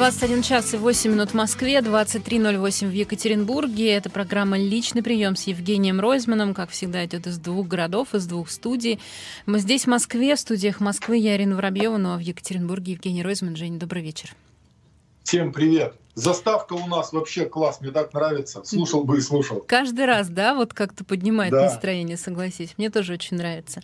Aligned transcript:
21 0.00 0.40
час 0.40 0.72
и 0.72 0.78
8 0.78 1.12
минут 1.12 1.32
в 1.32 1.34
Москве, 1.34 1.76
23.08 1.80 2.88
в 2.88 2.92
Екатеринбурге. 2.92 3.92
Это 3.92 4.08
программа 4.08 4.56
«Личный 4.56 5.02
прием» 5.02 5.36
с 5.36 5.42
Евгением 5.42 6.00
Ройзманом. 6.00 6.54
Как 6.54 6.70
всегда, 6.70 7.04
идет 7.04 7.26
из 7.26 7.36
двух 7.36 7.68
городов, 7.68 8.14
из 8.14 8.26
двух 8.26 8.48
студий. 8.48 8.98
Мы 9.44 9.58
здесь, 9.58 9.84
в 9.84 9.88
Москве, 9.88 10.36
в 10.36 10.40
студиях 10.40 10.80
Москвы. 10.80 11.18
Я 11.18 11.36
Ирина 11.36 11.54
Воробьева, 11.54 11.98
ну 11.98 12.14
а 12.14 12.16
в 12.16 12.20
Екатеринбурге 12.20 12.92
Евгений 12.92 13.22
Ройзман. 13.22 13.56
Женя, 13.56 13.78
добрый 13.78 14.02
вечер. 14.02 14.34
Всем 15.22 15.52
привет. 15.52 15.94
Заставка 16.20 16.74
у 16.74 16.86
нас 16.86 17.12
вообще 17.12 17.46
класс, 17.46 17.80
мне 17.80 17.90
так 17.90 18.12
нравится. 18.12 18.62
Слушал 18.64 19.04
бы 19.04 19.18
и 19.18 19.20
слушал. 19.20 19.64
Каждый 19.66 20.04
раз, 20.04 20.28
да, 20.28 20.54
вот 20.54 20.74
как-то 20.74 21.04
поднимает 21.04 21.50
да. 21.50 21.62
настроение, 21.62 22.16
согласись. 22.16 22.74
Мне 22.76 22.90
тоже 22.90 23.14
очень 23.14 23.38
нравится. 23.38 23.80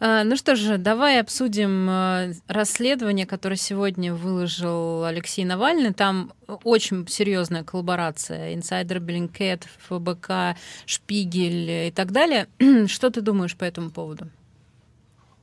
А, 0.00 0.24
ну 0.24 0.36
что 0.36 0.56
же, 0.56 0.78
давай 0.78 1.20
обсудим 1.20 1.86
а, 1.88 2.30
расследование, 2.48 3.24
которое 3.24 3.56
сегодня 3.56 4.12
выложил 4.14 5.04
Алексей 5.04 5.44
Навальный. 5.44 5.94
Там 5.94 6.32
очень 6.64 7.06
серьезная 7.06 7.62
коллаборация. 7.62 8.54
Инсайдер, 8.54 9.00
Блинкет, 9.00 9.68
ФБК, 9.88 10.56
Шпигель 10.86 11.88
и 11.88 11.92
так 11.94 12.10
далее. 12.10 12.48
Что 12.86 13.10
ты 13.10 13.20
думаешь 13.20 13.56
по 13.56 13.64
этому 13.64 13.90
поводу? 13.90 14.28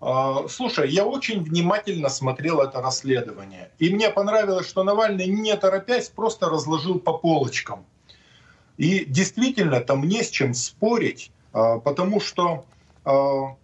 А, 0.05 0.49
слушай, 0.49 0.89
я 0.89 1.05
очень 1.05 1.41
внимательно 1.41 2.09
смотрел 2.09 2.59
это 2.59 2.81
расследование. 2.81 3.71
И 3.79 3.89
мне 3.89 4.09
понравилось, 4.09 4.67
что 4.67 4.83
Навальный, 4.83 5.27
не 5.27 5.55
торопясь, 5.55 6.09
просто 6.09 6.49
разложил 6.49 6.99
по 6.99 7.13
полочкам. 7.13 7.85
И 8.75 9.05
действительно, 9.05 9.79
там 9.79 10.05
не 10.05 10.23
с 10.23 10.29
чем 10.29 10.53
спорить, 10.53 11.31
а, 11.53 11.79
потому 11.79 12.19
что 12.19 12.65
а, 13.05 13.55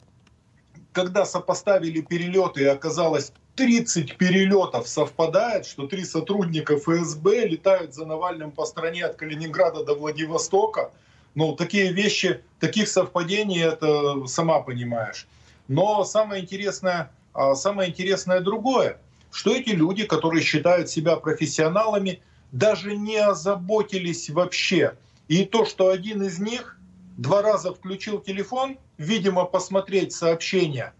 когда 0.94 1.26
сопоставили 1.26 2.00
перелеты 2.00 2.70
оказалось 2.70 3.34
30 3.58 4.16
перелетов 4.16 4.88
совпадает, 4.88 5.66
что 5.66 5.88
три 5.88 6.06
сотрудника 6.06 6.78
ФСБ 6.78 7.48
летают 7.48 7.94
за 7.94 8.06
Навальным 8.06 8.52
по 8.52 8.66
стране 8.66 9.04
от 9.04 9.18
Калининграда 9.18 9.84
до 9.84 9.94
Владивостока. 9.94 10.92
Ну, 11.36 11.54
такие 11.58 11.92
вещи, 11.92 12.40
таких 12.62 12.88
совпадений, 12.88 13.62
это 13.62 14.26
сама 14.26 14.62
понимаешь. 14.62 15.28
Но 15.70 16.04
самое 16.04 16.44
интересное, 16.44 17.12
а, 17.34 17.56
самое 17.56 17.92
интересное 17.92 18.42
другое, 18.42 19.00
что 19.32 19.56
эти 19.56 19.70
люди, 19.70 20.04
которые 20.04 20.44
считают 20.44 20.90
себя 20.90 21.16
профессионалами, 21.16 22.22
даже 22.52 22.98
не 22.98 23.18
озаботились 23.18 24.30
вообще. 24.32 24.98
И 25.28 25.46
то, 25.46 25.66
что 25.66 25.90
один 25.90 26.24
из 26.24 26.40
них 26.40 26.78
два 27.18 27.44
раза 27.44 27.72
включил 27.72 28.20
телефон, 28.20 28.78
видимо, 28.98 29.46
посмотреть 29.46 30.12
сообщения. 30.12 30.94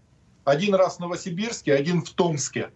Один 0.44 0.76
раз 0.76 0.96
в 0.96 1.00
Новосибирске, 1.00 1.74
один 1.74 2.02
в 2.02 2.10
Томске. 2.10 2.70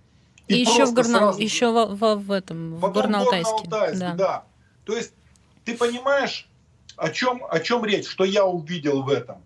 И, 0.48 0.56
и 0.56 0.60
еще 0.60 0.86
в 0.86 0.94
Горно... 0.94 1.18
сразу... 1.18 1.40
еще 1.40 1.70
в, 1.70 1.94
в, 1.94 2.16
в 2.16 2.30
этом, 2.32 2.76
в 2.76 2.84
Горно-Алтайске. 2.84 3.68
да. 3.68 4.14
да. 4.14 4.44
То 4.84 4.96
есть 4.96 5.12
ты 5.64 5.76
понимаешь, 5.76 6.48
о 6.96 7.10
чем, 7.10 7.42
о 7.48 7.60
чем 7.60 7.84
речь, 7.84 8.08
что 8.08 8.24
я 8.24 8.44
увидел 8.44 9.02
в 9.02 9.10
этом? 9.10 9.36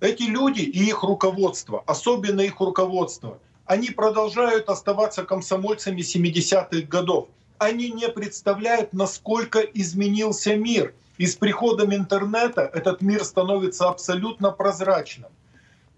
Эти 0.00 0.22
люди 0.22 0.60
и 0.60 0.84
их 0.84 1.02
руководство, 1.02 1.82
особенно 1.86 2.40
их 2.40 2.60
руководство, 2.60 3.38
они 3.66 3.90
продолжают 3.90 4.68
оставаться 4.68 5.24
комсомольцами 5.24 6.00
70-х 6.00 6.86
годов. 6.86 7.28
Они 7.58 7.90
не 7.90 8.08
представляют, 8.08 8.92
насколько 8.92 9.58
изменился 9.58 10.54
мир. 10.56 10.94
И 11.18 11.26
с 11.26 11.34
приходом 11.34 11.92
интернета 11.92 12.62
этот 12.62 13.02
мир 13.02 13.24
становится 13.24 13.88
абсолютно 13.88 14.52
прозрачным. 14.52 15.30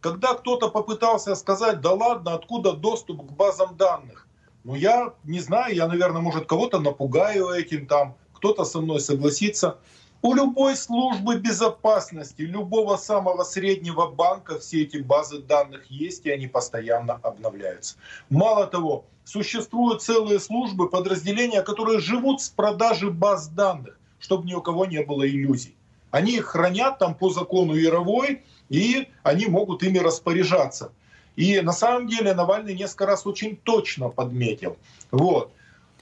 Когда 0.01 0.33
кто-то 0.33 0.71
попытался 0.71 1.35
сказать, 1.35 1.83
да 1.83 1.93
ладно, 1.93 2.33
откуда 2.33 2.73
доступ 2.73 3.27
к 3.27 3.33
базам 3.33 3.77
данных? 3.77 4.27
Ну 4.65 4.75
я 4.75 5.13
не 5.25 5.41
знаю, 5.41 5.75
я, 5.75 5.87
наверное, 5.87 6.23
может 6.23 6.47
кого-то 6.47 6.81
напугаю 6.81 7.49
этим 7.51 7.87
там, 7.87 8.17
кто-то 8.33 8.65
со 8.65 8.81
мной 8.81 9.01
согласится. 9.01 9.79
У 10.23 10.35
любой 10.35 10.77
службы 10.77 11.39
безопасности, 11.39 12.43
любого 12.43 12.99
самого 12.99 13.43
среднего 13.43 14.07
банка 14.07 14.59
все 14.59 14.83
эти 14.83 14.99
базы 14.99 15.39
данных 15.39 15.87
есть, 15.91 16.27
и 16.27 16.31
они 16.31 16.47
постоянно 16.47 17.15
обновляются. 17.23 17.97
Мало 18.29 18.67
того, 18.67 19.07
существуют 19.25 20.03
целые 20.03 20.39
службы, 20.39 20.91
подразделения, 20.91 21.63
которые 21.63 22.01
живут 22.01 22.43
с 22.43 22.51
продажи 22.51 23.11
баз 23.11 23.49
данных, 23.49 23.99
чтобы 24.19 24.47
ни 24.47 24.53
у 24.53 24.61
кого 24.61 24.85
не 24.85 25.03
было 25.03 25.27
иллюзий. 25.27 25.75
Они 26.11 26.33
их 26.33 26.47
хранят 26.47 26.99
там 26.99 27.15
по 27.15 27.31
закону 27.31 27.75
Яровой, 27.75 28.43
и 28.69 29.09
они 29.23 29.47
могут 29.47 29.83
ими 29.83 29.99
распоряжаться. 29.99 30.93
И 31.37 31.63
на 31.63 31.73
самом 31.73 32.09
деле 32.09 32.35
Навальный 32.35 32.75
несколько 32.75 33.07
раз 33.07 33.27
очень 33.27 33.57
точно 33.57 34.11
подметил. 34.11 34.77
Вот. 35.11 35.51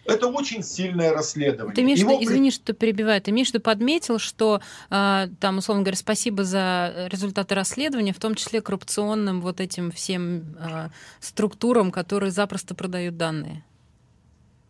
Это 0.09 0.29
очень 0.29 0.63
сильное 0.63 1.13
расследование. 1.13 1.75
Ты 1.75 1.83
имеешь, 1.83 1.99
Его... 1.99 2.17
извини, 2.19 2.51
что 2.51 2.73
перебиваю, 2.73 3.21
ты 3.21 3.31
имеешь, 3.31 3.49
что 3.49 3.61
подметил, 3.61 4.19
что 4.19 4.63
э, 4.89 5.29
там, 5.39 5.59
условно 5.59 5.83
говоря, 5.83 5.99
спасибо 5.99 6.45
за 6.45 7.09
результаты 7.11 7.55
расследования, 7.55 8.15
в 8.15 8.19
том 8.19 8.35
числе 8.35 8.63
коррупционным 8.63 9.43
вот 9.43 9.61
этим 9.61 9.91
всем 9.91 10.57
э, 10.59 10.89
структурам, 11.21 11.91
которые 11.91 12.31
запросто 12.31 12.75
продают 12.75 13.19
данные. 13.19 13.67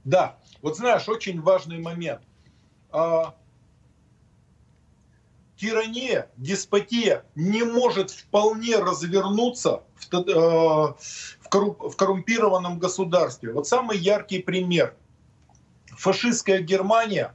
Да, 0.03 0.39
вот 0.61 0.77
знаешь, 0.77 1.09
очень 1.09 1.41
важный 1.41 1.79
момент. 1.79 2.23
А, 2.91 3.37
тирания, 5.57 6.29
деспотия 6.37 7.25
не 7.37 7.63
может 7.63 8.11
вполне 8.11 8.77
развернуться 8.79 9.85
в 10.11 10.97
коррумпированном 11.97 12.81
государстве. 12.81 13.53
Вот 13.53 13.69
самый 13.69 13.99
яркий 13.99 14.41
пример– 14.41 14.97
фашистская 15.99 16.61
Германия, 16.61 17.35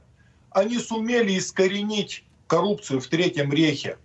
они 0.50 0.78
сумели 0.78 1.38
искоренить 1.38 2.24
коррупцию 2.46 3.00
в 3.00 3.06
Третьем 3.06 3.52
рейхе. 3.52 3.98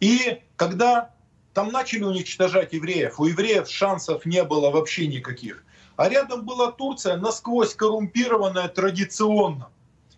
И 0.00 0.40
когда 0.56 1.10
там 1.54 1.68
начали 1.70 2.02
уничтожать 2.02 2.72
евреев, 2.72 3.20
у 3.20 3.26
евреев 3.26 3.68
шансов 3.68 4.26
не 4.26 4.42
было 4.42 4.70
вообще 4.70 5.06
никаких. 5.06 5.64
А 5.96 6.08
рядом 6.08 6.44
была 6.44 6.72
Турция, 6.72 7.16
насквозь 7.16 7.74
коррумпированная 7.74 8.68
традиционно. 8.68 9.68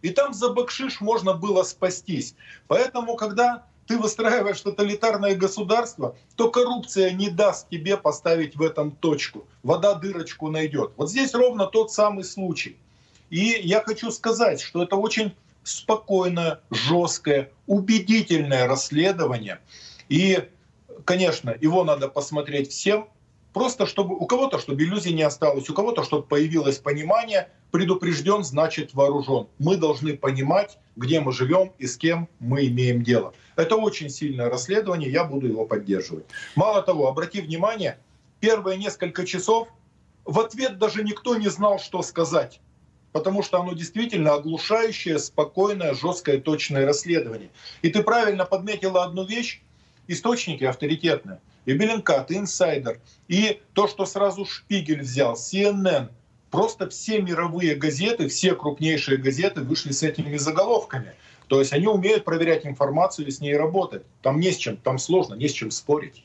И 0.00 0.10
там 0.10 0.32
за 0.32 0.50
бакшиш 0.50 1.00
можно 1.00 1.34
было 1.34 1.62
спастись. 1.62 2.36
Поэтому, 2.68 3.16
когда 3.16 3.66
ты 3.86 3.98
выстраиваешь 3.98 4.60
тоталитарное 4.60 5.34
государство, 5.34 6.16
то 6.36 6.50
коррупция 6.50 7.10
не 7.10 7.28
даст 7.28 7.68
тебе 7.68 7.96
поставить 7.96 8.56
в 8.56 8.62
этом 8.62 8.92
точку. 8.92 9.46
Вода 9.62 9.94
дырочку 9.94 10.48
найдет. 10.48 10.92
Вот 10.96 11.10
здесь 11.10 11.34
ровно 11.34 11.66
тот 11.66 11.90
самый 11.90 12.24
случай. 12.24 12.78
И 13.34 13.60
я 13.64 13.80
хочу 13.80 14.12
сказать, 14.12 14.60
что 14.60 14.84
это 14.84 14.94
очень 14.94 15.34
спокойное, 15.64 16.60
жесткое, 16.70 17.50
убедительное 17.66 18.68
расследование. 18.68 19.58
И, 20.08 20.48
конечно, 21.04 21.52
его 21.60 21.82
надо 21.82 22.06
посмотреть 22.06 22.70
всем, 22.70 23.08
просто 23.52 23.86
чтобы 23.86 24.14
у 24.14 24.24
кого-то, 24.26 24.60
чтобы 24.60 24.84
иллюзий 24.84 25.12
не 25.12 25.24
осталось, 25.24 25.68
у 25.68 25.74
кого-то, 25.74 26.04
чтобы 26.04 26.22
появилось 26.22 26.78
понимание, 26.78 27.48
предупрежден, 27.72 28.44
значит 28.44 28.94
вооружен. 28.94 29.48
Мы 29.58 29.78
должны 29.78 30.16
понимать, 30.16 30.78
где 30.94 31.18
мы 31.18 31.32
живем 31.32 31.72
и 31.78 31.88
с 31.88 31.96
кем 31.96 32.28
мы 32.38 32.68
имеем 32.68 33.02
дело. 33.02 33.34
Это 33.56 33.74
очень 33.74 34.10
сильное 34.10 34.48
расследование, 34.48 35.10
я 35.10 35.24
буду 35.24 35.48
его 35.48 35.66
поддерживать. 35.66 36.26
Мало 36.54 36.82
того, 36.82 37.08
обрати 37.08 37.40
внимание, 37.40 37.98
первые 38.38 38.78
несколько 38.78 39.26
часов 39.26 39.66
в 40.24 40.38
ответ 40.38 40.78
даже 40.78 41.02
никто 41.02 41.34
не 41.34 41.48
знал, 41.48 41.80
что 41.80 42.00
сказать 42.02 42.60
потому 43.14 43.44
что 43.44 43.60
оно 43.60 43.74
действительно 43.74 44.34
оглушающее, 44.34 45.20
спокойное, 45.20 45.94
жесткое, 45.94 46.40
точное 46.40 46.84
расследование. 46.84 47.48
И 47.80 47.88
ты 47.88 48.02
правильно 48.02 48.44
подметила 48.44 49.04
одну 49.04 49.24
вещь, 49.24 49.62
источники 50.08 50.64
авторитетные. 50.64 51.38
И 51.64 51.74
Bellingcat, 51.74 52.32
и 52.32 52.38
Инсайдер, 52.38 52.98
и 53.28 53.60
то, 53.72 53.86
что 53.86 54.04
сразу 54.04 54.44
Spiegel 54.44 55.02
взял, 55.02 55.34
CNN, 55.34 56.08
просто 56.50 56.88
все 56.88 57.22
мировые 57.22 57.76
газеты, 57.76 58.26
все 58.26 58.56
крупнейшие 58.56 59.16
газеты 59.16 59.60
вышли 59.60 59.92
с 59.92 60.02
этими 60.02 60.36
заголовками. 60.36 61.14
То 61.46 61.60
есть 61.60 61.72
они 61.72 61.86
умеют 61.86 62.24
проверять 62.24 62.66
информацию 62.66 63.28
и 63.28 63.30
с 63.30 63.40
ней 63.40 63.56
работать. 63.56 64.02
Там 64.22 64.40
не 64.40 64.50
с 64.50 64.56
чем, 64.56 64.76
там 64.76 64.98
сложно, 64.98 65.34
не 65.34 65.46
с 65.46 65.52
чем 65.52 65.70
спорить. 65.70 66.24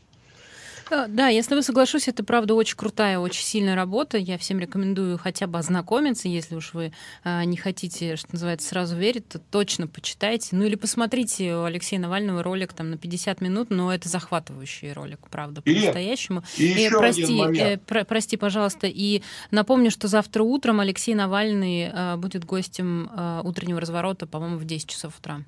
Э, 0.89 1.05
да, 1.07 1.27
я 1.27 1.43
с 1.43 1.47
тобой 1.47 1.63
соглашусь, 1.63 2.07
это 2.07 2.23
правда 2.23 2.53
очень 2.53 2.75
крутая, 2.75 3.19
очень 3.19 3.43
сильная 3.43 3.75
работа. 3.75 4.17
Я 4.17 4.37
всем 4.37 4.59
рекомендую 4.59 5.17
хотя 5.17 5.47
бы 5.47 5.59
ознакомиться, 5.59 6.27
если 6.27 6.55
уж 6.55 6.73
вы 6.73 6.91
э, 7.23 7.43
не 7.43 7.57
хотите, 7.57 8.15
что 8.15 8.29
называется, 8.33 8.67
сразу 8.67 8.95
верить, 8.95 9.27
то 9.27 9.39
точно 9.39 9.87
почитайте. 9.87 10.55
Ну 10.55 10.65
или 10.65 10.75
посмотрите 10.75 11.55
у 11.55 11.63
Алексея 11.63 11.99
Навального 11.99 12.43
ролик 12.43 12.73
там 12.73 12.89
на 12.89 12.97
50 12.97 13.41
минут, 13.41 13.69
но 13.69 13.93
это 13.93 14.09
захватывающий 14.09 14.93
ролик, 14.93 15.19
правда, 15.29 15.61
по-настоящему. 15.61 16.43
И, 16.57 16.65
и, 16.65 16.87
и 16.87 16.89
прости, 16.89 17.41
э, 17.57 17.77
про, 17.77 18.03
прости, 18.03 18.37
пожалуйста, 18.37 18.87
и 18.87 19.21
напомню, 19.51 19.91
что 19.91 20.07
завтра 20.07 20.43
утром 20.43 20.79
Алексей 20.79 21.15
Навальный 21.15 21.91
э, 21.91 22.15
будет 22.17 22.45
гостем 22.45 23.09
э, 23.15 23.41
утреннего 23.43 23.79
разворота, 23.79 24.27
по-моему, 24.27 24.57
в 24.57 24.65
10 24.65 24.89
часов 24.89 25.17
утра. 25.17 25.43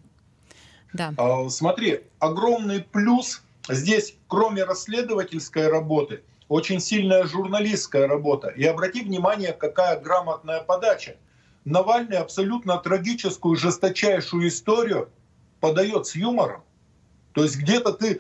Да. 0.94 1.14
А, 1.18 1.50
смотри, 1.50 2.02
огромный 2.20 2.82
плюс 2.82 3.42
Здесь, 3.70 4.16
кроме 4.28 4.64
расследовательской 4.64 5.68
работы, 5.68 6.24
очень 6.48 6.80
сильная 6.80 7.26
журналистская 7.26 8.08
работа. 8.08 8.50
И 8.50 8.66
обрати 8.66 9.02
внимание, 9.04 9.54
какая 9.54 10.00
грамотная 10.00 10.62
подача. 10.62 11.16
Навальный 11.64 12.18
абсолютно 12.18 12.78
трагическую, 12.78 13.56
жесточайшую 13.56 14.48
историю 14.48 15.10
подает 15.60 16.08
с 16.08 16.16
юмором. 16.16 16.64
То 17.34 17.44
есть 17.44 17.58
где-то 17.58 17.94
ты, 17.94 18.20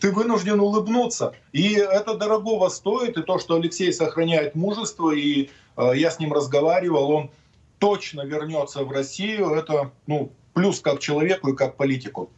ты 0.00 0.10
вынужден 0.10 0.58
улыбнуться. 0.58 1.34
И 1.52 1.74
это 1.74 2.16
дорогого 2.16 2.68
стоит. 2.68 3.16
И 3.16 3.22
то, 3.22 3.38
что 3.38 3.54
Алексей 3.56 3.92
сохраняет 3.92 4.54
мужество, 4.54 5.12
и 5.12 5.50
э, 5.76 5.92
я 5.94 6.10
с 6.10 6.18
ним 6.18 6.32
разговаривал, 6.32 7.10
он 7.10 7.30
точно 7.78 8.22
вернется 8.22 8.82
в 8.82 8.90
Россию. 8.90 9.50
Это 9.50 9.92
ну, 10.06 10.32
плюс 10.54 10.80
как 10.80 10.98
человеку 10.98 11.50
и 11.50 11.56
как 11.56 11.76
политику. 11.76 12.30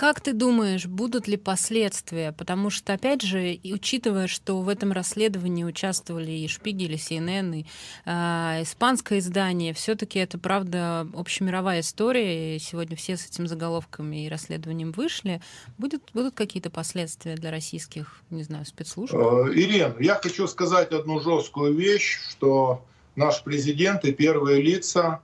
Как 0.00 0.22
ты 0.22 0.32
думаешь, 0.32 0.86
будут 0.86 1.28
ли 1.28 1.36
последствия? 1.36 2.32
Потому 2.32 2.70
что, 2.70 2.94
опять 2.94 3.20
же, 3.20 3.58
учитывая, 3.64 4.28
что 4.28 4.62
в 4.62 4.70
этом 4.70 4.92
расследовании 4.92 5.62
участвовали 5.62 6.30
и 6.30 6.48
Шпигель, 6.48 6.94
и 6.94 6.96
CNN, 6.96 7.54
и 7.54 7.66
э, 8.06 8.62
испанское 8.62 9.18
издание, 9.18 9.74
все 9.74 9.96
таки 9.96 10.18
это, 10.18 10.38
правда, 10.38 11.06
общемировая 11.12 11.80
история, 11.80 12.56
и 12.56 12.58
сегодня 12.58 12.96
все 12.96 13.18
с 13.18 13.26
этим 13.26 13.46
заголовками 13.46 14.24
и 14.24 14.30
расследованием 14.30 14.92
вышли. 14.92 15.42
Будет, 15.76 16.00
будут 16.14 16.34
какие-то 16.34 16.70
последствия 16.70 17.34
для 17.34 17.50
российских, 17.50 18.22
не 18.30 18.42
знаю, 18.42 18.64
спецслужб? 18.64 19.12
Э, 19.12 19.52
Ирина, 19.52 19.94
я 20.00 20.14
хочу 20.14 20.46
сказать 20.46 20.92
одну 20.92 21.20
жесткую 21.20 21.74
вещь, 21.74 22.20
что 22.30 22.86
наш 23.16 23.44
президент 23.44 24.06
и 24.06 24.12
первые 24.12 24.62
лица 24.62 25.20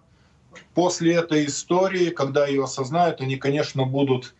после 0.74 1.14
этой 1.14 1.46
истории, 1.46 2.10
когда 2.10 2.46
ее 2.46 2.64
осознают, 2.64 3.22
они, 3.22 3.36
конечно, 3.36 3.86
будут 3.86 4.34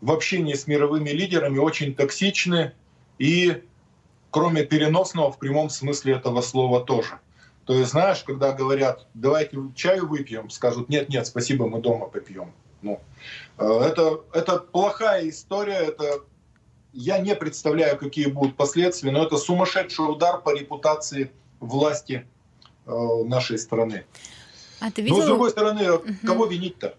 в 0.00 0.10
общении 0.10 0.54
с 0.54 0.66
мировыми 0.66 1.10
лидерами 1.10 1.58
очень 1.58 1.94
токсичны 1.94 2.72
и, 3.18 3.62
кроме 4.30 4.64
переносного, 4.64 5.32
в 5.32 5.38
прямом 5.38 5.70
смысле 5.70 6.14
этого 6.14 6.40
слова 6.40 6.84
тоже. 6.84 7.18
То 7.64 7.74
есть, 7.74 7.90
знаешь, 7.90 8.22
когда 8.24 8.52
говорят, 8.52 9.06
давайте 9.12 9.58
чаю 9.74 10.06
выпьем, 10.06 10.48
скажут, 10.50 10.88
нет, 10.88 11.08
нет, 11.10 11.26
спасибо, 11.26 11.68
мы 11.68 11.80
дома 11.80 12.06
попьем. 12.06 12.52
Ну, 12.80 13.00
э, 13.58 13.64
это, 13.66 14.22
это 14.32 14.58
плохая 14.58 15.28
история, 15.28 15.74
это 15.74 16.22
я 16.92 17.18
не 17.18 17.34
представляю, 17.34 17.98
какие 17.98 18.26
будут 18.26 18.56
последствия, 18.56 19.10
но 19.10 19.24
это 19.24 19.36
сумасшедший 19.36 20.10
удар 20.10 20.40
по 20.40 20.56
репутации 20.56 21.30
власти 21.60 22.26
э, 22.86 22.92
нашей 23.24 23.58
страны. 23.58 24.04
А 24.80 24.90
ты 24.90 25.02
видел... 25.02 25.18
Но 25.18 25.22
с 25.24 25.26
другой 25.26 25.50
стороны, 25.50 25.92
угу. 25.92 26.04
кого 26.24 26.46
винить-то? 26.46 26.96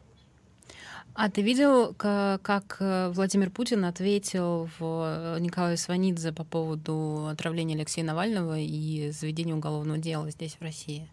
А 1.21 1.29
ты 1.29 1.41
видел, 1.41 1.93
как 1.95 2.77
э, 2.79 3.09
Владимир 3.09 3.49
Путин 3.49 3.83
ответил 3.83 4.69
в 4.79 5.35
э, 5.35 5.37
Николаю 5.41 5.77
Сванидзе 5.77 6.31
по 6.31 6.45
поводу 6.45 7.27
отравления 7.27 7.75
Алексея 7.75 8.05
Навального 8.05 8.57
и 8.57 9.11
заведения 9.11 9.53
уголовного 9.53 9.99
дела 9.99 10.31
здесь, 10.31 10.55
в 10.55 10.61
России? 10.61 11.09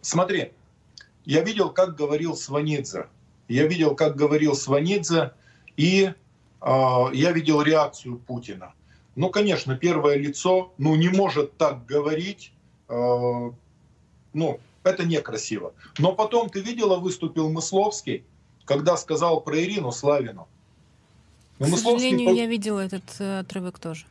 Смотри, 0.00 0.52
я 1.24 1.42
видел, 1.42 1.70
как 1.70 1.96
говорил 1.96 2.36
Сванидзе. 2.36 3.08
Я 3.48 3.66
видел, 3.66 3.96
как 3.96 4.14
говорил 4.14 4.54
Сванидзе, 4.54 5.32
и 5.76 6.04
э, 6.04 6.14
я 7.12 7.32
видел 7.32 7.62
реакцию 7.62 8.18
Путина. 8.18 8.74
Ну, 9.16 9.30
конечно, 9.30 9.76
первое 9.76 10.18
лицо, 10.18 10.72
ну, 10.78 10.94
не 10.94 11.08
может 11.08 11.56
так 11.56 11.84
говорить, 11.84 12.52
э, 12.88 13.50
ну, 14.34 14.60
это 14.84 15.04
некрасиво. 15.04 15.74
Но 15.98 16.12
потом, 16.12 16.48
ты 16.48 16.60
видела, 16.60 16.98
выступил 16.98 17.50
Мысловский, 17.50 18.22
когда 18.66 18.96
сказал 18.96 19.40
про 19.40 19.58
Ирину 19.58 19.92
Славину. 19.92 20.46
Но 21.58 21.66
К 21.66 21.78
сожалению, 21.78 22.34
я 22.34 22.46
видела 22.46 22.80
этот 22.80 23.04
э, 23.18 23.38
отрывок 23.38 23.78
тоже. 23.78 24.04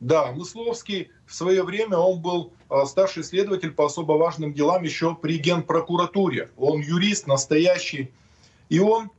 Да, 0.00 0.32
Мысловский 0.32 1.10
в 1.26 1.34
свое 1.34 1.62
время, 1.62 1.98
он 1.98 2.20
был 2.20 2.52
э, 2.70 2.84
старший 2.86 3.22
следователь 3.22 3.70
по 3.70 3.86
особо 3.86 4.12
важным 4.12 4.52
делам 4.52 4.82
еще 4.82 5.14
при 5.14 5.38
генпрокуратуре. 5.38 6.50
Он 6.56 6.80
юрист 6.80 7.28
настоящий. 7.28 8.10
И 8.68 8.80
он, 8.80 9.10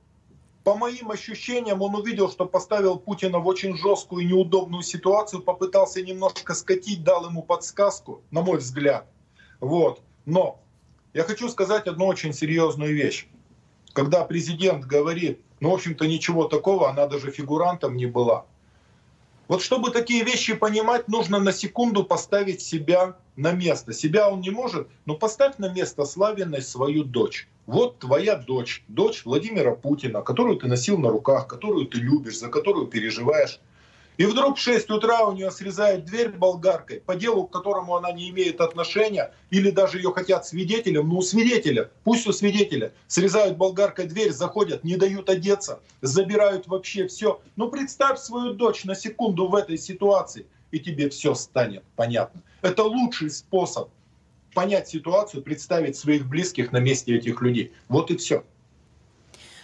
по 0.63 0.75
моим 0.75 1.11
ощущениям, 1.11 1.81
он 1.81 1.95
увидел, 1.95 2.29
что 2.29 2.45
поставил 2.45 2.97
Путина 2.97 3.39
в 3.39 3.47
очень 3.47 3.77
жесткую 3.77 4.23
и 4.23 4.27
неудобную 4.27 4.83
ситуацию, 4.83 5.41
попытался 5.41 6.01
немножко 6.01 6.53
скатить, 6.53 7.03
дал 7.03 7.25
ему 7.27 7.43
подсказку, 7.43 8.21
на 8.31 8.41
мой 8.41 8.57
взгляд. 8.57 9.05
Вот. 9.61 10.01
Но 10.25 10.59
я 11.13 11.23
хочу 11.23 11.47
сказать 11.47 11.87
одну 11.87 12.07
очень 12.07 12.33
серьезную 12.33 12.93
вещь 12.93 13.27
когда 13.93 14.23
президент 14.23 14.85
говорит, 14.85 15.39
ну, 15.59 15.71
в 15.71 15.73
общем-то, 15.73 16.07
ничего 16.07 16.45
такого, 16.45 16.89
она 16.89 17.07
даже 17.07 17.31
фигурантом 17.31 17.97
не 17.97 18.05
была. 18.05 18.45
Вот 19.47 19.63
чтобы 19.63 19.89
такие 19.89 20.23
вещи 20.23 20.53
понимать, 20.53 21.07
нужно 21.07 21.39
на 21.39 21.51
секунду 21.51 22.03
поставить 22.03 22.61
себя 22.61 23.15
на 23.35 23.51
место. 23.51 23.93
Себя 23.93 24.29
он 24.29 24.41
не 24.41 24.51
может, 24.51 24.87
но 25.05 25.15
поставь 25.15 25.57
на 25.57 25.69
место 25.69 26.05
Славиной 26.05 26.61
свою 26.61 27.03
дочь. 27.03 27.47
Вот 27.65 27.97
твоя 27.97 28.35
дочь, 28.35 28.83
дочь 28.87 29.25
Владимира 29.25 29.75
Путина, 29.75 30.21
которую 30.21 30.57
ты 30.57 30.67
носил 30.67 30.99
на 30.99 31.09
руках, 31.09 31.47
которую 31.47 31.87
ты 31.87 31.97
любишь, 31.97 32.37
за 32.37 32.49
которую 32.49 32.87
переживаешь. 32.87 33.59
И 34.19 34.25
вдруг 34.25 34.57
в 34.57 34.61
6 34.61 34.89
утра 34.89 35.25
у 35.25 35.31
нее 35.31 35.49
срезают 35.49 36.03
дверь 36.03 36.27
болгаркой 36.27 36.99
по 36.99 37.15
делу, 37.15 37.47
к 37.47 37.53
которому 37.53 37.95
она 37.95 38.11
не 38.11 38.29
имеет 38.31 38.59
отношения, 38.59 39.33
или 39.49 39.71
даже 39.71 39.97
ее 39.97 40.11
хотят 40.11 40.45
свидетелем, 40.45 41.07
ну 41.07 41.19
у 41.19 41.21
свидетеля, 41.21 41.89
пусть 42.03 42.27
у 42.27 42.33
свидетеля, 42.33 42.91
срезают 43.07 43.55
болгаркой 43.55 44.07
дверь, 44.07 44.33
заходят, 44.33 44.83
не 44.83 44.97
дают 44.97 45.29
одеться, 45.29 45.79
забирают 46.01 46.67
вообще 46.67 47.07
все. 47.07 47.39
Ну 47.55 47.69
представь 47.69 48.19
свою 48.19 48.55
дочь 48.55 48.83
на 48.83 48.93
секунду 48.93 49.47
в 49.47 49.55
этой 49.55 49.77
ситуации, 49.77 50.47
и 50.71 50.79
тебе 50.79 51.07
все 51.07 51.33
станет 51.33 51.85
понятно. 51.95 52.41
Это 52.61 52.83
лучший 52.83 53.29
способ 53.29 53.87
понять 54.53 54.89
ситуацию, 54.89 55.43
представить 55.43 55.95
своих 55.95 56.27
близких 56.27 56.73
на 56.73 56.79
месте 56.79 57.15
этих 57.15 57.41
людей. 57.41 57.71
Вот 57.87 58.11
и 58.11 58.17
все. 58.17 58.43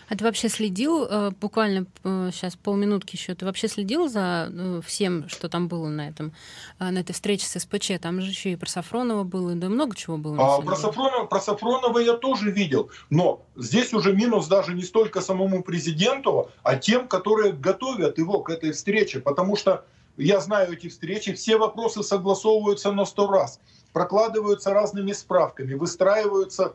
А 0.07 0.15
ты 0.15 0.23
вообще 0.23 0.49
следил, 0.49 1.05
э, 1.05 1.31
буквально 1.39 1.85
сейчас 2.03 2.53
э, 2.53 2.57
полминутки 2.61 3.15
еще, 3.15 3.33
ты 3.33 3.45
вообще 3.45 3.67
следил 3.67 4.07
за 4.07 4.47
ну, 4.51 4.81
всем, 4.81 5.27
что 5.29 5.49
там 5.49 5.67
было 5.67 5.87
на, 5.87 6.09
этом, 6.09 6.33
э, 6.79 6.91
на 6.91 6.99
этой 6.99 7.13
встрече 7.13 7.45
с 7.45 7.59
СПЧ? 7.59 7.93
Там 8.01 8.21
же 8.21 8.29
еще 8.29 8.51
и 8.51 8.55
про 8.55 8.69
Сафронова 8.69 9.23
было, 9.23 9.55
да 9.55 9.67
много 9.67 9.95
чего 9.95 10.17
было. 10.17 10.37
А, 10.39 10.61
про, 10.61 10.75
Сафронова, 10.75 11.25
про 11.25 11.39
Сафронова 11.39 11.99
я 11.99 12.13
тоже 12.13 12.51
видел, 12.51 12.91
но 13.09 13.45
здесь 13.55 13.93
уже 13.93 14.13
минус 14.13 14.47
даже 14.47 14.73
не 14.73 14.83
столько 14.83 15.21
самому 15.21 15.63
президенту, 15.63 16.51
а 16.63 16.75
тем, 16.75 17.07
которые 17.07 17.53
готовят 17.53 18.17
его 18.17 18.41
к 18.41 18.49
этой 18.49 18.71
встрече, 18.73 19.19
потому 19.19 19.55
что 19.55 19.85
я 20.17 20.39
знаю 20.39 20.73
эти 20.73 20.87
встречи, 20.87 21.33
все 21.33 21.57
вопросы 21.57 22.03
согласовываются 22.03 22.91
на 22.91 23.05
сто 23.05 23.27
раз, 23.27 23.59
прокладываются 23.91 24.71
разными 24.71 25.11
справками, 25.13 25.73
выстраиваются, 25.73 26.73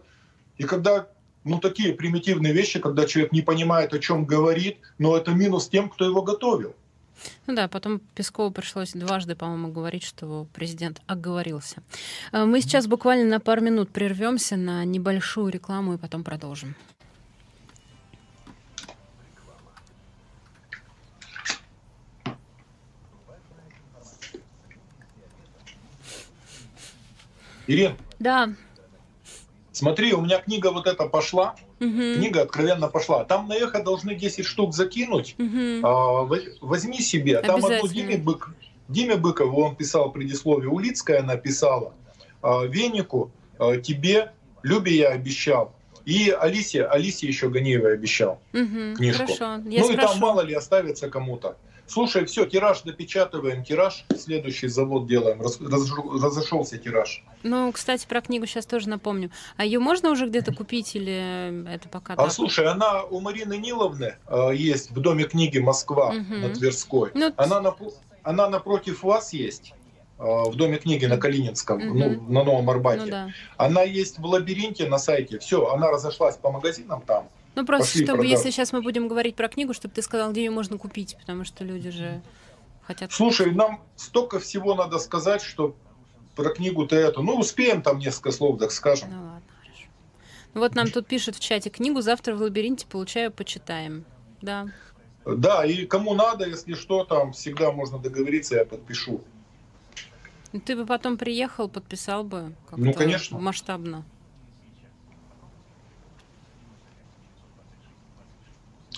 и 0.59 0.65
когда 0.65 1.07
ну, 1.45 1.59
такие 1.59 1.95
примитивные 1.95 2.53
вещи, 2.53 2.79
когда 2.79 3.07
человек 3.07 3.33
не 3.33 3.43
понимает, 3.43 3.95
о 3.95 3.99
чем 3.99 4.25
говорит, 4.25 4.79
но 4.99 5.17
это 5.17 5.33
минус 5.33 5.69
тем, 5.69 5.89
кто 5.89 6.05
его 6.05 6.23
готовил. 6.23 6.75
Ну 7.47 7.55
да, 7.55 7.69
потом 7.69 8.01
Пескову 8.15 8.51
пришлось 8.51 8.93
дважды, 8.93 9.35
по-моему, 9.35 9.69
говорить, 9.69 10.05
что 10.05 10.47
президент 10.55 11.01
оговорился. 11.07 11.83
Э, 12.33 12.45
мы 12.45 12.61
сейчас 12.61 12.87
буквально 12.87 13.29
на 13.29 13.41
пару 13.41 13.61
минут 13.61 13.91
прервемся 13.91 14.57
на 14.57 14.85
небольшую 14.85 15.53
рекламу 15.53 15.95
и 15.95 15.99
потом 15.99 16.25
продолжим. 16.25 16.75
Ирина. 27.67 27.97
Да. 28.19 28.53
Смотри, 29.81 30.13
у 30.13 30.21
меня 30.21 30.39
книга 30.39 30.71
вот 30.73 30.87
эта 30.87 31.07
пошла, 31.07 31.55
угу. 31.81 31.89
книга 31.89 32.43
откровенно 32.43 32.89
пошла. 32.89 33.25
Там 33.25 33.49
на 33.49 33.55
эхо 33.55 33.83
должны 33.83 34.15
10 34.15 34.45
штук 34.45 34.75
закинуть. 34.75 35.35
Угу. 35.39 35.87
А, 35.87 36.29
возьми 36.61 37.01
себе. 37.01 37.41
Там 37.41 37.65
одну 37.65 37.89
Диме, 37.89 38.19
Бык, 38.19 38.51
Диме 38.89 39.17
Быкову 39.17 39.63
он 39.63 39.77
писал 39.77 40.13
предисловие, 40.13 40.69
Улицкая 40.69 41.21
она 41.21 41.37
писала. 41.37 41.95
А, 42.43 42.65
Венику, 42.65 43.31
а, 43.59 43.79
тебе, 43.79 44.33
Любе 44.63 44.95
я 44.97 45.09
обещал. 45.09 45.73
И 46.05 46.29
Алисе, 46.29 46.85
Алисе 46.85 47.27
еще 47.27 47.49
Ганиевой 47.49 47.95
обещал 47.95 48.39
угу, 48.53 48.97
книжку. 48.97 49.25
Хорошо, 49.25 49.63
я 49.67 49.81
ну 49.81 49.85
спрошу. 49.87 49.93
и 49.93 49.97
там 49.97 50.19
мало 50.19 50.43
ли 50.43 50.53
оставится 50.53 51.09
кому-то. 51.09 51.57
Слушай, 51.91 52.25
все, 52.25 52.47
тираж 52.47 52.83
допечатываем, 52.83 53.65
тираж, 53.65 54.05
следующий 54.17 54.69
завод 54.69 55.09
делаем. 55.09 55.43
Раз, 55.43 55.61
разошелся 55.61 56.79
тираж. 56.79 57.25
Ну, 57.43 57.73
кстати, 57.73 58.07
про 58.07 58.21
книгу 58.21 58.47
сейчас 58.47 58.65
тоже 58.65 58.89
напомню. 58.89 59.33
А 59.57 59.65
ее 59.65 59.81
можно 59.81 60.11
уже 60.11 60.29
где-то 60.29 60.55
купить 60.55 60.95
или 60.95 61.69
это 61.69 61.89
пока? 61.89 62.13
А 62.13 62.17
так? 62.17 62.33
слушай, 62.33 62.65
она 62.65 63.03
у 63.03 63.19
Марины 63.19 63.57
Ниловны 63.57 64.15
э, 64.29 64.51
есть 64.55 64.93
в 64.93 65.01
доме 65.01 65.25
книги 65.25 65.59
Москва 65.59 66.11
угу. 66.11 66.35
на 66.35 66.51
Тверской. 66.51 67.11
Ну, 67.15 67.33
она, 67.37 67.61
на, 67.61 67.75
она 68.23 68.49
напротив 68.49 69.03
вас 69.03 69.33
есть 69.33 69.75
э, 70.21 70.23
в 70.23 70.55
доме 70.55 70.79
книги 70.79 71.07
на 71.07 71.17
Калининском, 71.17 71.79
угу. 71.79 71.99
ну, 71.99 72.21
на 72.29 72.45
Новом 72.45 72.71
Арбате. 72.71 73.01
Ну, 73.01 73.11
да. 73.11 73.29
Она 73.57 73.83
есть 73.83 74.21
в 74.21 74.25
лабиринте 74.25 74.89
на 74.89 74.99
сайте. 74.99 75.41
Все, 75.41 75.67
она 75.67 75.91
разошлась 75.91 76.37
по 76.37 76.53
магазинам 76.53 77.03
там. 77.05 77.29
Ну 77.55 77.67
просто, 77.67 77.87
Пошли 77.87 78.05
чтобы, 78.05 78.19
продать. 78.19 78.39
если 78.39 78.51
сейчас 78.51 78.73
мы 78.73 78.81
будем 78.81 79.09
говорить 79.09 79.37
про 79.37 79.49
книгу, 79.49 79.75
чтобы 79.75 79.95
ты 79.95 80.03
сказал, 80.03 80.31
где 80.33 80.45
ее 80.45 80.51
можно 80.51 80.79
купить, 80.79 81.17
потому 81.21 81.45
что 81.45 81.65
люди 81.65 81.91
же 81.91 82.23
хотят... 82.83 83.13
Слушай, 83.13 83.53
нам 83.53 83.83
столько 83.97 84.39
всего 84.39 84.75
надо 84.75 84.99
сказать, 84.99 85.43
что 85.43 85.75
про 86.37 86.51
книгу-то 86.51 86.97
это... 86.97 87.23
Ну, 87.23 87.37
успеем 87.37 87.83
там 87.83 87.99
несколько 87.99 88.31
слов, 88.31 88.59
так 88.59 88.71
скажем. 88.71 89.11
Ну 89.11 89.23
ладно, 89.25 89.43
хорошо. 89.61 89.89
Вот 90.55 90.75
нам 90.75 90.91
тут 90.91 91.07
пишут 91.07 91.37
в 91.37 91.41
чате, 91.41 91.71
книгу 91.71 92.01
завтра 92.01 92.35
в 92.35 92.41
лабиринте 92.41 92.87
получаю, 92.87 93.33
почитаем. 93.33 94.05
Да. 94.41 94.69
Да, 95.27 95.65
и 95.67 95.87
кому 95.87 96.15
надо, 96.15 96.49
если 96.49 96.75
что, 96.75 97.05
там 97.05 97.33
всегда 97.33 97.73
можно 97.73 97.99
договориться, 97.99 98.57
я 98.57 98.65
подпишу. 98.65 99.23
Ну, 100.53 100.61
ты 100.61 100.77
бы 100.77 100.87
потом 100.87 101.17
приехал, 101.17 101.69
подписал 101.69 102.25
бы. 102.25 102.55
Ну, 102.77 102.93
конечно. 102.95 103.39
Масштабно. 103.39 104.05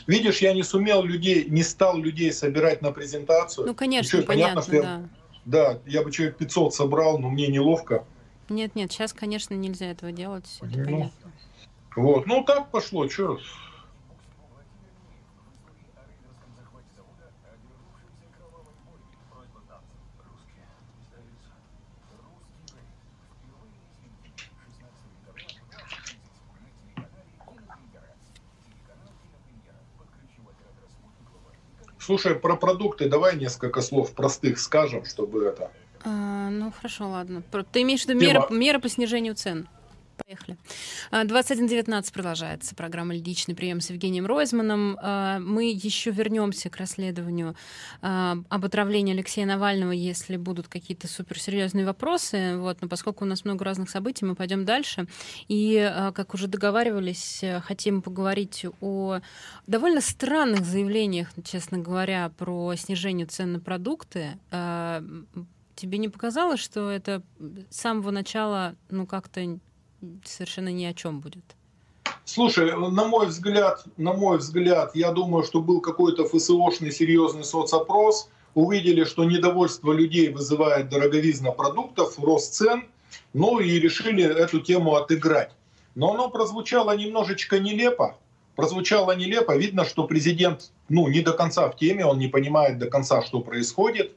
Видишь, 0.07 0.39
я 0.39 0.53
не 0.53 0.63
сумел 0.63 1.03
людей, 1.03 1.45
не 1.49 1.63
стал 1.63 1.99
людей 1.99 2.33
собирать 2.33 2.83
на 2.83 2.93
презентацию. 2.93 3.67
Ну, 3.67 3.75
конечно, 3.75 4.19
что, 4.19 4.27
понятно, 4.27 4.63
понятно, 4.63 5.11
да. 5.45 5.75
да, 5.75 5.81
я 5.87 6.03
бы 6.03 6.11
человек 6.11 6.37
500 6.37 6.75
собрал, 6.75 7.19
но 7.19 7.31
мне 7.31 7.49
неловко. 7.49 8.05
Нет, 8.49 8.75
нет, 8.75 8.93
сейчас, 8.93 9.13
конечно, 9.13 9.55
нельзя 9.55 9.87
этого 9.87 10.13
делать. 10.13 10.59
Это 10.61 10.79
ну, 10.79 10.85
понятно. 10.85 11.33
Вот, 11.97 12.27
ну 12.27 12.43
так 12.45 12.71
пошло, 12.71 13.09
что 13.09 13.39
Слушай, 32.13 32.35
про 32.35 32.57
продукты 32.57 33.09
давай 33.09 33.37
несколько 33.37 33.81
слов 33.81 34.13
простых 34.13 34.59
скажем, 34.59 35.07
чтобы 35.07 35.47
это... 35.47 35.71
А, 36.05 36.51
ну, 36.51 36.71
хорошо, 36.71 37.09
ладно. 37.09 37.43
Ты 37.73 37.81
имеешь 37.81 38.03
в 38.03 38.07
виду 38.07 38.21
меры, 38.21 38.43
меры 38.51 38.81
по 38.81 38.91
снижению 38.91 39.35
цен? 39.35 39.67
Поехали. 40.33 40.57
21.19 41.11 42.09
а, 42.09 42.13
продолжается 42.13 42.75
программа 42.75 43.15
«Личный 43.15 43.55
прием» 43.55 43.83
с 43.83 43.91
Евгением 43.91 44.25
Ройзманом. 44.25 44.97
А, 45.03 45.39
мы 45.41 45.71
еще 45.71 46.11
вернемся 46.11 46.71
к 46.71 46.77
расследованию 46.79 47.55
а, 48.01 48.39
об 48.49 48.65
отравлении 48.65 49.13
Алексея 49.13 49.45
Навального, 49.45 49.91
если 49.93 50.39
будут 50.39 50.69
какие-то 50.69 51.07
суперсерьезные 51.07 51.85
вопросы. 51.85 52.57
Вот. 52.57 52.81
Но 52.81 52.89
поскольку 52.89 53.25
у 53.25 53.29
нас 53.29 53.45
много 53.45 53.63
разных 53.67 53.91
событий, 53.91 54.25
мы 54.25 54.35
пойдем 54.35 54.65
дальше. 54.65 55.07
И, 55.49 55.93
как 56.15 56.33
уже 56.33 56.47
договаривались, 56.47 57.45
хотим 57.65 58.01
поговорить 58.01 58.65
о 58.81 59.19
довольно 59.67 60.01
странных 60.01 60.65
заявлениях, 60.65 61.29
честно 61.45 61.77
говоря, 61.77 62.33
про 62.39 62.75
снижение 62.77 63.27
цен 63.27 63.53
на 63.53 63.61
продукты. 63.61 64.39
Тебе 65.75 65.99
не 65.99 66.09
показалось, 66.09 66.61
что 66.61 66.91
это 66.91 67.23
с 67.69 67.81
самого 67.81 68.11
начала 68.11 68.77
ну, 68.89 69.07
как-то 69.07 69.59
совершенно 70.25 70.71
ни 70.71 70.85
о 70.85 70.95
чем 70.95 71.21
будет. 71.21 71.45
Слушай, 72.25 72.73
на 72.77 73.05
мой 73.05 73.27
взгляд, 73.27 73.85
на 73.97 74.13
мой 74.13 74.39
взгляд, 74.39 74.95
я 74.95 75.11
думаю, 75.11 75.45
что 75.45 75.61
был 75.61 75.81
какой-то 75.81 76.25
ФСОшный 76.29 76.93
серьезный 76.93 77.45
соцопрос. 77.45 78.29
Увидели, 78.55 79.05
что 79.05 79.25
недовольство 79.25 79.93
людей 79.93 80.29
вызывает 80.29 80.91
дороговизна 80.91 81.53
продуктов, 81.53 82.19
рост 82.19 82.53
цен, 82.53 82.85
ну 83.33 83.61
и 83.61 83.81
решили 83.81 84.25
эту 84.25 84.61
тему 84.61 84.95
отыграть. 84.95 85.53
Но 85.95 86.13
оно 86.13 86.29
прозвучало 86.29 86.95
немножечко 86.97 87.59
нелепо. 87.59 88.19
Прозвучало 88.55 89.17
нелепо. 89.17 89.57
Видно, 89.57 89.87
что 89.87 90.05
президент 90.05 90.71
ну, 90.91 91.09
не 91.09 91.21
до 91.21 91.33
конца 91.33 91.71
в 91.71 91.77
теме, 91.77 92.05
он 92.05 92.19
не 92.19 92.29
понимает 92.29 92.79
до 92.79 92.87
конца, 92.91 93.23
что 93.23 93.41
происходит. 93.41 94.13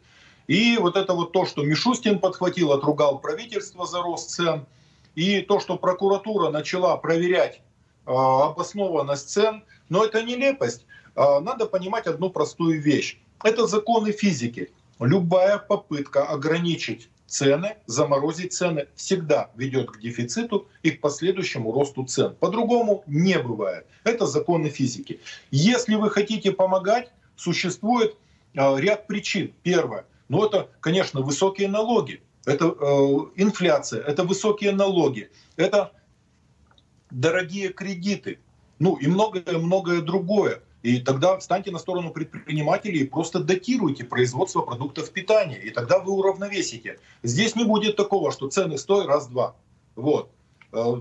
И 0.48 0.78
вот 0.78 0.98
это 0.98 1.14
вот 1.14 1.32
то, 1.32 1.46
что 1.46 1.64
Мишустин 1.64 2.20
подхватил, 2.20 2.74
отругал 2.74 3.20
правительство 3.20 3.86
за 3.86 4.02
рост 4.02 4.30
цен– 4.30 4.66
и 5.16 5.42
то, 5.42 5.60
что 5.60 5.78
прокуратура 5.78 6.50
начала 6.50 6.96
проверять 6.98 7.62
э, 8.06 8.12
обоснованность 8.12 9.30
цен, 9.30 9.64
но 9.90 10.04
это 10.04 10.22
нелепость. 10.22 10.86
Э, 11.16 11.40
надо 11.40 11.66
понимать 11.66 12.06
одну 12.06 12.30
простую 12.30 12.82
вещь. 12.82 13.18
Это 13.44 13.66
законы 13.66 14.12
физики. 14.12 14.72
Любая 15.00 15.58
попытка 15.58 16.24
ограничить 16.24 17.10
цены, 17.28 17.78
заморозить 17.86 18.54
цены, 18.54 18.88
всегда 18.96 19.50
ведет 19.56 19.92
к 19.92 20.00
дефициту 20.00 20.68
и 20.84 20.92
к 20.92 21.02
последующему 21.02 21.72
росту 21.72 22.06
цен. 22.06 22.36
По-другому 22.40 23.04
не 23.08 23.40
бывает. 23.40 23.86
Это 24.04 24.26
законы 24.26 24.70
физики. 24.70 25.20
Если 25.52 25.96
вы 25.96 26.10
хотите 26.10 26.52
помогать, 26.52 27.12
существует 27.36 28.16
э, 28.54 28.80
ряд 28.80 29.08
причин. 29.08 29.54
Первое. 29.64 30.06
Ну, 30.28 30.46
это, 30.46 30.70
конечно, 30.80 31.22
высокие 31.22 31.68
налоги 31.68 32.22
это 32.46 32.66
э, 32.66 32.88
инфляция, 33.36 34.02
это 34.02 34.24
высокие 34.24 34.72
налоги, 34.72 35.32
это 35.56 35.92
дорогие 37.12 37.70
кредиты, 37.70 38.40
ну 38.80 38.96
и 38.96 39.08
многое-многое 39.08 40.02
другое. 40.02 40.62
И 40.84 41.00
тогда 41.00 41.40
встаньте 41.40 41.72
на 41.72 41.80
сторону 41.80 42.12
предпринимателей 42.12 43.00
и 43.00 43.08
просто 43.08 43.40
датируйте 43.40 44.04
производство 44.04 44.62
продуктов 44.62 45.10
питания. 45.10 45.58
И 45.58 45.72
тогда 45.72 45.98
вы 45.98 46.14
уравновесите. 46.14 47.00
Здесь 47.24 47.56
не 47.56 47.64
будет 47.64 47.96
такого, 47.96 48.32
что 48.32 48.50
цены 48.50 48.78
стоят 48.78 49.08
раз-два. 49.08 49.56
Вот. 49.96 50.30
Э, 50.72 51.00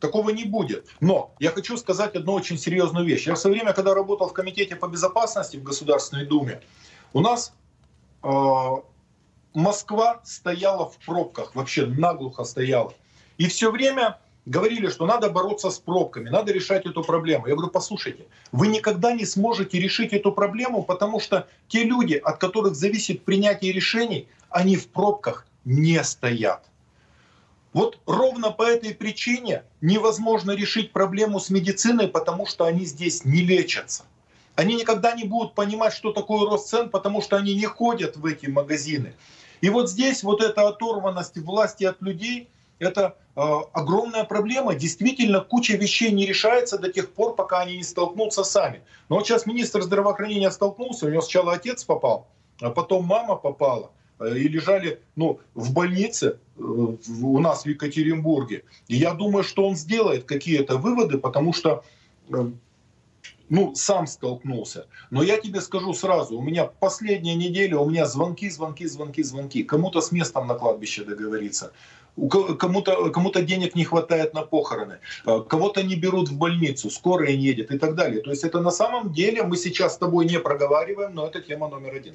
такого 0.00 0.30
не 0.30 0.44
будет. 0.44 0.88
Но 1.00 1.34
я 1.40 1.50
хочу 1.50 1.76
сказать 1.76 2.14
одну 2.14 2.32
очень 2.32 2.56
серьезную 2.56 3.04
вещь. 3.04 3.26
Я 3.26 3.34
в 3.34 3.38
свое 3.38 3.56
время, 3.56 3.74
когда 3.74 3.94
работал 3.94 4.28
в 4.28 4.32
Комитете 4.32 4.76
по 4.76 4.88
безопасности 4.88 5.58
в 5.58 5.62
Государственной 5.62 6.24
Думе, 6.24 6.62
у 7.12 7.20
нас 7.20 7.52
э, 8.22 8.28
Москва 9.54 10.20
стояла 10.24 10.88
в 10.88 10.98
пробках, 10.98 11.54
вообще 11.54 11.86
наглухо 11.86 12.44
стояла. 12.44 12.94
И 13.38 13.46
все 13.46 13.70
время 13.70 14.18
говорили, 14.46 14.88
что 14.88 15.06
надо 15.06 15.30
бороться 15.30 15.70
с 15.70 15.78
пробками, 15.78 16.28
надо 16.28 16.52
решать 16.52 16.86
эту 16.86 17.02
проблему. 17.02 17.46
Я 17.46 17.54
говорю, 17.54 17.70
послушайте, 17.70 18.26
вы 18.52 18.68
никогда 18.68 19.12
не 19.12 19.24
сможете 19.24 19.78
решить 19.78 20.12
эту 20.12 20.32
проблему, 20.32 20.82
потому 20.82 21.20
что 21.20 21.46
те 21.68 21.84
люди, 21.84 22.14
от 22.14 22.38
которых 22.38 22.74
зависит 22.74 23.24
принятие 23.24 23.72
решений, 23.72 24.28
они 24.50 24.76
в 24.76 24.88
пробках 24.88 25.46
не 25.64 26.02
стоят. 26.02 26.64
Вот 27.72 27.98
ровно 28.06 28.50
по 28.50 28.62
этой 28.62 28.94
причине 28.94 29.64
невозможно 29.80 30.52
решить 30.52 30.92
проблему 30.92 31.38
с 31.38 31.50
медициной, 31.50 32.08
потому 32.08 32.46
что 32.46 32.64
они 32.64 32.86
здесь 32.86 33.24
не 33.24 33.42
лечатся. 33.42 34.04
Они 34.58 34.74
никогда 34.74 35.12
не 35.14 35.22
будут 35.22 35.54
понимать, 35.54 35.92
что 35.92 36.12
такое 36.12 36.44
рост 36.44 36.68
цен, 36.68 36.90
потому 36.90 37.22
что 37.22 37.36
они 37.36 37.54
не 37.54 37.66
ходят 37.66 38.16
в 38.16 38.26
эти 38.26 38.46
магазины. 38.48 39.14
И 39.60 39.70
вот 39.70 39.88
здесь 39.88 40.24
вот 40.24 40.42
эта 40.42 40.66
оторванность 40.66 41.38
власти 41.38 41.84
от 41.84 42.02
людей, 42.02 42.48
это 42.80 43.14
э, 43.36 43.40
огромная 43.72 44.24
проблема. 44.24 44.74
Действительно, 44.74 45.42
куча 45.42 45.76
вещей 45.76 46.10
не 46.10 46.26
решается 46.26 46.76
до 46.76 46.92
тех 46.92 47.12
пор, 47.12 47.36
пока 47.36 47.60
они 47.60 47.76
не 47.76 47.84
столкнутся 47.84 48.42
сами. 48.42 48.82
Но 49.08 49.14
вот 49.14 49.28
сейчас 49.28 49.46
министр 49.46 49.82
здравоохранения 49.82 50.50
столкнулся, 50.50 51.06
у 51.06 51.08
него 51.08 51.20
сначала 51.20 51.52
отец 51.52 51.84
попал, 51.84 52.26
а 52.60 52.70
потом 52.70 53.04
мама 53.04 53.36
попала 53.36 53.92
э, 54.18 54.38
и 54.38 54.48
лежали 54.48 55.00
ну, 55.14 55.38
в 55.54 55.72
больнице 55.72 56.40
э, 56.56 56.60
у 56.60 57.38
нас 57.38 57.62
в 57.62 57.68
Екатеринбурге. 57.68 58.64
И 58.88 58.96
я 58.96 59.14
думаю, 59.14 59.44
что 59.44 59.68
он 59.68 59.76
сделает 59.76 60.24
какие-то 60.24 60.78
выводы, 60.78 61.16
потому 61.16 61.52
что 61.52 61.84
э, 62.28 62.50
ну, 63.50 63.74
сам 63.74 64.06
столкнулся. 64.06 64.86
Но 65.10 65.22
я 65.22 65.38
тебе 65.38 65.60
скажу 65.60 65.94
сразу, 65.94 66.38
у 66.38 66.42
меня 66.42 66.64
последняя 66.64 67.34
неделя, 67.34 67.78
у 67.78 67.88
меня 67.88 68.06
звонки, 68.06 68.50
звонки, 68.50 68.86
звонки, 68.86 69.22
звонки. 69.22 69.62
Кому-то 69.62 70.00
с 70.00 70.12
местом 70.12 70.46
на 70.46 70.54
кладбище 70.54 71.04
договориться, 71.04 71.72
кому-то 72.58 73.10
кому 73.10 73.32
денег 73.32 73.74
не 73.74 73.84
хватает 73.84 74.34
на 74.34 74.42
похороны, 74.42 74.98
э, 75.26 75.40
кого-то 75.48 75.82
не 75.82 75.96
берут 75.96 76.28
в 76.28 76.36
больницу, 76.36 76.90
скорая 76.90 77.36
не 77.36 77.44
едет 77.44 77.70
и 77.70 77.78
так 77.78 77.94
далее. 77.94 78.22
То 78.22 78.30
есть 78.30 78.44
это 78.44 78.60
на 78.60 78.70
самом 78.70 79.12
деле 79.12 79.42
мы 79.42 79.56
сейчас 79.56 79.94
с 79.94 79.98
тобой 79.98 80.26
не 80.26 80.38
проговариваем, 80.38 81.14
но 81.14 81.26
это 81.26 81.40
тема 81.40 81.68
номер 81.68 81.94
один. 81.94 82.14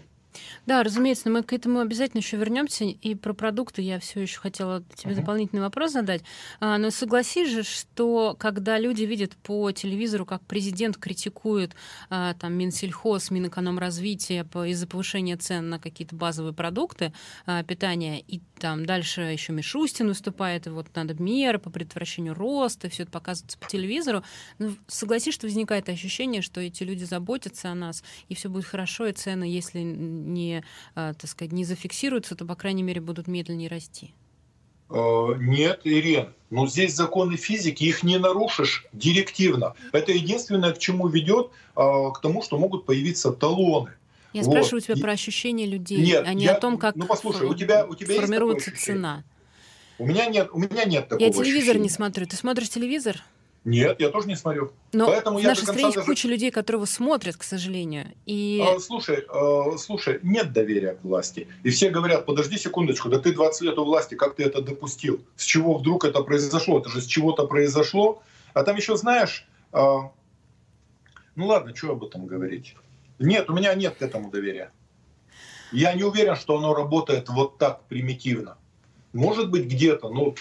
Да, 0.65 0.83
разумеется, 0.83 1.29
но 1.29 1.35
мы 1.35 1.43
к 1.43 1.53
этому 1.53 1.79
обязательно 1.79 2.19
еще 2.19 2.37
вернемся. 2.37 2.85
И 2.85 3.15
про 3.15 3.33
продукты 3.33 3.81
я 3.81 3.99
все 3.99 4.21
еще 4.21 4.39
хотела 4.39 4.83
тебе 4.95 5.13
uh-huh. 5.13 5.17
дополнительный 5.17 5.61
вопрос 5.61 5.91
задать. 5.93 6.23
А, 6.59 6.77
но 6.77 6.89
согласись 6.89 7.49
же, 7.49 7.63
что 7.63 8.35
когда 8.39 8.79
люди 8.79 9.03
видят 9.03 9.35
по 9.37 9.71
телевизору, 9.71 10.25
как 10.25 10.41
президент 10.45 10.97
критикует 10.97 11.75
а, 12.09 12.33
там 12.35 12.53
Минсельхоз, 12.53 13.31
Минэкономразвития 13.31 14.45
из-за 14.65 14.87
повышения 14.87 15.37
цен 15.37 15.69
на 15.69 15.79
какие-то 15.79 16.15
базовые 16.15 16.53
продукты 16.53 17.13
а, 17.45 17.63
питания, 17.63 18.19
и 18.19 18.41
там 18.59 18.85
дальше 18.85 19.21
еще 19.21 19.51
Мишустин 19.53 20.07
выступает, 20.07 20.67
и 20.67 20.69
вот 20.69 20.87
надо 20.95 21.21
меры 21.21 21.59
по 21.59 21.69
предотвращению 21.69 22.33
роста, 22.33 22.89
все 22.89 23.03
это 23.03 23.11
показывается 23.11 23.57
по 23.57 23.67
телевизору. 23.67 24.23
Ну, 24.59 24.75
согласись, 24.87 25.33
что 25.33 25.47
возникает 25.47 25.89
ощущение, 25.89 26.41
что 26.41 26.61
эти 26.61 26.83
люди 26.83 27.03
заботятся 27.03 27.71
о 27.71 27.75
нас, 27.75 28.03
и 28.29 28.35
все 28.35 28.49
будет 28.49 28.65
хорошо, 28.65 29.07
и 29.07 29.11
цены, 29.11 29.43
если 29.43 29.81
не, 30.23 30.63
а, 30.95 31.13
так 31.13 31.29
сказать, 31.29 31.51
не 31.51 31.65
зафиксируются, 31.65 32.35
то, 32.35 32.45
по 32.45 32.55
крайней 32.55 32.83
мере, 32.83 33.01
будут 33.01 33.27
медленнее 33.27 33.69
расти. 33.69 34.13
Э, 34.89 35.35
нет, 35.39 35.81
Ирен, 35.85 36.33
но 36.49 36.67
здесь 36.67 36.93
законы 36.93 37.35
физики, 37.35 37.83
их 37.83 38.03
не 38.03 38.19
нарушишь 38.19 38.85
директивно. 38.93 39.73
Это 39.91 40.11
единственное, 40.11 40.71
к 40.73 40.77
чему 40.77 41.07
ведет, 41.07 41.49
а, 41.75 42.11
к 42.11 42.21
тому, 42.21 42.43
что 42.43 42.57
могут 42.57 42.85
появиться 42.85 43.31
талоны. 43.31 43.91
Я 44.33 44.41
вот. 44.41 44.51
спрашиваю 44.51 44.81
тебя 44.81 44.97
про 44.97 45.11
ощущения 45.11 45.65
людей, 45.65 45.97
нет, 45.97 46.25
а 46.27 46.33
не 46.33 46.45
я, 46.45 46.55
о 46.55 46.59
том, 46.59 46.77
как 46.77 46.95
ну, 46.95 47.05
послушай, 47.05 47.47
у 47.47 47.53
тебя, 47.53 47.85
у 47.85 47.95
тебя 47.95 48.15
формируется 48.15 48.71
цена. 48.75 49.23
У 49.99 50.05
меня 50.05 50.25
нет, 50.25 50.49
у 50.51 50.59
меня 50.59 50.85
нет 50.85 51.07
такого. 51.07 51.25
Я 51.25 51.31
телевизор 51.31 51.59
ощущения. 51.59 51.83
не 51.83 51.89
смотрю. 51.89 52.25
Ты 52.25 52.35
смотришь 52.35 52.69
телевизор? 52.69 53.23
Нет, 53.65 54.01
я 54.01 54.09
тоже 54.09 54.27
не 54.27 54.35
смотрю. 54.35 54.73
Но 54.91 55.07
Поэтому 55.07 55.39
в 55.39 55.41
я 55.41 55.49
нашей 55.49 55.63
стране 55.63 55.83
даже... 55.83 56.01
куча 56.01 56.27
людей, 56.27 56.51
которые 56.51 56.85
смотрят, 56.85 57.37
к 57.37 57.43
сожалению. 57.43 58.07
И... 58.25 58.61
А, 58.61 58.77
слушай, 58.79 59.25
а, 59.29 59.77
слушай, 59.77 60.19
нет 60.21 60.51
доверия 60.51 60.95
к 60.95 61.03
власти. 61.03 61.47
И 61.63 61.69
все 61.69 61.89
говорят, 61.89 62.25
подожди 62.25 62.57
секундочку, 62.57 63.07
да 63.07 63.19
ты 63.19 63.33
20 63.33 63.61
лет 63.61 63.77
у 63.77 63.85
власти, 63.85 64.15
как 64.15 64.35
ты 64.35 64.43
это 64.43 64.61
допустил? 64.61 65.23
С 65.37 65.45
чего 65.45 65.75
вдруг 65.75 66.03
это 66.03 66.21
произошло? 66.23 66.79
Это 66.79 66.89
же 66.89 67.01
с 67.01 67.05
чего-то 67.05 67.47
произошло. 67.47 68.21
А 68.53 68.63
там 68.63 68.75
еще, 68.75 68.97
знаешь, 68.97 69.47
а... 69.71 70.11
ну 71.35 71.47
ладно, 71.47 71.73
что 71.73 71.91
об 71.91 72.03
этом 72.03 72.27
говорить? 72.27 72.75
Нет, 73.17 73.49
у 73.49 73.53
меня 73.53 73.73
нет 73.75 73.95
к 73.95 74.01
этому 74.01 74.29
доверия. 74.29 74.71
Я 75.71 75.93
не 75.93 76.03
уверен, 76.03 76.35
что 76.35 76.57
оно 76.57 76.73
работает 76.73 77.29
вот 77.29 77.57
так 77.57 77.83
примитивно. 77.85 78.57
Может 79.13 79.49
быть, 79.49 79.65
где-то, 79.65 80.09
но 80.09 80.35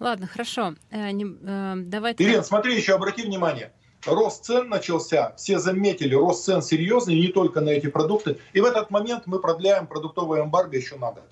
Ладно, 0.00 0.26
хорошо. 0.26 0.74
Э, 0.90 1.10
не, 1.10 1.24
э, 1.24 1.74
давай. 1.86 2.14
Ирина, 2.18 2.42
смотри, 2.42 2.76
еще 2.76 2.94
обрати 2.94 3.22
внимание. 3.22 3.72
Рост 4.06 4.44
цен 4.44 4.68
начался, 4.68 5.34
все 5.36 5.58
заметили, 5.58 6.14
рост 6.14 6.44
цен 6.44 6.62
серьезный, 6.62 7.16
не 7.16 7.28
только 7.28 7.60
на 7.60 7.70
эти 7.70 7.88
продукты. 7.88 8.38
И 8.52 8.60
в 8.60 8.64
этот 8.64 8.90
момент 8.90 9.24
мы 9.26 9.40
продляем 9.40 9.88
продуктовое 9.88 10.44
эмбарго 10.44 10.76
еще 10.76 10.96
на 10.96 11.10
год. 11.10 11.24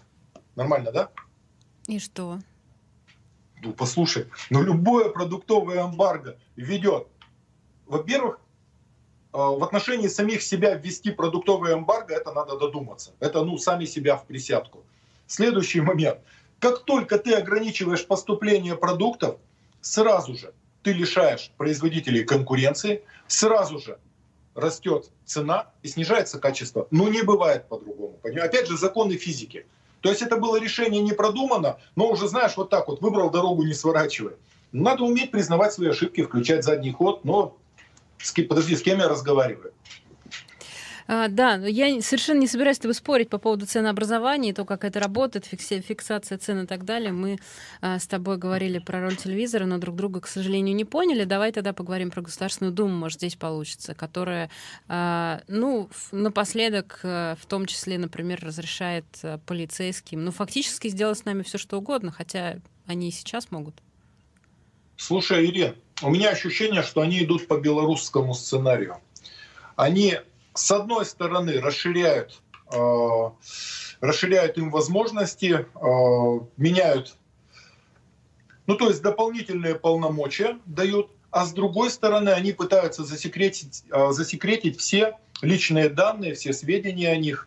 Нормально, 0.56 0.90
да? 0.90 1.10
И 1.86 2.00
что? 2.00 2.40
Ну, 3.62 3.72
послушай, 3.72 4.26
ну 4.50 4.62
любое 4.62 5.10
продуктовое 5.10 5.84
эмбарго 5.84 6.36
ведет, 6.56 7.06
во-первых, 7.86 8.40
э, 9.32 9.38
в 9.38 9.62
отношении 9.62 10.08
самих 10.08 10.42
себя 10.42 10.74
ввести 10.74 11.12
продуктовое 11.12 11.74
эмбарго, 11.74 12.14
это 12.14 12.32
надо 12.32 12.58
додуматься. 12.58 13.14
Это, 13.20 13.44
ну, 13.44 13.58
сами 13.58 13.84
себя 13.84 14.16
в 14.16 14.26
присядку. 14.26 14.84
Следующий 15.28 15.80
момент– 15.80 16.18
как 16.58 16.84
только 16.84 17.18
ты 17.18 17.34
ограничиваешь 17.34 18.06
поступление 18.06 18.76
продуктов, 18.76 19.36
сразу 19.80 20.36
же 20.36 20.52
ты 20.82 20.92
лишаешь 20.92 21.50
производителей 21.56 22.24
конкуренции, 22.24 23.02
сразу 23.26 23.78
же 23.78 23.98
растет 24.54 25.10
цена 25.24 25.66
и 25.82 25.88
снижается 25.88 26.38
качество. 26.38 26.86
Но 26.90 27.08
не 27.08 27.22
бывает 27.22 27.68
по-другому. 27.68 28.18
Опять 28.22 28.68
же, 28.68 28.76
законы 28.76 29.16
физики. 29.16 29.66
То 30.00 30.10
есть 30.10 30.22
это 30.22 30.36
было 30.36 30.60
решение 30.60 31.02
не 31.02 31.12
продумано, 31.12 31.78
но 31.96 32.08
уже 32.08 32.28
знаешь, 32.28 32.56
вот 32.56 32.70
так 32.70 32.88
вот, 32.88 33.00
выбрал 33.00 33.30
дорогу, 33.30 33.64
не 33.64 33.74
сворачивая. 33.74 34.34
Надо 34.72 35.04
уметь 35.04 35.30
признавать 35.30 35.72
свои 35.72 35.88
ошибки, 35.88 36.22
включать 36.22 36.64
задний 36.64 36.92
ход, 36.92 37.24
но 37.24 37.56
подожди, 38.48 38.76
с 38.76 38.82
кем 38.82 38.98
я 38.98 39.08
разговариваю? 39.08 39.72
А, 41.08 41.28
да, 41.28 41.54
я 41.54 42.00
совершенно 42.02 42.40
не 42.40 42.46
собираюсь 42.46 42.76
с 42.76 42.80
тобой 42.80 42.94
спорить 42.94 43.28
по 43.28 43.38
поводу 43.38 43.66
ценообразования 43.66 44.50
и 44.50 44.52
то, 44.52 44.64
как 44.64 44.84
это 44.84 44.98
работает, 45.00 45.46
фиксация 45.46 46.38
цен 46.38 46.64
и 46.64 46.66
так 46.66 46.84
далее. 46.84 47.12
Мы 47.12 47.38
а, 47.80 47.98
с 47.98 48.06
тобой 48.06 48.38
говорили 48.38 48.78
про 48.78 49.00
роль 49.00 49.16
телевизора, 49.16 49.66
но 49.66 49.78
друг 49.78 49.96
друга, 49.96 50.20
к 50.20 50.26
сожалению, 50.26 50.74
не 50.74 50.84
поняли. 50.84 51.24
Давай 51.24 51.52
тогда 51.52 51.72
поговорим 51.72 52.10
про 52.10 52.22
Государственную 52.22 52.72
Думу, 52.72 52.94
может, 52.96 53.18
здесь 53.18 53.36
получится, 53.36 53.94
которая, 53.94 54.50
а, 54.88 55.42
ну, 55.48 55.88
напоследок, 56.10 57.00
в 57.02 57.38
том 57.48 57.66
числе, 57.66 57.98
например, 57.98 58.40
разрешает 58.42 59.04
полицейским, 59.46 60.24
ну, 60.24 60.32
фактически 60.32 60.88
сделать 60.88 61.18
с 61.18 61.24
нами 61.24 61.42
все, 61.42 61.58
что 61.58 61.78
угодно, 61.78 62.10
хотя 62.10 62.56
они 62.86 63.08
и 63.08 63.12
сейчас 63.12 63.50
могут. 63.50 63.74
Слушай, 64.96 65.46
Ирина, 65.46 65.74
у 66.02 66.10
меня 66.10 66.30
ощущение, 66.30 66.82
что 66.82 67.02
они 67.02 67.22
идут 67.22 67.46
по 67.48 67.58
белорусскому 67.58 68.34
сценарию. 68.34 68.96
Они 69.76 70.18
с 70.56 70.70
одной 70.70 71.04
стороны, 71.04 71.60
расширяют, 71.60 72.40
э, 72.72 73.30
расширяют 74.00 74.58
им 74.58 74.70
возможности, 74.70 75.66
э, 75.74 76.40
меняют, 76.56 77.16
ну 78.66 78.76
то 78.76 78.88
есть 78.88 79.02
дополнительные 79.02 79.76
полномочия 79.76 80.58
дают, 80.66 81.10
а 81.30 81.44
с 81.44 81.52
другой 81.52 81.90
стороны, 81.90 82.30
они 82.30 82.52
пытаются 82.52 83.04
засекретить, 83.04 83.84
э, 83.90 84.10
засекретить 84.12 84.78
все 84.78 85.18
личные 85.42 85.88
данные, 85.88 86.34
все 86.34 86.52
сведения 86.52 87.10
о 87.10 87.16
них, 87.16 87.46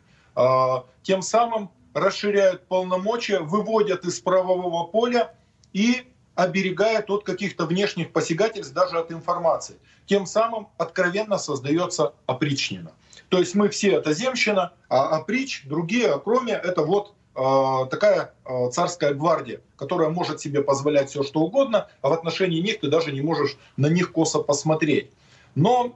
тем 1.01 1.21
самым 1.23 1.71
расширяют 1.93 2.67
полномочия, 2.67 3.39
выводят 3.39 4.05
из 4.05 4.19
правового 4.19 4.85
поля 4.85 5.33
и 5.73 6.05
оберегает 6.35 7.09
от 7.09 7.25
каких-то 7.25 7.65
внешних 7.65 8.13
посягательств, 8.13 8.73
даже 8.73 8.97
от 8.97 9.11
информации. 9.11 9.77
Тем 10.05 10.25
самым 10.25 10.69
откровенно 10.77 11.37
создается 11.37 12.13
опричнина. 12.27 12.91
То 13.29 13.39
есть 13.39 13.55
мы 13.55 13.69
все 13.69 13.93
это 13.93 14.13
земщина, 14.13 14.73
а 14.89 15.17
оприч, 15.17 15.63
другие, 15.65 16.19
кроме, 16.23 16.53
это 16.53 16.83
вот 16.83 17.13
э, 17.35 17.85
такая 17.89 18.33
царская 18.71 19.13
гвардия, 19.13 19.61
которая 19.77 20.09
может 20.09 20.41
себе 20.41 20.61
позволять 20.63 21.09
все, 21.09 21.23
что 21.23 21.41
угодно, 21.41 21.87
а 22.01 22.09
в 22.09 22.13
отношении 22.13 22.59
них 22.59 22.79
ты 22.79 22.89
даже 22.89 23.11
не 23.11 23.21
можешь 23.21 23.57
на 23.77 23.87
них 23.87 24.11
косо 24.11 24.39
посмотреть. 24.39 25.11
Но 25.55 25.95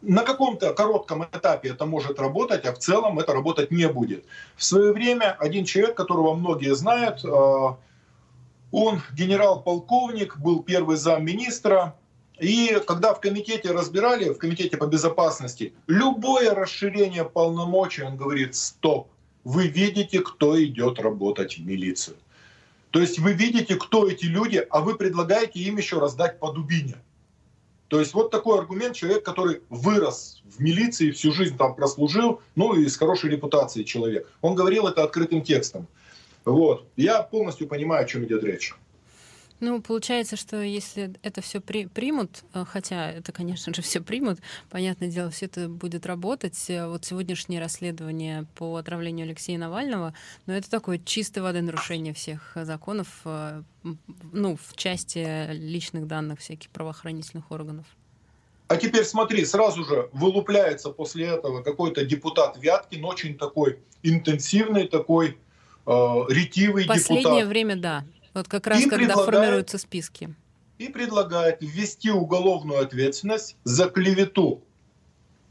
на 0.00 0.22
каком-то 0.22 0.74
коротком 0.74 1.24
этапе 1.24 1.70
это 1.70 1.86
может 1.86 2.20
работать, 2.20 2.64
а 2.66 2.72
в 2.72 2.78
целом 2.78 3.18
это 3.18 3.32
работать 3.32 3.70
не 3.70 3.88
будет. 3.88 4.24
В 4.56 4.62
свое 4.62 4.92
время 4.92 5.36
один 5.38 5.64
человек, 5.64 5.96
которого 5.96 6.34
многие 6.34 6.74
знают, 6.74 7.24
он 7.24 9.00
генерал-полковник, 9.12 10.36
был 10.36 10.62
первый 10.62 10.96
замминистра. 10.96 11.96
И 12.40 12.80
когда 12.86 13.14
в 13.14 13.20
комитете 13.20 13.70
разбирали, 13.70 14.30
в 14.30 14.38
комитете 14.38 14.76
по 14.76 14.86
безопасности, 14.86 15.72
любое 15.86 16.54
расширение 16.54 17.24
полномочий, 17.24 18.02
он 18.02 18.16
говорит, 18.16 18.56
стоп, 18.56 19.08
вы 19.44 19.68
видите, 19.68 20.20
кто 20.20 20.62
идет 20.62 20.98
работать 20.98 21.58
в 21.58 21.64
милицию. 21.64 22.16
То 22.90 23.00
есть 23.00 23.18
вы 23.18 23.32
видите, 23.32 23.76
кто 23.76 24.08
эти 24.08 24.26
люди, 24.26 24.64
а 24.70 24.80
вы 24.80 24.96
предлагаете 24.96 25.60
им 25.60 25.76
еще 25.76 25.98
раздать 25.98 26.38
по 26.38 26.52
дубине. 26.52 26.96
То 27.88 28.00
есть 28.00 28.14
вот 28.14 28.30
такой 28.30 28.58
аргумент 28.58 28.96
человек, 28.96 29.24
который 29.24 29.60
вырос 29.68 30.42
в 30.44 30.60
милиции, 30.60 31.10
всю 31.10 31.32
жизнь 31.32 31.56
там 31.56 31.74
прослужил, 31.74 32.40
ну 32.56 32.74
и 32.74 32.88
с 32.88 32.96
хорошей 32.96 33.30
репутацией 33.30 33.84
человек. 33.84 34.28
Он 34.40 34.54
говорил 34.54 34.86
это 34.86 35.04
открытым 35.04 35.42
текстом. 35.42 35.86
Вот. 36.44 36.86
Я 36.96 37.22
полностью 37.22 37.68
понимаю, 37.68 38.04
о 38.04 38.08
чем 38.08 38.24
идет 38.24 38.42
речь. 38.42 38.74
Ну, 39.64 39.80
получается, 39.80 40.36
что 40.36 40.60
если 40.60 41.14
это 41.22 41.40
все 41.40 41.58
при, 41.58 41.86
примут, 41.86 42.44
э, 42.52 42.66
хотя 42.68 43.10
это, 43.10 43.32
конечно 43.32 43.72
же, 43.72 43.80
все 43.80 44.02
примут, 44.02 44.40
понятное 44.68 45.08
дело, 45.08 45.30
все 45.30 45.46
это 45.46 45.70
будет 45.70 46.04
работать. 46.04 46.68
Э, 46.68 46.86
вот 46.86 47.06
сегодняшнее 47.06 47.60
расследование 47.60 48.44
по 48.56 48.76
отравлению 48.76 49.24
Алексея 49.24 49.56
Навального, 49.56 50.12
но 50.44 50.52
ну, 50.52 50.58
это 50.58 50.70
такое 50.70 50.98
чистой 50.98 51.38
воды 51.38 51.62
нарушение 51.62 52.12
всех 52.12 52.52
законов, 52.54 53.22
э, 53.24 53.62
ну, 54.32 54.58
в 54.58 54.76
части 54.76 55.50
личных 55.52 56.06
данных 56.06 56.40
всяких 56.40 56.68
правоохранительных 56.68 57.50
органов. 57.50 57.86
А 58.68 58.76
теперь 58.76 59.04
смотри, 59.04 59.46
сразу 59.46 59.82
же 59.82 60.10
вылупляется 60.12 60.90
после 60.90 61.28
этого 61.28 61.62
какой-то 61.62 62.04
депутат 62.04 62.58
Вяткин, 62.58 63.02
очень 63.02 63.38
такой 63.38 63.78
интенсивный, 64.02 64.88
такой 64.88 65.38
э, 65.86 65.90
ретивый 66.28 66.84
Последнее 66.84 66.86
депутат. 66.86 67.06
Последнее 67.08 67.46
время, 67.46 67.76
да. 67.76 68.04
Вот 68.34 68.48
как 68.48 68.66
раз 68.66 68.80
и 68.80 68.88
когда 68.88 69.14
формируются 69.14 69.78
списки. 69.78 70.34
И 70.78 70.88
предлагает 70.88 71.58
ввести 71.60 72.10
уголовную 72.10 72.80
ответственность 72.80 73.56
за 73.62 73.86
клевету 73.86 74.60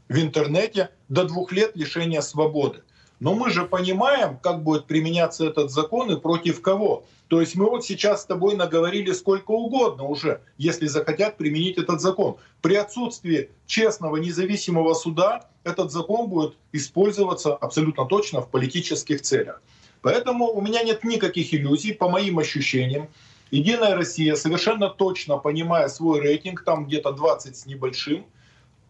в 0.08 0.18
интернете 0.20 0.90
до 1.08 1.24
двух 1.24 1.50
лет 1.50 1.74
лишения 1.74 2.20
свободы. 2.20 2.82
Но 3.20 3.32
мы 3.34 3.48
же 3.48 3.64
понимаем, 3.64 4.36
как 4.36 4.62
будет 4.62 4.86
применяться 4.86 5.46
этот 5.46 5.70
закон 5.70 6.10
и 6.10 6.20
против 6.20 6.60
кого. 6.60 7.06
То 7.28 7.40
есть 7.40 7.54
мы 7.54 7.70
вот 7.70 7.86
сейчас 7.86 8.22
с 8.22 8.26
тобой 8.26 8.54
наговорили 8.54 9.12
сколько 9.12 9.52
угодно 9.52 10.04
уже, 10.04 10.42
если 10.58 10.86
захотят 10.86 11.38
применить 11.38 11.78
этот 11.78 12.02
закон. 12.02 12.36
При 12.60 12.74
отсутствии 12.74 13.50
честного 13.66 14.18
независимого 14.18 14.92
суда 14.92 15.48
этот 15.62 15.90
закон 15.90 16.28
будет 16.28 16.56
использоваться 16.72 17.54
абсолютно 17.54 18.04
точно 18.04 18.42
в 18.42 18.50
политических 18.50 19.22
целях. 19.22 19.62
Поэтому 20.04 20.52
у 20.52 20.60
меня 20.60 20.82
нет 20.82 21.02
никаких 21.02 21.54
иллюзий, 21.54 21.94
по 21.94 22.10
моим 22.10 22.38
ощущениям. 22.38 23.08
Единая 23.50 23.96
Россия, 23.96 24.34
совершенно 24.34 24.90
точно 24.90 25.38
понимая 25.38 25.88
свой 25.88 26.20
рейтинг, 26.20 26.62
там 26.62 26.84
где-то 26.84 27.12
20 27.12 27.56
с 27.56 27.64
небольшим, 27.64 28.26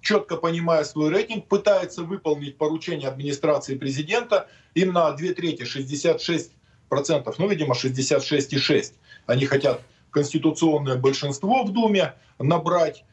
четко 0.01 0.37
понимая 0.37 0.83
свой 0.83 1.11
рейтинг, 1.11 1.47
пытается 1.47 2.03
выполнить 2.03 2.59
поручение 2.59 3.09
администрации 3.09 3.77
президента. 3.77 4.49
Им 4.75 4.93
на 4.93 5.13
две 5.13 5.35
трети, 5.35 5.63
66 5.63 6.51
процентов, 6.89 7.39
ну, 7.39 7.47
видимо, 7.47 7.75
66,6. 7.75 8.95
Они 9.27 9.47
хотят 9.47 9.83
конституционное 10.11 10.97
большинство 10.97 11.63
в 11.63 11.73
Думе 11.73 12.15
набрать 12.41 13.05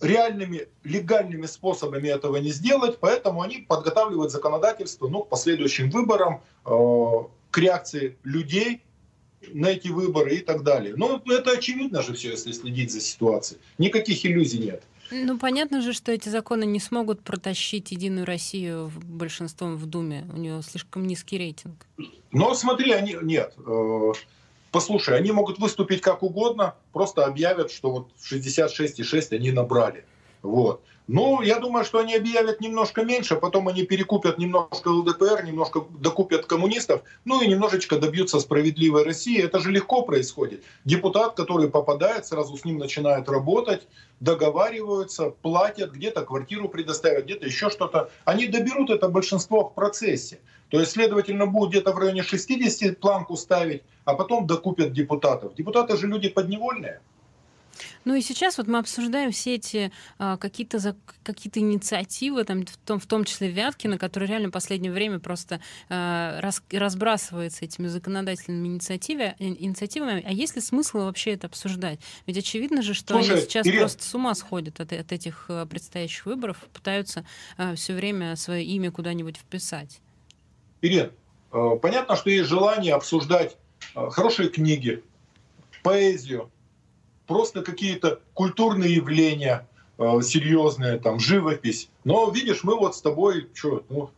реальными 0.00 0.68
легальными 0.82 1.46
способами 1.46 2.08
этого 2.08 2.36
не 2.36 2.50
сделать, 2.50 2.98
поэтому 3.00 3.42
они 3.42 3.58
подготавливают 3.58 4.32
законодательство 4.32 5.08
ну, 5.08 5.22
к 5.22 5.28
последующим 5.28 5.90
выборам, 5.90 6.42
э, 6.66 6.70
к 7.50 7.58
реакции 7.58 8.16
людей 8.24 8.82
на 9.52 9.66
эти 9.66 9.88
выборы 9.88 10.36
и 10.36 10.40
так 10.40 10.62
далее. 10.62 10.94
Но 10.96 11.22
это 11.26 11.52
очевидно 11.52 12.02
же 12.02 12.14
все, 12.14 12.30
если 12.30 12.52
следить 12.52 12.92
за 12.92 13.00
ситуацией. 13.00 13.60
Никаких 13.78 14.24
иллюзий 14.24 14.58
нет. 14.58 14.82
Ну, 15.10 15.38
понятно 15.38 15.82
же, 15.82 15.92
что 15.92 16.12
эти 16.12 16.28
законы 16.28 16.64
не 16.64 16.80
смогут 16.80 17.20
протащить 17.20 17.92
Единую 17.92 18.26
Россию 18.26 18.90
большинством 19.02 19.76
в 19.76 19.86
Думе. 19.86 20.26
У 20.32 20.38
нее 20.38 20.62
слишком 20.62 21.06
низкий 21.06 21.38
рейтинг. 21.38 21.86
Но 22.32 22.54
смотри, 22.54 22.92
они 22.92 23.16
нет. 23.22 23.54
Э, 23.66 24.12
Послушай, 24.74 25.16
они 25.16 25.30
могут 25.30 25.60
выступить 25.60 26.00
как 26.00 26.24
угодно, 26.24 26.74
просто 26.92 27.24
объявят, 27.24 27.70
что 27.70 27.92
вот 27.92 28.08
66,6 28.28 29.36
они 29.36 29.52
набрали. 29.52 30.04
Вот. 30.42 30.82
Ну, 31.06 31.42
я 31.42 31.60
думаю, 31.60 31.84
что 31.84 32.00
они 32.00 32.16
объявят 32.16 32.60
немножко 32.60 33.04
меньше, 33.04 33.36
потом 33.36 33.68
они 33.68 33.84
перекупят 33.84 34.36
немножко 34.36 34.88
ЛДПР, 34.88 35.44
немножко 35.44 35.84
докупят 36.00 36.46
коммунистов, 36.46 37.02
ну 37.24 37.40
и 37.40 37.46
немножечко 37.46 37.98
добьются 37.98 38.40
справедливой 38.40 39.04
России. 39.04 39.40
Это 39.40 39.60
же 39.60 39.70
легко 39.70 40.02
происходит. 40.02 40.64
Депутат, 40.84 41.34
который 41.34 41.68
попадает, 41.70 42.26
сразу 42.26 42.56
с 42.56 42.64
ним 42.64 42.78
начинают 42.78 43.28
работать, 43.28 43.86
договариваются, 44.18 45.30
платят, 45.30 45.92
где-то 45.92 46.24
квартиру 46.24 46.68
предоставят, 46.68 47.26
где-то 47.26 47.46
еще 47.46 47.70
что-то. 47.70 48.10
Они 48.24 48.48
доберут 48.48 48.90
это 48.90 49.08
большинство 49.08 49.68
в 49.68 49.74
процессе. 49.74 50.40
То 50.74 50.80
есть, 50.80 50.90
следовательно, 50.90 51.46
будут 51.46 51.70
где-то 51.70 51.92
в 51.92 51.98
районе 51.98 52.24
60 52.24 52.98
планку 52.98 53.36
ставить, 53.36 53.84
а 54.04 54.14
потом 54.14 54.44
докупят 54.44 54.92
депутатов. 54.92 55.54
Депутаты 55.54 55.96
же 55.96 56.08
люди 56.08 56.28
подневольные. 56.28 57.00
Ну 58.04 58.16
и 58.16 58.20
сейчас 58.20 58.58
вот 58.58 58.66
мы 58.66 58.78
обсуждаем 58.78 59.30
все 59.30 59.54
эти 59.54 59.92
а, 60.18 60.36
какие-то 60.36 60.80
за, 60.80 60.96
какие-то 61.22 61.60
инициативы, 61.60 62.42
там, 62.42 62.66
в, 62.66 62.76
том, 62.78 62.98
в 62.98 63.06
том 63.06 63.24
числе 63.24 63.50
Вяткина, 63.50 63.98
который 63.98 64.26
реально 64.26 64.48
в 64.48 64.50
последнее 64.50 64.90
время 64.90 65.20
просто 65.20 65.60
а, 65.88 66.40
раз, 66.40 66.60
разбрасывается 66.72 67.64
этими 67.64 67.86
законодательными 67.86 68.66
инициативами, 68.66 69.36
инициативами. 69.38 70.24
А 70.26 70.32
есть 70.32 70.56
ли 70.56 70.60
смысл 70.60 70.98
вообще 70.98 71.34
это 71.34 71.46
обсуждать? 71.46 72.00
Ведь 72.26 72.38
очевидно 72.38 72.82
же, 72.82 72.94
что 72.94 73.14
Слушай, 73.14 73.34
они 73.34 73.40
сейчас 73.42 73.64
Ирина, 73.64 73.82
просто 73.82 74.02
с 74.02 74.12
ума 74.12 74.34
сходят 74.34 74.80
от, 74.80 74.92
от 74.92 75.12
этих 75.12 75.46
а, 75.50 75.66
предстоящих 75.66 76.26
выборов, 76.26 76.58
пытаются 76.72 77.24
а, 77.56 77.76
все 77.76 77.94
время 77.94 78.34
свое 78.34 78.64
имя 78.64 78.90
куда-нибудь 78.90 79.36
вписать. 79.36 80.00
Ирина, 80.84 81.10
а, 81.50 81.76
понятно, 81.76 82.14
что 82.14 82.28
есть 82.28 82.48
желание 82.48 82.94
обсуждать 82.94 83.56
а, 83.94 84.10
хорошие 84.10 84.50
книги, 84.50 85.02
поэзию, 85.82 86.50
просто 87.26 87.62
какие-то 87.62 88.20
культурные 88.34 88.94
явления 88.94 89.66
э, 89.98 90.20
серьезные, 90.22 90.98
там, 90.98 91.20
живопись. 91.20 91.90
Но, 92.04 92.30
видишь, 92.30 92.64
мы 92.64 92.76
вот 92.76 92.96
с 92.96 93.02
тобой, 93.02 93.48
что, 93.52 93.84
ну... 93.90 94.10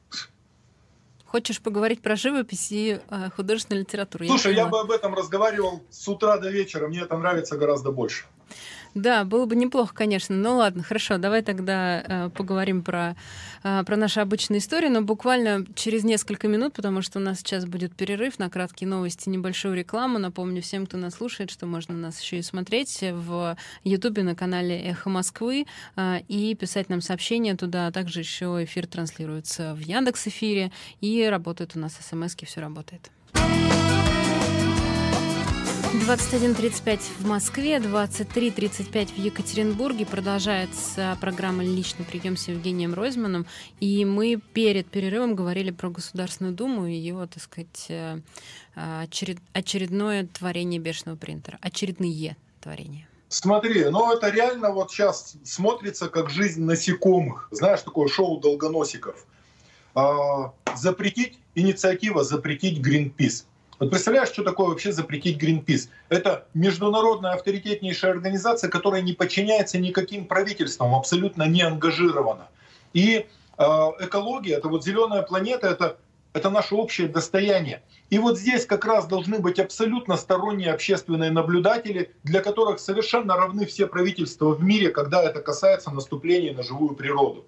Хочешь 1.25 1.61
поговорить 1.61 2.03
про 2.03 2.15
живопись 2.15 2.71
и 2.71 3.01
э, 3.09 3.31
художественную 3.35 3.83
литературу? 3.83 4.27
Слушай, 4.27 4.55
я, 4.55 4.63
я 4.63 4.67
бы 4.69 4.81
об 4.81 4.93
этом 4.93 5.15
разговаривал 5.15 5.83
с 5.91 6.07
утра 6.07 6.39
до 6.39 6.51
вечера, 6.51 6.87
мне 6.87 7.01
это 7.01 7.17
нравится 7.17 7.57
гораздо 7.57 7.91
больше. 7.91 8.27
Да, 8.97 9.25
было 9.25 9.45
бы 9.45 9.57
неплохо, 9.57 9.95
конечно. 9.95 10.35
Ну 10.35 10.57
ладно, 10.57 10.83
хорошо, 10.83 11.19
давай 11.19 11.43
тогда 11.43 12.01
э, 12.01 12.31
поговорим 12.31 12.83
про, 12.83 13.15
э, 13.63 13.85
про 13.85 13.95
наши 13.95 14.21
обычные 14.21 14.59
истории, 14.59 14.89
но 14.89 15.03
буквально 15.03 15.67
через 15.75 16.03
несколько 16.03 16.49
минут, 16.49 16.73
потому 16.73 17.03
что 17.03 17.19
у 17.19 17.23
нас 17.23 17.41
сейчас 17.41 17.67
будет 17.67 17.95
перерыв 17.95 18.39
на 18.39 18.49
краткие 18.49 18.89
новости, 18.89 19.29
небольшую 19.29 19.75
рекламу. 19.75 20.19
Напомню 20.19 20.63
всем, 20.63 20.87
кто 20.87 20.97
нас 20.97 21.17
слушает, 21.17 21.51
что 21.51 21.67
можно 21.67 21.95
нас 21.95 22.19
еще 22.23 22.39
и 22.39 22.43
смотреть 22.43 23.01
в 23.03 23.59
Ютубе 23.85 24.23
на 24.23 24.35
канале 24.35 24.81
Эхо 24.81 25.11
Москвы 25.11 25.67
э, 25.97 26.21
и 26.29 26.55
писать 26.55 26.89
нам 26.89 27.03
сообщения 27.03 27.55
туда. 27.55 27.89
А 27.89 27.93
также 27.93 28.21
еще 28.21 28.65
эфир 28.65 28.87
транслируется 28.87 29.75
в 29.75 29.81
Яндекс 29.81 30.29
эфире 30.29 30.73
и 31.03 31.23
работает 31.27 31.77
у 31.77 31.79
нас 31.79 31.99
смс-ки, 32.01 32.47
все 32.47 32.63
работает. 32.63 33.11
21.35 35.97 37.01
в 37.21 37.27
Москве, 37.27 37.77
23.35 37.79 39.15
в 39.15 39.19
Екатеринбурге. 39.19 40.05
Продолжается 40.05 41.17
программа 41.21 41.65
«Личный 41.65 42.05
прием» 42.05 42.37
с 42.37 42.49
Евгением 42.49 42.93
Ройзманом. 42.93 43.47
И 43.81 44.05
мы 44.05 44.41
перед 44.53 44.87
перерывом 44.89 45.35
говорили 45.35 45.71
про 45.71 45.89
Государственную 45.89 46.55
Думу 46.55 46.87
и 46.87 46.93
ее, 46.93 47.27
так 47.33 47.43
сказать, 47.43 47.87
э, 47.89 48.21
очеред... 48.77 49.39
очередное 49.55 50.27
творение 50.27 50.79
бешеного 50.79 51.17
принтера. 51.17 51.59
Очередные 51.63 52.37
творения. 52.61 53.09
Смотри, 53.29 53.87
ну 53.87 54.13
это 54.13 54.29
реально 54.29 54.73
вот 54.73 54.91
сейчас 54.91 55.37
смотрится 55.45 56.09
как 56.09 56.29
жизнь 56.31 56.63
насекомых. 56.63 57.49
Знаешь, 57.51 57.81
такое 57.81 58.09
шоу 58.09 58.39
долгоносиков. 58.39 59.27
А, 59.95 60.53
запретить, 60.77 61.39
инициатива 61.55 62.23
запретить 62.23 62.87
Greenpeace. 62.87 63.45
Вот 63.79 63.91
представляешь, 63.91 64.29
что 64.29 64.43
такое 64.43 64.69
вообще 64.69 64.91
запретить 64.91 65.43
Greenpeace? 65.43 65.89
Это 66.09 66.47
международная 66.55 67.33
авторитетнейшая 67.33 68.13
организация, 68.13 68.71
которая 68.71 69.03
не 69.03 69.13
подчиняется 69.13 69.79
никаким 69.79 70.25
правительствам, 70.25 70.95
абсолютно 70.95 71.43
не 71.43 71.61
ангажирована. 71.61 72.49
И 72.95 73.27
э, 73.59 73.63
экология, 74.01 74.55
это 74.55 74.69
вот 74.69 74.83
зеленая 74.83 75.21
планета, 75.23 75.67
это, 75.67 75.99
это 76.33 76.49
наше 76.49 76.75
общее 76.75 77.09
достояние. 77.09 77.83
И 78.09 78.19
вот 78.19 78.39
здесь 78.39 78.65
как 78.65 78.87
раз 78.87 79.07
должны 79.07 79.41
быть 79.41 79.59
абсолютно 79.59 80.17
сторонние 80.17 80.73
общественные 80.73 81.31
наблюдатели, 81.31 82.15
для 82.25 82.41
которых 82.41 82.81
совершенно 82.81 83.37
равны 83.37 83.67
все 83.67 83.87
правительства 83.87 84.55
в 84.55 84.63
мире, 84.63 84.89
когда 84.89 85.23
это 85.23 85.43
касается 85.43 85.91
наступления 85.91 86.55
на 86.55 86.63
живую 86.63 86.95
природу. 86.95 87.45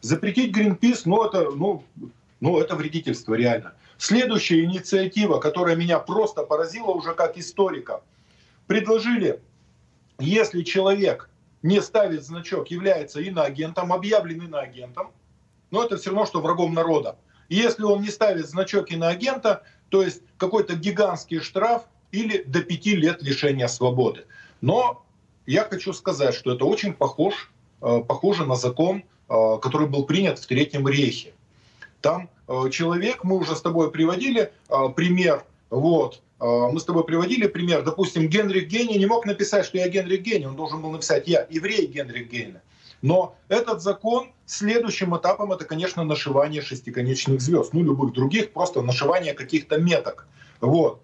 Запретить 0.00 0.56
Greenpeace, 0.56 1.02
ну 1.06 1.24
это, 1.24 1.50
ну, 1.50 1.82
ну, 2.40 2.60
это 2.60 2.76
вредительство 2.76 3.34
реально. 3.34 3.72
Следующая 4.02 4.64
инициатива, 4.64 5.38
которая 5.38 5.76
меня 5.76 6.00
просто 6.00 6.42
поразила 6.42 6.90
уже 6.90 7.14
как 7.14 7.38
историка. 7.38 8.02
Предложили, 8.66 9.40
если 10.18 10.64
человек 10.64 11.30
не 11.62 11.80
ставит 11.80 12.24
значок, 12.24 12.72
является 12.72 13.20
иноагентом, 13.20 13.92
объявлен 13.92 14.42
иноагентом, 14.42 15.12
но 15.70 15.84
это 15.84 15.98
все 15.98 16.10
равно, 16.10 16.26
что 16.26 16.40
врагом 16.40 16.74
народа. 16.74 17.16
если 17.48 17.84
он 17.84 18.02
не 18.02 18.08
ставит 18.08 18.48
значок 18.48 18.90
иноагента, 18.90 19.62
то 19.88 20.02
есть 20.02 20.22
какой-то 20.36 20.74
гигантский 20.74 21.38
штраф 21.38 21.84
или 22.10 22.42
до 22.42 22.60
пяти 22.60 22.96
лет 22.96 23.22
лишения 23.22 23.68
свободы. 23.68 24.24
Но 24.60 25.06
я 25.46 25.62
хочу 25.62 25.92
сказать, 25.92 26.34
что 26.34 26.54
это 26.56 26.64
очень 26.64 26.92
похож, 26.92 27.52
э, 27.80 28.00
похоже 28.08 28.46
на 28.46 28.56
закон, 28.56 29.04
э, 29.28 29.58
который 29.62 29.86
был 29.86 30.06
принят 30.06 30.40
в 30.40 30.46
Третьем 30.48 30.88
рейхе. 30.88 31.34
Там 32.02 32.28
Э, 32.52 32.68
человек, 32.70 33.24
мы 33.24 33.38
уже 33.38 33.56
с 33.56 33.62
тобой 33.62 33.90
приводили 33.90 34.52
э, 34.68 34.88
пример, 34.94 35.44
вот, 35.70 36.20
э, 36.38 36.44
мы 36.44 36.78
с 36.78 36.84
тобой 36.84 37.04
приводили 37.04 37.46
пример, 37.46 37.82
допустим, 37.82 38.28
Генрих 38.28 38.68
Гейне 38.68 38.98
не 38.98 39.06
мог 39.06 39.24
написать, 39.24 39.64
что 39.64 39.78
я 39.78 39.88
Генрих 39.88 40.20
Гейне, 40.20 40.48
он 40.48 40.56
должен 40.56 40.82
был 40.82 40.90
написать 40.90 41.26
«я 41.28 41.46
еврей 41.48 41.86
Генрих 41.86 42.30
Гейне». 42.30 42.60
Но 43.00 43.36
этот 43.48 43.80
закон 43.80 44.32
следующим 44.44 45.16
этапом 45.16 45.50
это, 45.52 45.64
конечно, 45.64 46.04
нашивание 46.04 46.62
шестиконечных 46.62 47.40
звезд, 47.40 47.72
ну, 47.72 47.82
любых 47.82 48.12
других, 48.12 48.52
просто 48.52 48.82
нашивание 48.82 49.34
каких-то 49.34 49.78
меток. 49.78 50.28
Вот. 50.60 51.00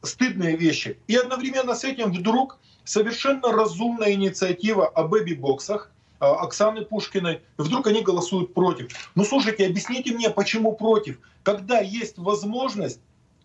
Стыдные 0.00 0.56
вещи. 0.56 0.96
И 1.06 1.16
одновременно 1.16 1.74
с 1.74 1.84
этим 1.84 2.12
вдруг 2.12 2.56
совершенно 2.84 3.52
разумная 3.52 4.12
инициатива 4.12 4.88
о 4.88 5.06
бэби-боксах, 5.06 5.90
Оксаны 6.18 6.84
Пушкиной, 6.84 7.42
вдруг 7.56 7.86
они 7.86 8.02
голосуют 8.02 8.54
против. 8.54 8.88
Ну 9.14 9.24
слушайте, 9.24 9.66
объясните 9.66 10.12
мне, 10.12 10.30
почему 10.30 10.72
против? 10.72 11.20
Когда 11.42 11.78
есть 11.80 12.18
возможность 12.18 13.00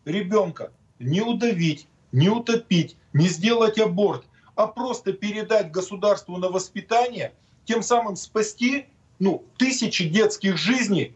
ребенка 0.05 0.71
не 0.99 1.21
удавить, 1.21 1.87
не 2.11 2.29
утопить, 2.29 2.97
не 3.13 3.27
сделать 3.27 3.79
аборт, 3.79 4.25
а 4.55 4.67
просто 4.67 5.13
передать 5.13 5.71
государству 5.71 6.37
на 6.37 6.49
воспитание, 6.49 7.33
тем 7.65 7.81
самым 7.81 8.15
спасти 8.15 8.87
ну, 9.19 9.45
тысячи 9.57 10.07
детских 10.07 10.57
жизней, 10.57 11.15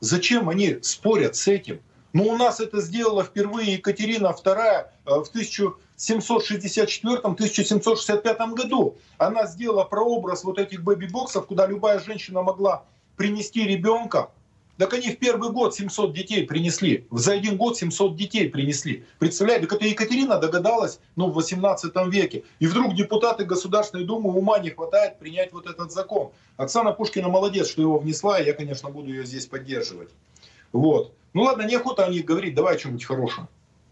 зачем 0.00 0.48
они 0.48 0.78
спорят 0.82 1.36
с 1.36 1.48
этим? 1.48 1.80
Ну, 2.12 2.24
у 2.24 2.36
нас 2.36 2.60
это 2.60 2.80
сделала 2.80 3.22
впервые 3.22 3.74
Екатерина 3.74 4.28
II 4.28 4.56
э, 4.56 4.86
в 5.04 5.28
1000 5.28 5.74
1764-1765 6.00 8.54
году. 8.54 8.96
Она 9.18 9.46
сделала 9.46 9.84
прообраз 9.84 10.42
вот 10.44 10.58
этих 10.58 10.82
бэби-боксов, 10.82 11.46
куда 11.46 11.66
любая 11.66 12.00
женщина 12.00 12.40
могла 12.42 12.84
принести 13.16 13.66
ребенка. 13.66 14.30
Так 14.78 14.94
они 14.94 15.10
в 15.10 15.18
первый 15.18 15.52
год 15.52 15.74
700 15.74 16.14
детей 16.14 16.46
принесли. 16.46 17.06
За 17.10 17.32
один 17.32 17.58
год 17.58 17.76
700 17.76 18.16
детей 18.16 18.48
принесли. 18.48 19.04
Представляете, 19.18 19.66
так 19.66 19.76
это 19.76 19.84
Екатерина 19.84 20.38
догадалась 20.38 21.00
ну, 21.16 21.30
в 21.30 21.34
18 21.34 21.92
веке. 22.06 22.44
И 22.60 22.66
вдруг 22.66 22.94
депутаты 22.94 23.44
Государственной 23.44 24.04
Думы 24.04 24.34
ума 24.34 24.58
не 24.58 24.70
хватает 24.70 25.18
принять 25.18 25.52
вот 25.52 25.66
этот 25.66 25.92
закон. 25.92 26.30
Оксана 26.56 26.92
Пушкина 26.92 27.28
молодец, 27.28 27.68
что 27.68 27.82
его 27.82 27.98
внесла, 27.98 28.40
и 28.40 28.46
я, 28.46 28.54
конечно, 28.54 28.88
буду 28.88 29.10
ее 29.10 29.26
здесь 29.26 29.44
поддерживать. 29.44 30.08
Вот. 30.72 31.12
Ну 31.34 31.42
ладно, 31.42 31.68
неохота 31.68 32.06
о 32.06 32.08
них 32.08 32.24
говорить, 32.24 32.54
давай 32.54 32.76
о 32.76 32.78
чем-нибудь 32.78 33.04
хорошем. 33.04 33.48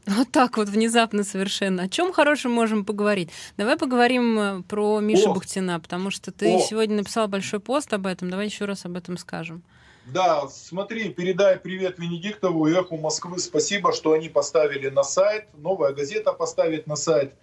Вот 0.09 0.31
так 0.31 0.57
вот 0.57 0.69
внезапно 0.69 1.23
совершенно. 1.23 1.83
О 1.83 1.89
чем 1.89 2.15
хорошем 2.15 2.51
можем 2.51 2.87
поговорить? 2.87 3.29
Давай 3.59 3.77
поговорим 3.77 4.39
э, 4.39 4.63
про 4.63 5.01
Мишу 5.01 5.33
о. 5.33 5.35
Бахтина, 5.35 5.79
потому 5.81 6.11
что 6.11 6.33
ты 6.33 6.57
о. 6.57 6.61
сегодня 6.61 6.97
написал 6.97 7.29
большой 7.29 7.61
пост 7.61 7.93
об 7.93 8.07
этом. 8.07 8.31
Давай 8.31 8.47
еще 8.47 8.65
раз 8.65 8.87
об 8.87 8.97
этом 8.97 9.19
скажем. 9.19 9.63
Да, 10.07 10.49
смотри, 10.49 11.11
передай 11.11 11.59
привет 11.59 11.99
Венедиктову 11.99 12.67
и 12.67 12.73
Эху 12.73 12.97
Москвы. 12.97 13.39
Спасибо, 13.39 13.93
что 13.93 14.13
они 14.13 14.31
поставили 14.31 14.89
на 14.89 15.03
сайт. 15.03 15.45
Новая 15.59 15.93
газета 15.93 16.33
поставит 16.33 16.87
на 16.87 16.97
сайт. 16.97 17.35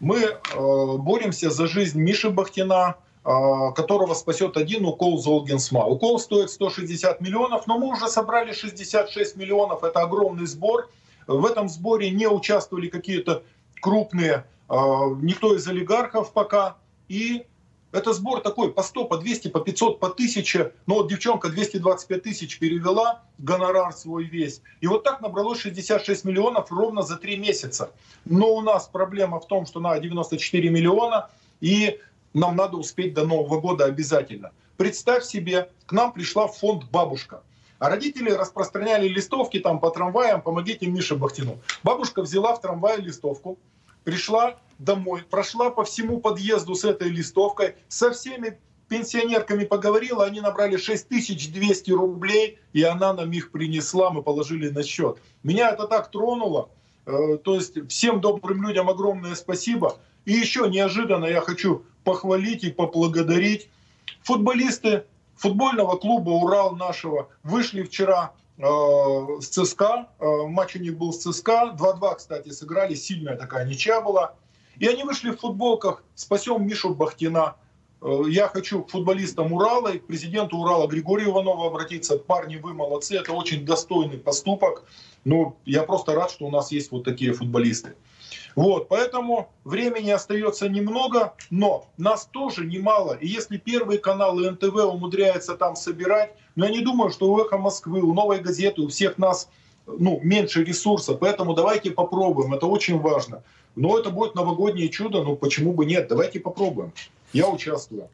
Мы 0.00 0.18
э, 0.18 0.36
боремся 0.54 1.50
за 1.50 1.66
жизнь 1.66 2.00
Миши 2.00 2.30
Бахтина, 2.30 2.96
э, 3.22 3.28
которого 3.76 4.14
спасет 4.14 4.56
один 4.56 4.86
укол 4.86 5.18
Золгенсма. 5.18 5.84
Укол 5.84 6.18
стоит 6.18 6.48
160 6.50 7.20
миллионов, 7.20 7.66
но 7.66 7.78
мы 7.78 7.88
уже 7.88 8.08
собрали 8.08 8.54
66 8.54 9.36
миллионов. 9.36 9.84
Это 9.84 10.00
огромный 10.00 10.46
сбор. 10.46 10.88
В 11.28 11.44
этом 11.46 11.68
сборе 11.68 12.10
не 12.10 12.26
участвовали 12.26 12.88
какие-то 12.88 13.44
крупные, 13.80 14.46
никто 14.68 15.54
из 15.54 15.68
олигархов 15.68 16.32
пока. 16.32 16.78
И 17.08 17.44
это 17.92 18.12
сбор 18.12 18.40
такой 18.40 18.72
по 18.72 18.82
100, 18.82 19.04
по 19.04 19.18
200, 19.18 19.48
по 19.48 19.60
500, 19.60 20.00
по 20.00 20.08
1000. 20.08 20.72
Но 20.86 20.96
вот 20.96 21.08
девчонка 21.08 21.50
225 21.50 22.22
тысяч 22.22 22.58
перевела, 22.58 23.22
гонорар 23.38 23.92
свой 23.92 24.24
весь. 24.24 24.62
И 24.80 24.86
вот 24.86 25.04
так 25.04 25.20
набралось 25.20 25.60
66 25.60 26.24
миллионов 26.24 26.72
ровно 26.72 27.02
за 27.02 27.16
3 27.16 27.36
месяца. 27.36 27.92
Но 28.24 28.54
у 28.54 28.62
нас 28.62 28.88
проблема 28.88 29.38
в 29.38 29.46
том, 29.46 29.66
что 29.66 29.80
на 29.80 29.98
94 29.98 30.70
миллиона. 30.70 31.30
И 31.60 31.98
нам 32.34 32.56
надо 32.56 32.76
успеть 32.78 33.14
до 33.14 33.26
Нового 33.26 33.60
года 33.60 33.84
обязательно. 33.84 34.50
Представь 34.76 35.24
себе, 35.24 35.70
к 35.86 35.92
нам 35.92 36.12
пришла 36.12 36.46
фонд 36.46 36.84
«Бабушка». 36.90 37.42
А 37.78 37.88
родители 37.88 38.30
распространяли 38.30 39.06
листовки 39.06 39.60
там 39.60 39.78
по 39.78 39.90
трамваям 39.90 40.42
«Помогите 40.42 40.86
Мише 40.86 41.14
Бахтину». 41.14 41.58
Бабушка 41.82 42.22
взяла 42.22 42.54
в 42.54 42.60
трамвае 42.60 42.98
листовку, 42.98 43.58
пришла 44.04 44.58
домой, 44.78 45.22
прошла 45.28 45.70
по 45.70 45.84
всему 45.84 46.20
подъезду 46.20 46.74
с 46.74 46.84
этой 46.84 47.08
листовкой, 47.08 47.76
со 47.88 48.10
всеми 48.10 48.58
пенсионерками 48.88 49.64
поговорила, 49.64 50.24
они 50.24 50.40
набрали 50.40 50.76
6200 50.76 51.90
рублей, 51.92 52.58
и 52.72 52.82
она 52.82 53.12
нам 53.12 53.30
их 53.32 53.52
принесла, 53.52 54.10
мы 54.10 54.22
положили 54.22 54.70
на 54.70 54.82
счет. 54.82 55.18
Меня 55.42 55.70
это 55.70 55.86
так 55.86 56.10
тронуло, 56.10 56.70
э, 57.06 57.36
то 57.44 57.54
есть 57.54 57.88
всем 57.88 58.20
добрым 58.20 58.66
людям 58.66 58.88
огромное 58.88 59.34
спасибо. 59.34 59.98
И 60.24 60.32
еще 60.32 60.68
неожиданно 60.68 61.26
я 61.26 61.40
хочу 61.42 61.84
похвалить 62.02 62.64
и 62.64 62.70
поблагодарить 62.70 63.68
футболисты 64.22 65.04
футбольного 65.38 65.96
клуба 65.96 66.30
«Урал» 66.30 66.76
нашего 66.76 67.28
вышли 67.42 67.82
вчера 67.82 68.32
э, 68.58 68.62
с 69.40 69.48
ЦСКА, 69.48 70.08
э, 70.18 70.26
матч 70.46 70.76
у 70.76 70.80
них 70.80 70.98
был 70.98 71.12
с 71.12 71.18
ЦСКА, 71.18 71.76
2-2, 71.78 72.16
кстати, 72.16 72.50
сыграли, 72.50 72.94
сильная 72.94 73.36
такая 73.36 73.64
ничья 73.64 74.00
была. 74.00 74.34
И 74.78 74.86
они 74.86 75.04
вышли 75.04 75.30
в 75.30 75.38
футболках 75.38 76.02
«Спасем 76.14 76.66
Мишу 76.66 76.94
Бахтина». 76.94 77.56
Э, 78.02 78.22
я 78.28 78.48
хочу 78.48 78.82
к 78.82 78.90
футболистам 78.90 79.52
Урала 79.52 79.88
и 79.88 79.98
к 79.98 80.06
президенту 80.06 80.58
Урала 80.58 80.88
Григорию 80.88 81.30
Иванову 81.30 81.64
обратиться. 81.64 82.18
Парни, 82.18 82.56
вы 82.56 82.74
молодцы, 82.74 83.16
это 83.16 83.32
очень 83.32 83.64
достойный 83.64 84.18
поступок. 84.18 84.84
Но 85.24 85.56
я 85.64 85.82
просто 85.84 86.14
рад, 86.14 86.30
что 86.30 86.46
у 86.46 86.50
нас 86.50 86.72
есть 86.72 86.90
вот 86.90 87.04
такие 87.04 87.32
футболисты. 87.32 87.94
Вот, 88.54 88.88
поэтому 88.88 89.50
времени 89.64 90.10
остается 90.10 90.68
немного, 90.68 91.34
но 91.50 91.86
нас 91.96 92.26
тоже 92.26 92.64
немало. 92.66 93.14
И 93.14 93.26
если 93.26 93.56
первые 93.56 93.98
каналы 93.98 94.50
НТВ 94.50 94.74
умудряются 94.74 95.56
там 95.56 95.76
собирать, 95.76 96.34
но 96.56 96.66
я 96.66 96.72
не 96.72 96.80
думаю, 96.80 97.10
что 97.10 97.30
у 97.30 97.38
«Эхо 97.40 97.58
Москвы», 97.58 98.00
у 98.00 98.12
«Новой 98.12 98.40
газеты», 98.40 98.82
у 98.82 98.88
всех 98.88 99.18
нас 99.18 99.48
ну, 99.86 100.20
меньше 100.22 100.64
ресурсов. 100.64 101.18
Поэтому 101.20 101.54
давайте 101.54 101.90
попробуем, 101.90 102.54
это 102.54 102.66
очень 102.66 102.98
важно. 102.98 103.42
Но 103.76 103.98
это 103.98 104.10
будет 104.10 104.34
новогоднее 104.34 104.88
чудо, 104.88 105.22
ну 105.22 105.36
почему 105.36 105.72
бы 105.72 105.86
нет? 105.86 106.08
Давайте 106.08 106.40
попробуем. 106.40 106.92
Я 107.32 107.48
участвую. 107.48 108.08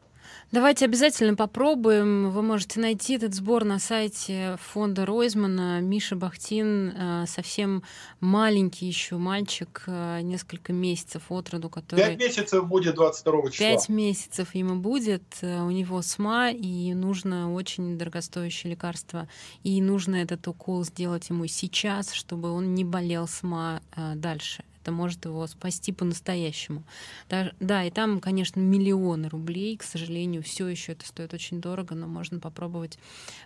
Давайте 0.51 0.85
обязательно 0.85 1.35
попробуем. 1.35 2.29
Вы 2.29 2.41
можете 2.41 2.79
найти 2.79 3.15
этот 3.15 3.33
сбор 3.33 3.63
на 3.63 3.79
сайте 3.79 4.57
фонда 4.61 5.05
Ройзмана. 5.05 5.81
Миша 5.81 6.15
Бахтин 6.15 6.93
э, 6.95 7.25
совсем 7.27 7.83
маленький 8.19 8.85
еще 8.85 9.17
мальчик, 9.17 9.83
э, 9.87 10.21
несколько 10.21 10.71
месяцев 10.71 11.23
от 11.29 11.49
роду, 11.49 11.69
который... 11.69 11.99
Пять 11.99 12.19
месяцев 12.19 12.67
будет 12.67 12.95
22 12.95 13.51
числа. 13.51 13.65
Пять 13.65 13.89
месяцев 13.89 14.55
ему 14.55 14.75
будет. 14.75 15.23
Э, 15.41 15.61
у 15.61 15.71
него 15.71 16.01
СМА, 16.01 16.51
и 16.51 16.93
нужно 16.93 17.53
очень 17.53 17.97
дорогостоящее 17.97 18.71
лекарство. 18.71 19.27
И 19.63 19.81
нужно 19.81 20.15
этот 20.15 20.47
укол 20.47 20.83
сделать 20.85 21.29
ему 21.29 21.47
сейчас, 21.47 22.13
чтобы 22.13 22.51
он 22.51 22.75
не 22.75 22.83
болел 22.83 23.27
СМА 23.27 23.81
дальше 24.15 24.63
это 24.85 24.91
может 24.91 25.25
его 25.25 25.47
спасти 25.47 25.91
по-настоящему. 25.91 26.83
Да, 27.27 27.51
да, 27.59 27.83
и 27.83 27.89
там, 27.89 28.19
конечно, 28.19 28.59
миллионы 28.59 29.29
рублей, 29.29 29.77
к 29.77 29.83
сожалению, 29.83 30.43
все 30.43 30.67
еще 30.67 30.91
это 30.91 31.07
стоит 31.07 31.33
очень 31.33 31.59
дорого, 31.59 31.95
но 31.95 32.05
можно 32.05 32.39
попробовать 32.39 32.99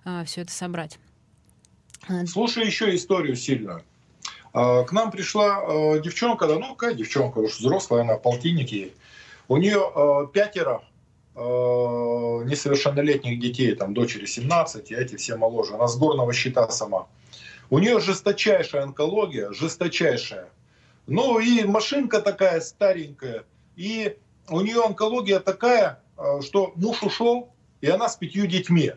а, 0.03 0.25
все 0.25 0.41
это 0.41 0.51
собрать. 0.51 0.99
А, 2.09 2.25
Слушай 2.25 2.65
еще 2.65 2.93
историю 2.93 3.37
сильную. 3.37 3.83
А, 4.51 4.83
к 4.83 4.91
нам 4.91 5.11
пришла 5.11 5.97
девчонка, 5.99 6.45
да 6.45 6.59
ну 6.59 6.75
какая 6.75 6.93
девчонка, 6.93 7.37
уж 7.37 7.59
взрослая, 7.59 8.01
она 8.01 8.17
полтинник 8.17 8.69
ей. 8.69 8.93
У 9.47 9.55
нее 9.55 10.29
пятеро 10.33 10.83
несовершеннолетних 11.35 13.39
детей, 13.39 13.73
там 13.75 13.93
дочери 13.93 14.25
17, 14.25 14.91
и 14.91 14.95
эти 14.95 15.15
все 15.15 15.37
моложе. 15.37 15.75
Она 15.75 15.87
с 15.87 15.97
горного 15.97 16.33
счета 16.33 16.67
сама. 16.67 17.07
У 17.69 17.79
нее 17.79 18.01
жесточайшая 18.01 18.83
онкология, 18.83 19.53
жесточайшая. 19.53 20.49
Ну 21.09 21.39
и 21.39 21.63
машинка 21.63 22.21
такая 22.21 22.61
старенькая. 22.61 23.45
И 23.75 24.15
у 24.47 24.61
нее 24.61 24.85
онкология 24.85 25.39
такая, 25.39 26.03
а, 26.15 26.41
что 26.41 26.71
муж 26.75 27.01
ушел, 27.01 27.51
и 27.81 27.89
она 27.89 28.09
с 28.09 28.15
пятью 28.15 28.45
детьми. 28.45 28.91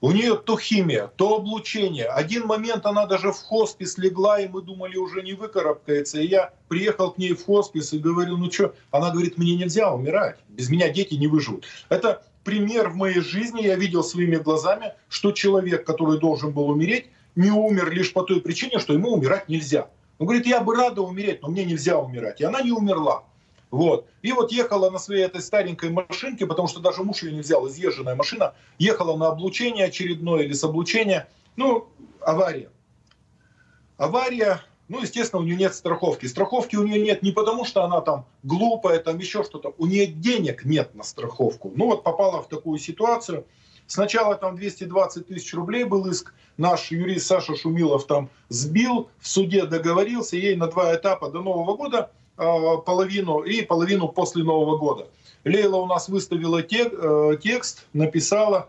У 0.00 0.12
нее 0.12 0.36
то 0.36 0.56
химия, 0.56 1.08
то 1.16 1.36
облучение. 1.36 2.06
Один 2.06 2.46
момент 2.46 2.86
она 2.86 3.06
даже 3.06 3.32
в 3.32 3.36
хоспис 3.36 3.98
легла, 3.98 4.40
и 4.40 4.48
мы 4.48 4.62
думали, 4.62 4.96
уже 4.96 5.22
не 5.22 5.32
выкарабкается. 5.32 6.20
И 6.20 6.26
я 6.28 6.52
приехал 6.68 7.10
к 7.10 7.18
ней 7.18 7.34
в 7.34 7.44
хоспис 7.44 7.92
и 7.92 7.98
говорю, 7.98 8.36
ну 8.36 8.50
что? 8.50 8.74
Она 8.90 9.10
говорит, 9.10 9.36
мне 9.36 9.56
нельзя 9.56 9.92
умирать. 9.92 10.38
Без 10.48 10.70
меня 10.70 10.90
дети 10.90 11.14
не 11.14 11.26
выживут. 11.26 11.64
Это 11.88 12.24
пример 12.44 12.88
в 12.88 12.96
моей 12.96 13.20
жизни. 13.20 13.62
Я 13.62 13.74
видел 13.74 14.04
своими 14.04 14.36
глазами, 14.36 14.94
что 15.08 15.32
человек, 15.32 15.84
который 15.84 16.18
должен 16.20 16.52
был 16.52 16.68
умереть, 16.68 17.06
не 17.34 17.50
умер 17.50 17.90
лишь 17.90 18.12
по 18.12 18.22
той 18.22 18.40
причине, 18.40 18.78
что 18.78 18.92
ему 18.92 19.12
умирать 19.12 19.48
нельзя. 19.48 19.88
Он 20.22 20.26
говорит, 20.26 20.46
я 20.46 20.60
бы 20.60 20.76
рада 20.76 21.02
умереть, 21.02 21.42
но 21.42 21.48
мне 21.48 21.64
нельзя 21.64 21.98
умирать. 21.98 22.40
И 22.40 22.44
она 22.44 22.62
не 22.62 22.70
умерла. 22.70 23.24
Вот. 23.72 24.06
И 24.22 24.30
вот 24.30 24.52
ехала 24.52 24.88
на 24.88 25.00
своей 25.00 25.24
этой 25.24 25.40
старенькой 25.40 25.90
машинке, 25.90 26.46
потому 26.46 26.68
что 26.68 26.78
даже 26.78 27.02
муж 27.02 27.24
ее 27.24 27.32
не 27.32 27.40
взял, 27.40 27.66
изъезженная 27.66 28.14
машина, 28.14 28.54
ехала 28.78 29.16
на 29.16 29.26
облучение 29.26 29.86
очередное 29.86 30.44
или 30.44 30.52
с 30.52 30.62
облучения. 30.62 31.28
Ну, 31.56 31.88
авария. 32.20 32.70
Авария, 33.96 34.62
ну, 34.86 35.02
естественно, 35.02 35.42
у 35.42 35.44
нее 35.44 35.56
нет 35.56 35.74
страховки. 35.74 36.26
Страховки 36.26 36.76
у 36.76 36.86
нее 36.86 37.02
нет 37.02 37.24
не 37.24 37.32
потому, 37.32 37.64
что 37.64 37.82
она 37.82 38.00
там 38.00 38.24
глупая, 38.44 39.00
там 39.00 39.18
еще 39.18 39.42
что-то. 39.42 39.74
У 39.76 39.86
нее 39.86 40.06
денег 40.06 40.64
нет 40.64 40.94
на 40.94 41.02
страховку. 41.02 41.72
Ну, 41.74 41.86
вот 41.86 42.04
попала 42.04 42.40
в 42.40 42.48
такую 42.48 42.78
ситуацию– 42.78 43.44
Сначала 43.86 44.36
там 44.36 44.56
220 44.56 45.26
тысяч 45.26 45.52
рублей 45.54 45.84
был 45.84 46.06
иск, 46.06 46.32
наш 46.56 46.90
юрист 46.90 47.26
Саша 47.26 47.56
Шумилов 47.56 48.06
там 48.06 48.30
сбил, 48.48 49.08
в 49.18 49.28
суде 49.28 49.66
договорился, 49.66 50.36
ей 50.36 50.56
на 50.56 50.66
два 50.66 50.94
этапа 50.94 51.30
до 51.30 51.42
Нового 51.42 51.76
года 51.76 52.10
э, 52.38 52.44
половину 52.86 53.40
и 53.40 53.62
половину 53.62 54.08
после 54.08 54.44
Нового 54.44 54.78
года. 54.78 55.08
Лейла 55.44 55.76
у 55.76 55.86
нас 55.86 56.08
выставила 56.08 56.58
э, 56.58 57.36
текст, 57.42 57.86
написала, 57.92 58.68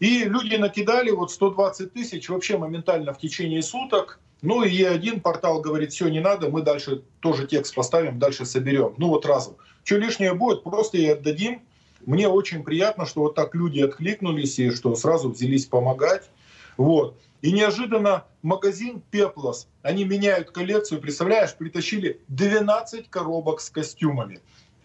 и 0.00 0.24
люди 0.24 0.56
накидали 0.56 1.10
вот 1.10 1.30
120 1.30 1.92
тысяч 1.92 2.28
вообще 2.28 2.58
моментально 2.58 3.12
в 3.12 3.18
течение 3.18 3.62
суток. 3.62 4.18
Ну 4.40 4.64
и 4.64 4.82
один 4.82 5.20
портал 5.20 5.60
говорит, 5.60 5.92
все, 5.92 6.08
не 6.08 6.18
надо, 6.18 6.48
мы 6.48 6.62
дальше 6.62 7.02
тоже 7.20 7.46
текст 7.46 7.74
поставим, 7.74 8.18
дальше 8.18 8.44
соберем. 8.44 8.94
Ну 8.98 9.08
вот 9.08 9.24
разом. 9.26 9.56
Что 9.84 9.98
лишнее 9.98 10.34
будет, 10.34 10.64
просто 10.64 10.98
и 10.98 11.06
отдадим. 11.06 11.62
Мне 12.06 12.28
очень 12.28 12.64
приятно, 12.64 13.06
что 13.06 13.20
вот 13.22 13.34
так 13.34 13.54
люди 13.54 13.80
откликнулись 13.80 14.58
и 14.58 14.70
что 14.70 14.94
сразу 14.96 15.30
взялись 15.30 15.66
помогать. 15.66 16.30
Вот. 16.76 17.16
И 17.42 17.52
неожиданно 17.52 18.24
магазин 18.42 19.02
Пеплос, 19.10 19.68
они 19.82 20.04
меняют 20.04 20.50
коллекцию, 20.50 21.00
представляешь, 21.00 21.54
притащили 21.54 22.20
12 22.28 23.10
коробок 23.10 23.60
с 23.60 23.70
костюмами. 23.70 24.40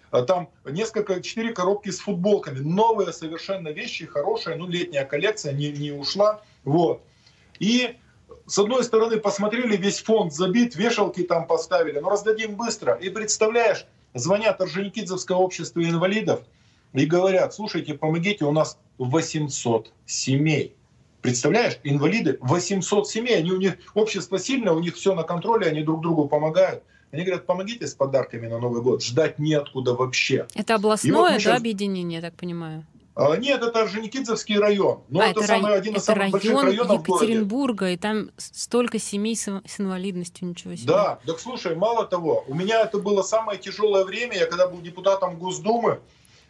А 0.10 0.24
там 0.24 0.50
несколько, 0.66 1.22
четыре 1.22 1.54
коробки 1.54 1.90
с 1.90 2.00
футболками. 2.00 2.60
Новые 2.60 3.12
совершенно 3.14 3.70
вещи, 3.70 4.06
хорошая, 4.06 4.56
ну 4.56 4.68
летняя 4.68 5.06
коллекция 5.06 5.54
не, 5.54 5.72
не 5.72 5.92
ушла. 5.92 6.42
Вот. 6.64 7.02
И 7.60 7.98
с 8.46 8.58
одной 8.58 8.84
стороны 8.84 9.18
посмотрели, 9.18 9.76
весь 9.76 10.02
фонд 10.02 10.34
забит, 10.34 10.76
вешалки 10.76 11.24
там 11.24 11.46
поставили, 11.46 12.00
но 12.00 12.10
раздадим 12.10 12.56
быстро. 12.56 12.94
И 12.94 13.10
представляешь, 13.10 13.86
звонят 14.14 14.62
Орджоникидзевское 14.62 15.38
общество 15.38 15.84
инвалидов, 15.84 16.42
и 16.94 17.06
говорят, 17.06 17.54
слушайте, 17.54 17.94
помогите, 17.94 18.46
у 18.46 18.52
нас 18.52 18.80
800 18.98 19.92
семей. 20.06 20.76
Представляешь, 21.22 21.80
инвалиды, 21.84 22.38
800 22.42 23.08
семей, 23.08 23.38
они 23.38 23.52
у 23.52 23.58
них, 23.58 23.78
общество 23.94 24.40
сильное, 24.40 24.74
у 24.74 24.80
них 24.80 24.96
все 24.96 25.14
на 25.14 25.24
контроле, 25.24 25.68
они 25.68 25.84
друг 25.84 26.02
другу 26.02 26.28
помогают. 26.28 26.84
Они 27.12 27.24
говорят, 27.24 27.46
помогите 27.46 27.88
с 27.88 27.94
подарками 27.94 28.48
на 28.48 28.60
Новый 28.60 28.82
год, 28.82 29.04
ждать 29.04 29.40
неоткуда 29.40 29.94
вообще. 29.94 30.48
Это 30.56 30.76
областное 30.76 31.14
вот 31.14 31.30
да, 31.30 31.40
сейчас... 31.40 31.60
объединение, 31.60 32.18
я 32.20 32.22
так 32.22 32.36
понимаю? 32.36 32.86
А, 33.16 33.36
нет, 33.36 33.64
это 33.64 33.82
Орджоникидзевский 33.82 34.60
район. 34.60 35.02
Но 35.10 35.22
а, 35.22 35.28
это, 35.28 35.40
это 35.40 35.48
самый, 35.48 35.74
один 35.74 35.94
это 35.94 36.02
из 36.02 36.06
самых 36.06 36.20
район 36.20 36.32
больших 36.32 36.64
районов 36.64 37.08
Екатеринбурга, 37.08 37.90
и 37.90 37.98
там 37.98 38.30
столько 38.38 39.00
семей 39.00 39.36
с, 39.36 39.48
с 39.48 39.80
инвалидностью, 39.80 40.48
ничего 40.48 40.76
себе. 40.76 40.86
Да, 40.88 41.20
так 41.26 41.40
слушай, 41.40 41.76
мало 41.76 42.06
того, 42.06 42.44
у 42.48 42.54
меня 42.54 42.84
это 42.84 43.00
было 43.00 43.24
самое 43.24 43.58
тяжелое 43.58 44.06
время, 44.06 44.38
я 44.38 44.46
когда 44.46 44.68
был 44.68 44.82
депутатом 44.82 45.40
Госдумы, 45.40 46.00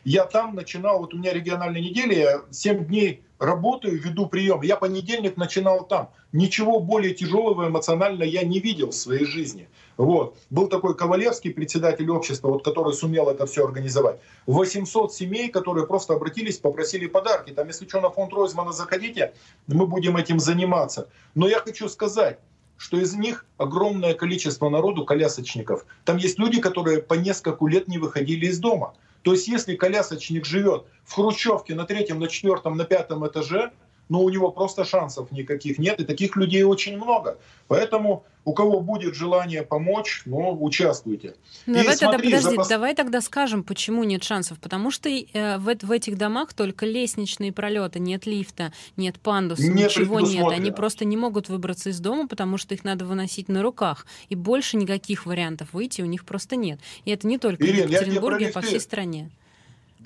я 0.07 0.23
там 0.25 0.55
начинал, 0.55 0.99
вот 0.99 1.13
у 1.13 1.17
меня 1.17 1.33
региональная 1.33 1.81
неделя, 1.81 2.17
я 2.17 2.41
7 2.49 2.85
дней 2.85 3.23
работаю, 3.39 4.01
веду 4.01 4.27
прием. 4.27 4.61
Я 4.61 4.77
понедельник 4.77 5.35
начинал 5.35 5.85
там. 5.85 6.11
Ничего 6.31 6.79
более 6.79 7.13
тяжелого 7.13 7.67
эмоционально 7.67 8.23
я 8.23 8.43
не 8.43 8.61
видел 8.61 8.91
в 8.91 8.95
своей 8.95 9.25
жизни. 9.25 9.67
Вот. 9.97 10.37
Был 10.49 10.69
такой 10.69 10.95
Ковалевский, 10.95 11.51
председатель 11.51 12.09
общества, 12.09 12.47
вот, 12.47 12.63
который 12.63 12.93
сумел 12.93 13.27
это 13.29 13.45
все 13.47 13.65
организовать. 13.65 14.21
800 14.45 15.13
семей, 15.13 15.49
которые 15.49 15.85
просто 15.85 16.13
обратились, 16.13 16.57
попросили 16.57 17.07
подарки. 17.07 17.51
Там, 17.51 17.67
если 17.67 17.85
что, 17.85 17.99
на 17.99 18.09
фонд 18.09 18.31
Ройзмана 18.31 18.71
заходите, 18.71 19.33
мы 19.67 19.87
будем 19.87 20.15
этим 20.15 20.39
заниматься. 20.39 21.09
Но 21.35 21.49
я 21.49 21.59
хочу 21.59 21.89
сказать, 21.89 22.39
что 22.77 22.97
из 22.97 23.13
них 23.13 23.45
огромное 23.57 24.13
количество 24.13 24.69
народу 24.69 25.03
колясочников. 25.03 25.85
Там 26.05 26.15
есть 26.15 26.39
люди, 26.39 26.61
которые 26.61 27.01
по 27.01 27.15
несколько 27.15 27.65
лет 27.67 27.89
не 27.89 27.97
выходили 27.97 28.45
из 28.45 28.59
дома. 28.59 28.93
То 29.23 29.33
есть 29.33 29.47
если 29.47 29.75
колясочник 29.75 30.45
живет 30.45 30.85
в 31.03 31.13
Хрущевке 31.13 31.75
на 31.75 31.85
третьем, 31.85 32.19
на 32.19 32.27
четвертом, 32.27 32.77
на 32.77 32.85
пятом 32.85 33.27
этаже, 33.27 33.71
но 34.09 34.21
у 34.21 34.29
него 34.29 34.51
просто 34.51 34.85
шансов 34.85 35.31
никаких 35.31 35.79
нет, 35.79 35.99
и 35.99 36.05
таких 36.05 36.35
людей 36.35 36.63
очень 36.63 36.97
много. 36.97 37.37
Поэтому 37.67 38.25
у 38.47 38.53
кого 38.53 38.79
будет 38.79 39.13
желание 39.13 39.63
помочь, 39.63 40.21
ну, 40.25 40.57
участвуйте. 40.63 41.35
Ну, 41.65 41.73
давай, 41.73 41.95
и 41.95 41.99
тогда, 41.99 42.17
подожди, 42.17 42.49
запас... 42.51 42.67
давай 42.69 42.95
тогда 42.95 43.19
скажем, 43.19 43.61
почему 43.61 44.05
нет 44.05 44.23
шансов. 44.23 44.57
Потому 44.59 44.89
что 44.89 45.09
э, 45.09 45.57
в, 45.57 45.75
в 45.81 45.91
этих 45.91 46.17
домах 46.17 46.53
только 46.53 46.85
лестничные 46.85 47.51
пролеты, 47.51 47.99
нет 47.99 48.25
лифта, 48.25 48.71
нет 48.95 49.19
пандуса, 49.19 49.63
нет 49.63 49.89
ничего 49.89 50.21
нет. 50.21 50.47
Они 50.49 50.71
просто 50.71 51.03
не 51.03 51.17
могут 51.17 51.49
выбраться 51.49 51.89
из 51.89 51.99
дома, 51.99 52.29
потому 52.29 52.57
что 52.57 52.73
их 52.73 52.85
надо 52.85 53.03
выносить 53.03 53.49
на 53.49 53.61
руках. 53.61 54.05
И 54.29 54.35
больше 54.35 54.77
никаких 54.77 55.25
вариантов 55.25 55.73
выйти 55.73 56.01
у 56.01 56.05
них 56.05 56.23
просто 56.23 56.55
нет. 56.55 56.79
И 57.03 57.11
это 57.11 57.27
не 57.27 57.37
только 57.37 57.65
Ирин, 57.65 57.87
в 57.87 57.89
Екатеринбурге, 57.89 58.47
а 58.47 58.53
по 58.53 58.61
всей 58.61 58.79
стране. 58.79 59.29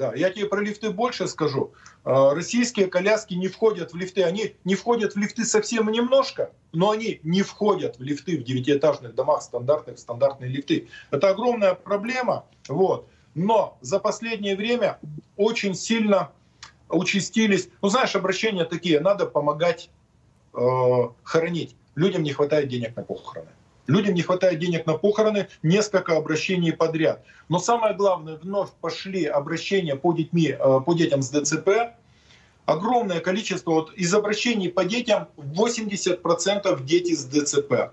Да, 0.02 0.16
я 0.16 0.32
тебе 0.32 0.48
про 0.48 0.62
лифты 0.62 0.90
больше 0.90 1.28
скажу. 1.28 1.74
А, 2.04 2.34
российские 2.34 2.88
коляски 2.88 3.36
не 3.36 3.50
входят 3.50 3.94
в 3.94 3.96
лифты. 3.96 4.24
Они 4.24 4.56
не 4.64 4.74
входят 4.74 5.14
в 5.14 5.18
лифты 5.20 5.46
совсем 5.46 5.92
немножко, 5.92 6.50
но 6.72 6.90
они 6.90 7.20
не 7.22 7.44
входят 7.44 8.00
в 8.00 8.02
лифты 8.02 8.40
в 8.40 8.44
девятиэтажных 8.44 9.14
домах 9.14 9.44
стандартных, 9.44 10.00
стандартные 10.00 10.50
лифты. 10.50 10.88
Это 11.12 11.30
огромная 11.30 11.76
проблема. 11.76 12.46
Вот. 12.68 13.08
Но 13.36 13.78
за 13.82 14.00
последнее 14.00 14.56
время 14.56 14.98
очень 15.38 15.76
сильно 15.76 16.32
участились, 16.90 17.70
ну 17.84 17.90
знаешь, 17.90 18.16
обращения 18.16 18.66
такие, 18.66 19.02
надо 19.02 19.28
помогать 19.28 19.92
э, 20.56 20.60
хоронить. 21.22 21.76
Людям 21.94 22.24
не 22.24 22.34
хватает 22.34 22.70
денег 22.70 22.96
на 22.96 23.04
похороны. 23.04 23.52
Людям 23.88 24.14
не 24.14 24.22
хватает 24.22 24.60
денег 24.60 24.86
на 24.86 24.94
похороны, 24.94 25.48
несколько 25.64 26.16
обращений 26.16 26.72
подряд. 26.72 27.24
Но 27.50 27.60
самое 27.60 27.96
главное, 27.96 28.38
вновь 28.38 28.70
пошли 28.80 29.26
обращения 29.26 29.96
по, 29.96 30.14
детьми, 30.14 30.56
э, 30.58 30.80
по 30.86 30.94
детям 30.94 31.22
с 31.22 31.30
ДЦП. 31.30 31.96
Огромное 32.66 33.20
количество, 33.20 33.72
вот 33.72 33.94
из 33.96 34.14
обращений 34.14 34.70
по 34.70 34.86
детям 34.86 35.28
80% 35.38 36.84
дети 36.86 37.16
с 37.16 37.26
ДЦП. 37.26 37.92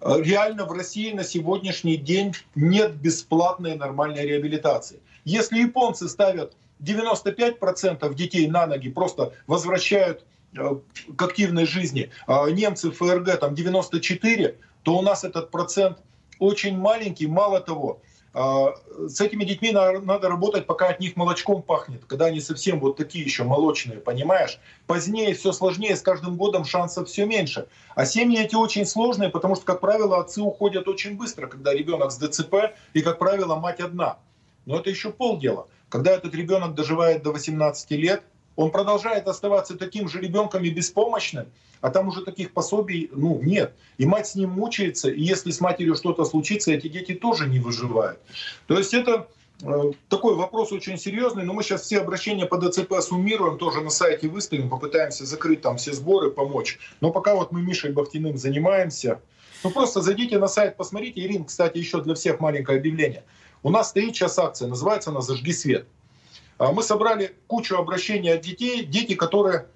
Э, 0.00 0.20
реально 0.20 0.64
в 0.66 0.72
России 0.72 1.12
на 1.12 1.24
сегодняшний 1.24 1.96
день 1.96 2.34
нет 2.54 2.94
бесплатной 2.94 3.76
нормальной 3.76 4.26
реабилитации. 4.26 5.00
Если 5.24 5.58
японцы 5.58 6.08
ставят 6.08 6.54
95% 6.80 8.14
детей 8.14 8.46
на 8.46 8.66
ноги, 8.66 8.90
просто 8.90 9.32
возвращают 9.46 10.24
э, 10.56 10.76
к 11.16 11.22
активной 11.22 11.66
жизни, 11.66 12.10
а 12.26 12.48
немцы 12.50 12.90
ФРГ 12.90 13.40
там 13.40 13.54
94, 13.54 14.56
то 14.84 14.98
у 14.98 15.02
нас 15.02 15.24
этот 15.24 15.50
процент 15.50 15.98
очень 16.38 16.78
маленький. 16.78 17.26
Мало 17.26 17.60
того, 17.60 18.00
а, 18.34 18.74
с 19.08 19.20
этими 19.20 19.44
детьми 19.44 19.72
надо 19.72 20.28
работать, 20.28 20.66
пока 20.66 20.88
от 20.88 21.00
них 21.00 21.16
молочком 21.16 21.62
пахнет, 21.62 22.04
когда 22.04 22.26
они 22.26 22.40
совсем 22.40 22.80
вот 22.80 22.96
такие 22.96 23.24
еще 23.24 23.44
молочные, 23.44 23.98
понимаешь? 23.98 24.58
Позднее 24.86 25.34
все 25.34 25.52
сложнее, 25.52 25.96
с 25.96 26.02
каждым 26.02 26.36
годом 26.36 26.64
шансов 26.64 27.08
все 27.08 27.24
меньше. 27.24 27.66
А 27.94 28.04
семьи 28.04 28.40
эти 28.40 28.56
очень 28.56 28.84
сложные, 28.86 29.30
потому 29.30 29.56
что, 29.56 29.64
как 29.64 29.80
правило, 29.80 30.20
отцы 30.20 30.42
уходят 30.42 30.86
очень 30.86 31.16
быстро, 31.16 31.46
когда 31.46 31.72
ребенок 31.72 32.12
с 32.12 32.18
ДЦП, 32.18 32.54
и, 32.92 33.00
как 33.00 33.18
правило, 33.18 33.54
мать 33.56 33.80
одна. 33.80 34.18
Но 34.66 34.78
это 34.78 34.90
еще 34.90 35.10
полдела. 35.12 35.68
Когда 35.88 36.10
этот 36.10 36.34
ребенок 36.34 36.74
доживает 36.74 37.22
до 37.22 37.30
18 37.30 37.90
лет, 37.92 38.24
он 38.56 38.70
продолжает 38.70 39.28
оставаться 39.28 39.76
таким 39.76 40.08
же 40.08 40.20
ребенком 40.20 40.64
и 40.64 40.70
беспомощным, 40.70 41.46
а 41.80 41.90
там 41.90 42.08
уже 42.08 42.24
таких 42.24 42.52
пособий 42.52 43.10
ну, 43.12 43.40
нет. 43.42 43.74
И 43.98 44.06
мать 44.06 44.28
с 44.28 44.34
ним 44.34 44.50
мучается, 44.50 45.10
и 45.10 45.20
если 45.20 45.50
с 45.50 45.60
матерью 45.60 45.96
что-то 45.96 46.24
случится, 46.24 46.72
эти 46.72 46.88
дети 46.88 47.14
тоже 47.14 47.46
не 47.46 47.58
выживают. 47.58 48.20
То 48.66 48.78
есть 48.78 48.94
это 48.94 49.28
э, 49.62 49.92
такой 50.08 50.34
вопрос 50.34 50.72
очень 50.72 50.96
серьезный, 50.96 51.44
но 51.44 51.52
мы 51.52 51.62
сейчас 51.62 51.82
все 51.82 52.00
обращения 52.00 52.46
по 52.46 52.56
ДЦП 52.56 52.94
суммируем, 53.00 53.58
тоже 53.58 53.80
на 53.80 53.90
сайте 53.90 54.28
выставим, 54.28 54.70
попытаемся 54.70 55.26
закрыть 55.26 55.60
там 55.60 55.76
все 55.76 55.92
сборы, 55.92 56.30
помочь. 56.30 56.78
Но 57.00 57.10
пока 57.10 57.34
вот 57.34 57.52
мы 57.52 57.60
Мишей 57.60 57.92
Бахтиным 57.92 58.38
занимаемся, 58.38 59.20
ну 59.62 59.70
просто 59.70 60.00
зайдите 60.00 60.38
на 60.38 60.48
сайт, 60.48 60.76
посмотрите. 60.76 61.20
Ирин, 61.20 61.44
кстати, 61.44 61.78
еще 61.78 62.00
для 62.02 62.14
всех 62.14 62.40
маленькое 62.40 62.78
объявление. 62.78 63.24
У 63.62 63.70
нас 63.70 63.90
стоит 63.90 64.14
сейчас 64.14 64.38
акция, 64.38 64.68
называется 64.68 65.10
она 65.10 65.22
«Зажги 65.22 65.52
свет». 65.52 65.86
А 66.58 66.72
мы 66.72 66.82
собрали 66.82 67.36
кучу 67.46 67.76
обращений 67.76 68.32
от 68.32 68.40
детей, 68.40 68.84
дети, 68.84 69.14
которые 69.14 69.66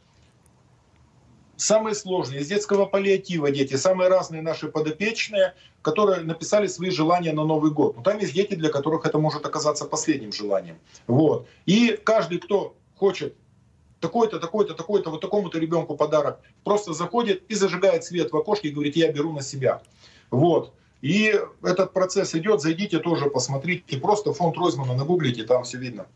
самые 1.56 1.94
сложные, 1.94 2.40
из 2.40 2.48
детского 2.48 2.86
паллиатива 2.86 3.50
дети, 3.50 3.74
самые 3.74 4.08
разные 4.08 4.42
наши 4.42 4.68
подопечные, 4.68 5.54
которые 5.82 6.20
написали 6.20 6.68
свои 6.68 6.90
желания 6.90 7.32
на 7.32 7.44
Новый 7.44 7.72
год. 7.72 7.96
Но 7.96 8.02
там 8.02 8.18
есть 8.18 8.32
дети, 8.32 8.54
для 8.54 8.70
которых 8.70 9.06
это 9.06 9.18
может 9.18 9.44
оказаться 9.44 9.84
последним 9.84 10.32
желанием. 10.32 10.78
Вот. 11.06 11.48
И 11.66 11.98
каждый, 12.04 12.38
кто 12.38 12.76
хочет 12.96 13.34
такой-то, 14.00 14.38
такой-то, 14.38 14.74
такой-то, 14.74 15.10
вот 15.10 15.20
такому-то 15.20 15.58
ребенку 15.58 15.96
подарок, 15.96 16.40
просто 16.62 16.92
заходит 16.92 17.42
и 17.50 17.54
зажигает 17.54 18.04
свет 18.04 18.30
в 18.30 18.36
окошке 18.36 18.68
и 18.68 18.72
говорит, 18.72 18.94
я 18.94 19.12
беру 19.12 19.32
на 19.32 19.42
себя. 19.42 19.82
Вот. 20.30 20.72
И 21.00 21.40
этот 21.62 21.92
процесс 21.92 22.34
идет, 22.34 22.60
зайдите 22.60 22.98
тоже, 22.98 23.30
посмотрите, 23.30 23.98
просто 23.98 24.32
фонд 24.32 24.56
Ройзмана 24.56 24.94
нагуглите, 24.94 25.44
там 25.44 25.64
все 25.64 25.78
видно. 25.78 26.06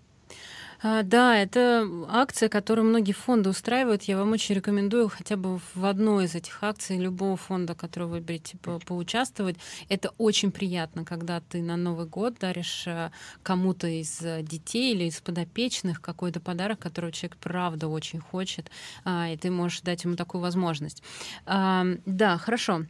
А, 0.85 1.05
да, 1.05 1.38
это 1.38 1.88
акция, 2.09 2.49
которую 2.49 2.88
многие 2.88 3.12
фонды 3.12 3.51
устраивают. 3.51 4.03
Я 4.05 4.16
вам 4.18 4.33
очень 4.33 4.57
рекомендую 4.57 5.09
хотя 5.09 5.37
бы 5.37 5.61
в 5.75 5.85
одной 5.85 6.25
из 6.25 6.35
этих 6.35 6.62
акций 6.62 6.99
любого 6.99 7.37
фонда, 7.37 7.75
который 7.77 8.09
вы 8.09 8.12
выберете, 8.14 8.57
по 8.59 8.81
поучаствовать. 8.81 9.57
Это 9.88 10.11
очень 10.18 10.51
приятно, 10.51 11.05
когда 11.05 11.40
ты 11.40 11.62
на 11.62 11.77
Новый 11.77 12.07
год 12.07 12.38
даришь 12.40 12.85
э, 12.87 13.11
кому-то 13.45 13.87
из 13.87 14.21
э, 14.23 14.42
детей 14.42 14.92
или 14.92 15.05
из 15.05 15.21
подопечных 15.21 16.01
какой-то 16.01 16.40
подарок, 16.40 16.81
который 16.81 17.12
человек 17.12 17.37
правда 17.37 17.87
очень 17.87 18.18
хочет, 18.18 18.71
а, 19.05 19.31
и 19.31 19.37
ты 19.37 19.51
можешь 19.51 19.83
дать 19.83 20.03
ему 20.03 20.16
такую 20.16 20.42
возможность. 20.42 21.03
Да, 21.47 22.38
хорошо. 22.38 22.87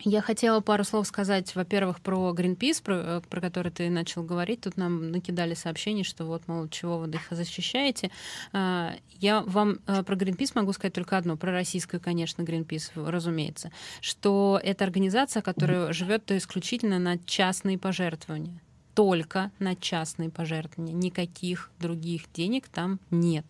Я 0.00 0.20
хотела 0.20 0.60
пару 0.60 0.84
слов 0.84 1.06
сказать, 1.06 1.54
во-первых, 1.54 2.00
про 2.00 2.32
Greenpeace, 2.32 2.82
про, 2.82 2.94
э, 2.96 3.20
про 3.28 3.40
который 3.40 3.72
ты 3.72 3.88
начал 3.88 4.22
говорить. 4.22 4.60
Тут 4.60 4.76
нам 4.76 5.10
накидали 5.10 5.54
сообщение, 5.54 6.04
что 6.04 6.24
вот, 6.24 6.46
мол, 6.48 6.68
чего 6.68 6.98
вы 6.98 7.08
их 7.08 7.26
защищаете. 7.30 8.10
А, 8.52 8.94
я 9.20 9.40
вам 9.42 9.78
э, 9.86 10.02
про 10.02 10.14
Greenpeace 10.14 10.52
могу 10.54 10.72
сказать 10.72 10.92
только 10.92 11.16
одно, 11.16 11.36
про 11.36 11.50
российскую, 11.50 12.00
конечно, 12.00 12.42
Greenpeace, 12.42 12.90
разумеется, 13.08 13.72
что 14.00 14.60
это 14.62 14.84
организация, 14.84 15.42
которая 15.42 15.92
живет 15.92 16.26
то 16.26 16.36
исключительно 16.36 16.98
на 16.98 17.18
частные 17.18 17.78
пожертвования. 17.78 18.60
Только 18.94 19.50
на 19.58 19.76
частные 19.76 20.30
пожертвования. 20.30 20.94
Никаких 20.94 21.70
других 21.78 22.32
денег 22.32 22.68
там 22.68 23.00
нет. 23.10 23.44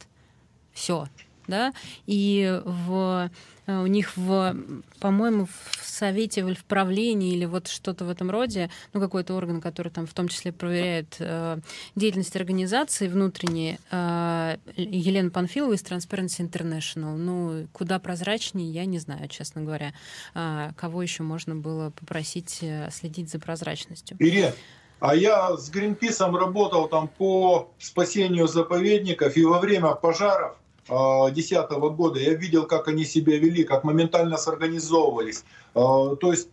Все, 0.72 1.08
да, 1.48 1.72
и 2.06 2.60
в, 2.64 3.30
э, 3.66 3.78
у 3.78 3.86
них 3.86 4.16
в, 4.16 4.56
по-моему, 5.00 5.46
в 5.46 5.85
совете 5.96 6.44
в 6.44 6.64
правлении 6.64 7.32
или 7.32 7.44
вот 7.44 7.68
что-то 7.68 8.04
в 8.04 8.10
этом 8.10 8.30
роде, 8.30 8.70
ну 8.92 9.00
какой-то 9.00 9.34
орган, 9.34 9.60
который 9.60 9.90
там 9.90 10.06
в 10.06 10.14
том 10.14 10.28
числе 10.28 10.52
проверяет 10.52 11.16
э, 11.18 11.58
деятельность 11.94 12.36
организации 12.36 13.08
внутренней, 13.08 13.78
э, 13.90 14.56
Елена 14.76 15.30
Панфилова 15.30 15.72
из 15.72 15.82
Transparency 15.82 16.48
International. 16.48 17.16
Ну 17.16 17.66
куда 17.72 17.98
прозрачнее, 17.98 18.70
я 18.70 18.84
не 18.84 18.98
знаю, 18.98 19.28
честно 19.28 19.62
говоря, 19.62 19.92
э, 20.34 20.70
кого 20.76 21.02
еще 21.02 21.22
можно 21.22 21.56
было 21.56 21.90
попросить 21.90 22.58
э, 22.62 22.88
следить 22.92 23.30
за 23.30 23.38
прозрачностью. 23.38 24.16
Ирина, 24.20 24.52
а 25.00 25.14
я 25.14 25.56
с 25.56 25.68
Гринписом 25.70 26.36
работал 26.36 26.88
там 26.88 27.08
по 27.08 27.70
спасению 27.78 28.48
заповедников, 28.48 29.36
и 29.36 29.44
во 29.44 29.58
время 29.58 29.94
пожаров 29.94 30.56
2010 30.88 31.70
года, 31.96 32.20
я 32.20 32.34
видел, 32.34 32.66
как 32.66 32.88
они 32.88 33.04
себя 33.04 33.38
вели, 33.38 33.64
как 33.64 33.84
моментально 33.84 34.36
сорганизовывались. 34.36 35.44
А, 35.74 36.16
то 36.16 36.30
есть 36.30 36.48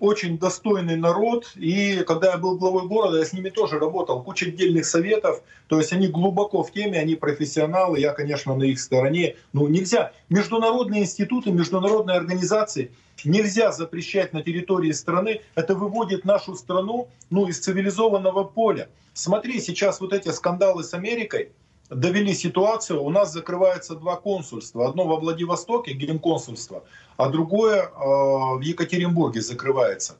очень 0.00 0.38
достойный 0.38 0.96
народ, 0.96 1.52
и 1.56 2.04
когда 2.06 2.32
я 2.32 2.38
был 2.38 2.56
главой 2.56 2.86
города, 2.86 3.18
я 3.18 3.24
с 3.24 3.32
ними 3.32 3.48
тоже 3.48 3.78
работал, 3.78 4.22
куча 4.22 4.46
отдельных 4.46 4.84
советов, 4.86 5.42
то 5.66 5.78
есть 5.78 5.92
они 5.92 6.08
глубоко 6.08 6.62
в 6.62 6.72
теме, 6.72 6.98
они 6.98 7.16
профессионалы, 7.16 7.98
я, 7.98 8.12
конечно, 8.12 8.54
на 8.54 8.64
их 8.64 8.80
стороне. 8.80 9.36
Ну, 9.52 9.66
нельзя. 9.68 10.12
Международные 10.28 11.02
институты, 11.02 11.50
международные 11.50 12.16
организации 12.16 12.92
нельзя 13.24 13.72
запрещать 13.72 14.32
на 14.32 14.42
территории 14.42 14.92
страны, 14.92 15.40
это 15.54 15.74
выводит 15.74 16.24
нашу 16.24 16.54
страну 16.54 17.08
ну, 17.30 17.48
из 17.48 17.58
цивилизованного 17.58 18.44
поля. 18.44 18.88
Смотри, 19.14 19.60
сейчас 19.60 20.00
вот 20.00 20.12
эти 20.12 20.28
скандалы 20.28 20.84
с 20.84 20.94
Америкой, 20.94 21.50
довели 21.90 22.34
ситуацию, 22.34 23.02
у 23.02 23.10
нас 23.10 23.32
закрывается 23.32 23.94
два 23.94 24.16
консульства. 24.16 24.88
Одно 24.88 25.04
во 25.04 25.16
Владивостоке, 25.16 25.92
генконсульство, 25.92 26.84
а 27.16 27.28
другое 27.28 27.82
э, 27.82 27.88
в 27.88 28.60
Екатеринбурге 28.60 29.40
закрывается. 29.40 30.16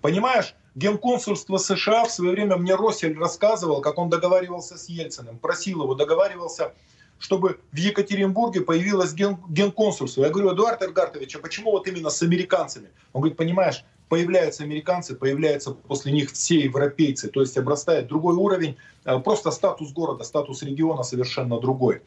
Понимаешь, 0.00 0.54
генконсульство 0.74 1.58
США 1.58 2.04
в 2.04 2.10
свое 2.10 2.32
время 2.32 2.56
мне 2.56 2.74
Росель 2.74 3.16
рассказывал, 3.16 3.80
как 3.80 3.98
он 3.98 4.08
договаривался 4.10 4.76
с 4.76 4.88
Ельциным, 4.88 5.38
просил 5.38 5.82
его, 5.82 5.94
договаривался, 5.94 6.72
чтобы 7.18 7.60
в 7.70 7.76
Екатеринбурге 7.76 8.62
появилось 8.62 9.12
ген, 9.12 9.38
генконсульство. 9.48 10.24
Я 10.24 10.30
говорю, 10.30 10.54
Эдуард 10.54 10.82
Эргартович, 10.82 11.36
а 11.36 11.38
почему 11.38 11.70
вот 11.70 11.86
именно 11.86 12.10
с 12.10 12.20
американцами? 12.22 12.88
Он 13.12 13.20
говорит, 13.20 13.36
понимаешь, 13.36 13.84
появляются 14.12 14.62
американцы, 14.62 15.14
появляются 15.14 15.70
после 15.70 16.12
них 16.12 16.32
все 16.32 16.60
европейцы, 16.60 17.28
то 17.28 17.40
есть 17.40 17.56
обрастает 17.56 18.08
другой 18.08 18.34
уровень, 18.34 18.76
э, 19.06 19.18
просто 19.20 19.50
статус 19.50 19.90
города, 19.94 20.22
статус 20.22 20.62
региона 20.62 21.02
совершенно 21.02 21.58
другой. 21.58 22.02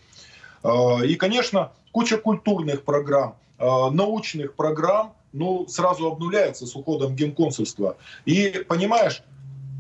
Э, 0.63 1.03
и, 1.03 1.15
конечно, 1.15 1.71
куча 1.91 2.17
культурных 2.17 2.83
программ, 2.83 3.37
э, 3.57 3.65
научных 3.89 4.53
программ, 4.53 5.15
ну, 5.33 5.65
сразу 5.67 6.05
обнуляется 6.05 6.67
с 6.67 6.75
уходом 6.75 7.15
генконсульства. 7.15 7.97
И, 8.25 8.63
понимаешь, 8.67 9.23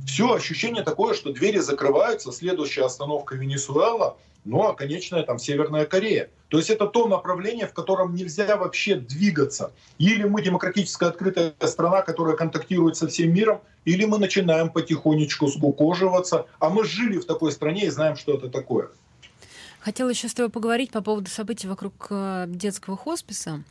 все 0.07 0.33
ощущение 0.33 0.81
такое, 0.81 1.13
что 1.13 1.31
двери 1.31 1.59
закрываются, 1.59 2.31
следующая 2.31 2.85
остановка 2.85 3.35
Венесуэла, 3.35 4.17
ну 4.45 4.63
а 4.63 4.73
конечная 4.73 5.23
там 5.23 5.39
Северная 5.39 5.85
Корея. 5.85 6.29
То 6.49 6.57
есть 6.57 6.69
это 6.69 6.85
то 6.87 7.07
направление, 7.07 7.67
в 7.67 7.73
котором 7.73 8.15
нельзя 8.15 8.55
вообще 8.55 8.95
двигаться. 8.95 9.73
Или 9.97 10.23
мы 10.23 10.41
демократическая 10.41 11.09
открытая 11.09 11.53
страна, 11.63 12.01
которая 12.03 12.35
контактирует 12.37 12.95
со 12.95 13.07
всем 13.07 13.33
миром, 13.33 13.61
или 13.83 14.05
мы 14.05 14.19
начинаем 14.19 14.69
потихонечку 14.69 15.47
скукоживаться. 15.47 16.45
А 16.59 16.69
мы 16.69 16.85
жили 16.85 17.17
в 17.17 17.25
такой 17.25 17.51
стране 17.51 17.85
и 17.85 17.89
знаем, 17.89 18.15
что 18.15 18.35
это 18.35 18.49
такое. 18.49 18.89
Хотела 19.79 20.09
еще 20.09 20.29
с 20.29 20.33
тобой 20.33 20.49
поговорить 20.49 20.91
по 20.91 21.01
поводу 21.01 21.29
событий 21.29 21.67
вокруг 21.67 22.07
э, 22.09 22.45
детского 22.47 22.97
хосписа. 22.97 23.63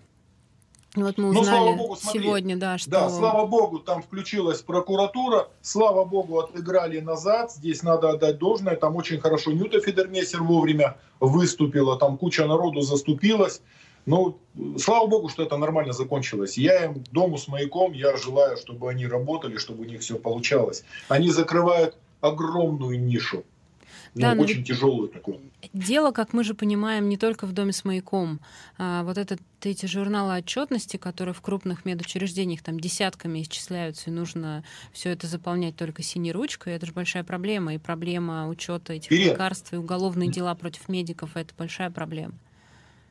Вот 0.94 1.18
мы 1.18 1.30
узнали 1.30 1.34
ну, 1.34 1.44
слава 1.44 1.76
богу, 1.76 1.96
смотри, 1.96 2.20
сегодня, 2.22 2.56
да, 2.56 2.78
что... 2.78 2.90
Да, 2.90 3.10
слава 3.10 3.46
богу, 3.46 3.80
там 3.80 4.00
включилась 4.00 4.62
прокуратура, 4.62 5.48
слава 5.60 6.04
богу, 6.04 6.38
отыграли 6.38 7.00
назад, 7.00 7.50
здесь 7.50 7.82
надо 7.82 8.10
отдать 8.10 8.38
должное, 8.38 8.76
там 8.76 8.94
очень 8.94 9.18
хорошо 9.18 9.50
Нюта 9.50 9.80
Федермессер 9.80 10.42
вовремя 10.42 10.96
выступила, 11.18 11.98
там 11.98 12.16
куча 12.16 12.46
народу 12.46 12.82
заступилась. 12.82 13.60
Ну, 14.06 14.38
слава 14.78 15.06
богу, 15.06 15.28
что 15.30 15.42
это 15.42 15.56
нормально 15.56 15.92
закончилось. 15.92 16.58
Я 16.58 16.84
им 16.84 17.02
дому 17.10 17.38
с 17.38 17.48
маяком, 17.48 17.92
я 17.92 18.16
желаю, 18.16 18.56
чтобы 18.56 18.90
они 18.90 19.06
работали, 19.06 19.56
чтобы 19.56 19.82
у 19.82 19.84
них 19.86 20.02
все 20.02 20.16
получалось. 20.16 20.84
Они 21.08 21.30
закрывают 21.30 21.96
огромную 22.20 23.00
нишу 23.02 23.44
ну, 24.14 24.20
да, 24.20 24.32
очень 24.34 24.58
ведь... 24.58 24.68
тяжелую 24.68 25.08
такую. 25.08 25.40
Дело, 25.72 26.12
как 26.12 26.32
мы 26.32 26.44
же 26.44 26.54
понимаем, 26.54 27.08
не 27.08 27.16
только 27.16 27.46
в 27.46 27.52
доме 27.52 27.72
с 27.72 27.84
маяком. 27.84 28.40
А, 28.78 29.02
вот 29.02 29.18
этот, 29.18 29.40
эти 29.62 29.86
журналы 29.86 30.36
отчетности, 30.36 30.96
которые 30.96 31.34
в 31.34 31.40
крупных 31.40 31.84
медучреждениях 31.84 32.62
там 32.62 32.78
десятками 32.78 33.42
исчисляются, 33.42 34.10
и 34.10 34.12
нужно 34.12 34.62
все 34.92 35.10
это 35.10 35.26
заполнять 35.26 35.76
только 35.76 36.02
синей 36.02 36.32
ручкой, 36.32 36.74
это 36.74 36.86
же 36.86 36.92
большая 36.92 37.24
проблема. 37.24 37.74
И 37.74 37.78
проблема 37.78 38.48
учета 38.48 38.92
этих 38.92 39.06
Вперед. 39.06 39.32
лекарств 39.32 39.72
и 39.72 39.76
уголовные 39.76 40.30
дела 40.30 40.54
против 40.54 40.88
медиков 40.88 41.36
это 41.36 41.52
большая 41.58 41.90
проблема. 41.90 42.34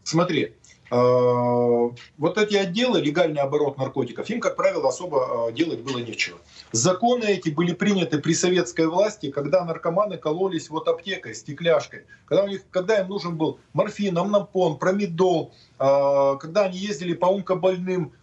Смотри, 0.04 0.54
вот 0.90 2.38
эти 2.38 2.56
отделы, 2.56 3.02
легальный 3.02 3.42
оборот 3.42 3.78
наркотиков, 3.78 4.30
им, 4.30 4.40
как 4.40 4.56
правило, 4.56 4.90
особо 4.90 5.50
э, 5.50 5.54
делать 5.54 5.80
было 5.82 5.98
нечего. 5.98 6.38
Законы 6.72 7.26
эти 7.26 7.50
были 7.50 7.74
приняты 7.74 8.20
при 8.20 8.34
советской 8.34 8.88
власти, 8.88 9.32
когда 9.32 9.66
наркоманы 9.66 10.18
кололись 10.18 10.70
вот 10.70 10.88
аптекой, 10.88 11.36
стекляшкой, 11.36 12.06
когда, 12.26 12.44
у 12.44 12.48
них, 12.48 12.62
когда 12.70 13.00
им 13.00 13.08
нужен 13.08 13.38
был 13.38 13.60
морфин, 13.74 14.18
амнопон, 14.18 14.78
промедол, 14.78 15.54
э, 15.80 16.38
когда 16.40 16.66
они 16.66 16.78
ездили 16.78 17.14
по 17.14 17.28
онкобольным, 17.28 18.14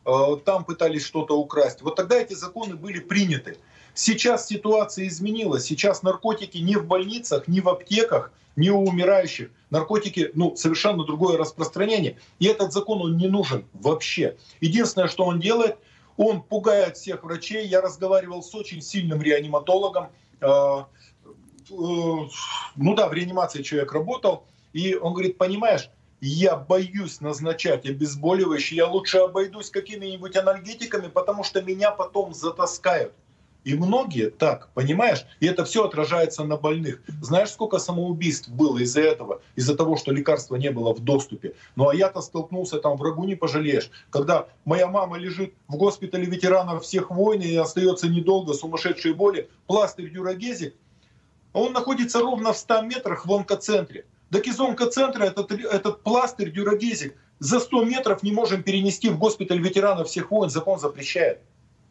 там 0.44 0.64
пытались 0.64 1.04
что-то 1.04 1.38
украсть. 1.38 1.82
Вот 1.82 1.94
тогда 1.94 2.16
эти 2.20 2.34
законы 2.34 2.74
были 2.74 2.98
приняты. 2.98 3.58
Сейчас 3.94 4.46
ситуация 4.46 5.06
изменилась. 5.08 5.64
Сейчас 5.64 6.02
наркотики 6.02 6.58
не 6.58 6.76
в 6.76 6.86
больницах, 6.86 7.48
не 7.48 7.60
в 7.60 7.68
аптеках, 7.68 8.32
не 8.56 8.70
у 8.70 8.82
умирающих. 8.84 9.50
Наркотики, 9.70 10.30
ну, 10.34 10.56
совершенно 10.56 11.04
другое 11.04 11.36
распространение. 11.36 12.18
И 12.38 12.46
этот 12.46 12.72
закон, 12.72 13.00
он 13.00 13.16
не 13.16 13.28
нужен 13.28 13.64
вообще. 13.72 14.36
Единственное, 14.60 15.08
что 15.08 15.24
он 15.24 15.40
делает, 15.40 15.76
он 16.16 16.42
пугает 16.42 16.96
всех 16.96 17.24
врачей. 17.24 17.66
Я 17.66 17.80
разговаривал 17.80 18.42
с 18.42 18.54
очень 18.54 18.82
сильным 18.82 19.22
реаниматологом. 19.22 20.08
А, 20.40 20.86
э, 21.70 21.72
ну 21.72 22.94
да, 22.94 23.08
в 23.08 23.12
реанимации 23.12 23.62
человек 23.62 23.92
работал. 23.92 24.44
И 24.72 24.94
он 24.94 25.14
говорит, 25.14 25.38
понимаешь, 25.38 25.90
я 26.20 26.56
боюсь 26.56 27.20
назначать 27.20 27.86
обезболивающие, 27.86 28.76
я 28.76 28.86
лучше 28.86 29.18
обойдусь 29.18 29.70
какими-нибудь 29.70 30.36
анальгетиками, 30.36 31.08
потому 31.08 31.44
что 31.44 31.62
меня 31.62 31.90
потом 31.90 32.34
затаскают. 32.34 33.14
И 33.64 33.74
многие 33.74 34.30
так, 34.30 34.70
понимаешь? 34.74 35.26
И 35.40 35.46
это 35.46 35.64
все 35.64 35.84
отражается 35.84 36.44
на 36.44 36.56
больных. 36.56 37.02
Знаешь, 37.20 37.50
сколько 37.50 37.78
самоубийств 37.78 38.48
было 38.48 38.78
из-за 38.78 39.02
этого? 39.02 39.42
Из-за 39.54 39.76
того, 39.76 39.96
что 39.96 40.12
лекарства 40.12 40.56
не 40.56 40.70
было 40.70 40.94
в 40.94 41.00
доступе. 41.00 41.54
Ну 41.76 41.88
а 41.88 41.94
я-то 41.94 42.22
столкнулся 42.22 42.78
там, 42.78 42.96
врагу 42.96 43.24
не 43.24 43.34
пожалеешь. 43.34 43.90
Когда 44.10 44.46
моя 44.64 44.88
мама 44.88 45.18
лежит 45.18 45.54
в 45.68 45.76
госпитале 45.76 46.24
ветеранов 46.24 46.84
всех 46.84 47.10
войн 47.10 47.42
и 47.42 47.54
остается 47.56 48.08
недолго, 48.08 48.54
сумасшедшие 48.54 49.14
боли, 49.14 49.50
пластырь 49.66 50.10
дюрагезик, 50.10 50.74
он 51.52 51.72
находится 51.72 52.20
ровно 52.20 52.52
в 52.52 52.56
100 52.56 52.82
метрах 52.82 53.26
в 53.26 53.32
онкоцентре. 53.32 54.06
Так 54.30 54.46
из 54.46 54.58
онкоцентра 54.60 55.24
этот, 55.24 55.52
этот 55.52 56.02
пластырь 56.02 56.50
дюрагезик 56.50 57.16
за 57.40 57.58
100 57.58 57.84
метров 57.84 58.22
не 58.22 58.32
можем 58.32 58.62
перенести 58.62 59.08
в 59.08 59.18
госпиталь 59.18 59.60
ветеранов 59.60 60.08
всех 60.08 60.30
войн, 60.30 60.50
закон 60.50 60.78
запрещает. 60.78 61.40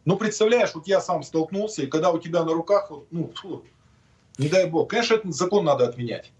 Ну, 0.04 0.16
представляешь, 0.16 0.74
вот 0.74 0.86
я 0.86 1.00
сам 1.00 1.22
столкнулся, 1.22 1.82
и 1.82 1.86
когда 1.86 2.10
у 2.10 2.18
тебя 2.18 2.44
на 2.44 2.52
руках, 2.52 2.90
ну, 3.10 3.32
фу, 3.34 3.64
не 4.38 4.48
дай 4.48 4.68
бог, 4.68 4.88
конечно, 4.88 5.14
этот 5.14 5.34
закон 5.34 5.64
надо 5.64 5.88
отменять. 5.88 6.32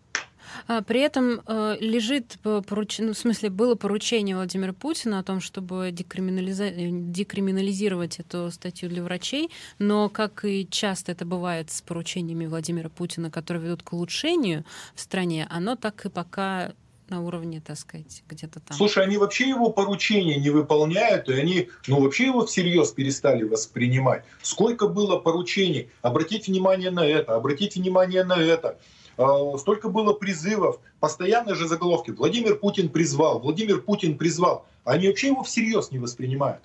А, 0.66 0.82
при 0.82 1.00
этом 1.00 1.42
э, 1.46 1.76
лежит 1.80 2.38
поручение, 2.42 3.08
ну, 3.08 3.14
в 3.14 3.18
смысле, 3.18 3.50
было 3.50 3.74
поручение 3.74 4.36
Владимира 4.36 4.72
Путина 4.72 5.18
о 5.18 5.22
том, 5.22 5.40
чтобы 5.40 5.90
декриминализа... 5.92 6.70
декриминализировать 6.70 8.18
эту 8.18 8.50
статью 8.50 8.88
для 8.88 9.02
врачей, 9.02 9.50
но, 9.78 10.08
как 10.08 10.44
и 10.44 10.66
часто 10.70 11.12
это 11.12 11.24
бывает 11.24 11.70
с 11.70 11.82
поручениями 11.82 12.46
Владимира 12.46 12.88
Путина, 12.88 13.30
которые 13.30 13.62
ведут 13.64 13.82
к 13.82 13.92
улучшению 13.92 14.64
в 14.94 15.00
стране, 15.00 15.46
оно 15.50 15.76
так 15.76 16.04
и 16.06 16.08
пока 16.08 16.72
на 17.10 17.20
уровне, 17.20 17.60
так 17.64 17.76
сказать, 17.76 18.22
где-то 18.28 18.60
там. 18.60 18.76
Слушай, 18.76 19.04
они 19.04 19.18
вообще 19.18 19.48
его 19.48 19.70
поручения 19.70 20.36
не 20.36 20.50
выполняют, 20.50 21.28
и 21.28 21.34
они, 21.34 21.68
ну, 21.86 22.00
вообще 22.00 22.26
его 22.26 22.46
всерьез 22.46 22.92
перестали 22.92 23.42
воспринимать. 23.42 24.24
Сколько 24.42 24.88
было 24.88 25.18
поручений? 25.18 25.90
Обратите 26.02 26.52
внимание 26.52 26.90
на 26.90 27.04
это, 27.04 27.34
обратите 27.34 27.80
внимание 27.80 28.24
на 28.24 28.40
это. 28.40 28.78
А, 29.16 29.58
столько 29.58 29.88
было 29.88 30.14
призывов, 30.14 30.78
постоянные 31.00 31.54
же 31.54 31.68
заголовки. 31.68 32.10
Владимир 32.10 32.56
Путин 32.56 32.88
призвал, 32.88 33.40
Владимир 33.40 33.82
Путин 33.82 34.16
призвал. 34.16 34.64
Они 34.84 35.08
вообще 35.08 35.28
его 35.28 35.42
всерьез 35.42 35.90
не 35.90 35.98
воспринимают. 35.98 36.62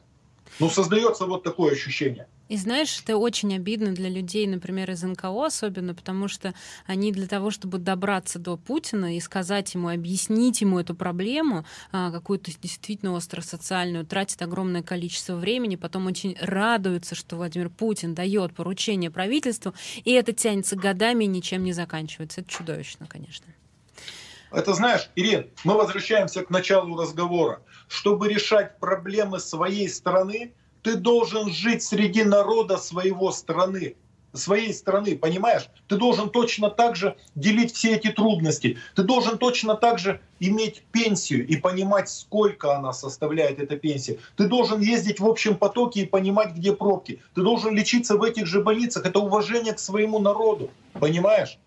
Ну, 0.59 0.69
создается 0.69 1.25
вот 1.25 1.43
такое 1.43 1.73
ощущение. 1.73 2.27
И 2.47 2.57
знаешь, 2.57 3.01
это 3.01 3.17
очень 3.17 3.55
обидно 3.55 3.91
для 3.91 4.07
людей, 4.07 4.45
например, 4.45 4.91
из 4.91 5.01
НКО 5.01 5.45
особенно, 5.45 5.95
потому 5.95 6.27
что 6.27 6.53
они 6.85 7.11
для 7.11 7.27
того, 7.27 7.49
чтобы 7.49 7.79
добраться 7.79 8.37
до 8.37 8.55
Путина 8.55 9.17
и 9.17 9.19
сказать 9.19 9.73
ему, 9.73 9.89
объяснить 9.89 10.61
ему 10.61 10.79
эту 10.79 10.93
проблему, 10.93 11.65
а, 11.91 12.11
какую-то 12.11 12.51
действительно 12.61 13.13
остро-социальную, 13.13 14.05
тратят 14.05 14.43
огромное 14.43 14.83
количество 14.83 15.35
времени, 15.35 15.75
потом 15.75 16.05
очень 16.05 16.37
радуются, 16.39 17.15
что 17.15 17.35
Владимир 17.35 17.69
Путин 17.69 18.13
дает 18.13 18.53
поручение 18.53 19.09
правительству, 19.09 19.73
и 20.03 20.11
это 20.11 20.31
тянется 20.31 20.75
годами 20.75 21.23
и 21.23 21.27
ничем 21.27 21.63
не 21.63 21.73
заканчивается. 21.73 22.41
Это 22.41 22.49
чудовищно, 22.51 23.07
конечно. 23.07 23.45
Это 24.51 24.73
знаешь, 24.73 25.09
Ирин, 25.15 25.47
мы 25.63 25.73
возвращаемся 25.75 26.43
к 26.43 26.49
началу 26.49 26.95
разговора. 26.95 27.61
Чтобы 27.87 28.29
решать 28.29 28.79
проблемы 28.79 29.39
своей 29.39 29.89
страны, 29.89 30.53
ты 30.81 30.95
должен 30.95 31.51
жить 31.51 31.83
среди 31.83 32.23
народа 32.23 32.77
своего 32.77 33.31
страны, 33.31 33.95
своей 34.33 34.73
страны, 34.73 35.17
понимаешь? 35.17 35.69
Ты 35.87 35.97
должен 35.97 36.29
точно 36.29 36.69
так 36.69 36.95
же 36.95 37.15
делить 37.35 37.73
все 37.73 37.95
эти 37.95 38.11
трудности. 38.11 38.77
Ты 38.95 39.03
должен 39.03 39.37
точно 39.37 39.75
так 39.75 39.99
же 39.99 40.21
иметь 40.39 40.83
пенсию 40.91 41.47
и 41.47 41.55
понимать, 41.55 42.09
сколько 42.09 42.75
она 42.75 42.93
составляет, 42.93 43.59
эта 43.59 43.77
пенсия. 43.77 44.19
Ты 44.35 44.47
должен 44.47 44.81
ездить 44.81 45.19
в 45.19 45.27
общем 45.27 45.57
потоке 45.57 46.01
и 46.01 46.05
понимать, 46.05 46.53
где 46.53 46.75
пробки. 46.75 47.21
Ты 47.33 47.41
должен 47.41 47.75
лечиться 47.75 48.17
в 48.17 48.23
этих 48.23 48.45
же 48.45 48.61
больницах. 48.61 49.05
Это 49.05 49.19
уважение 49.19 49.73
к 49.73 49.79
своему 49.79 50.19
народу, 50.19 50.69
понимаешь? 50.93 51.57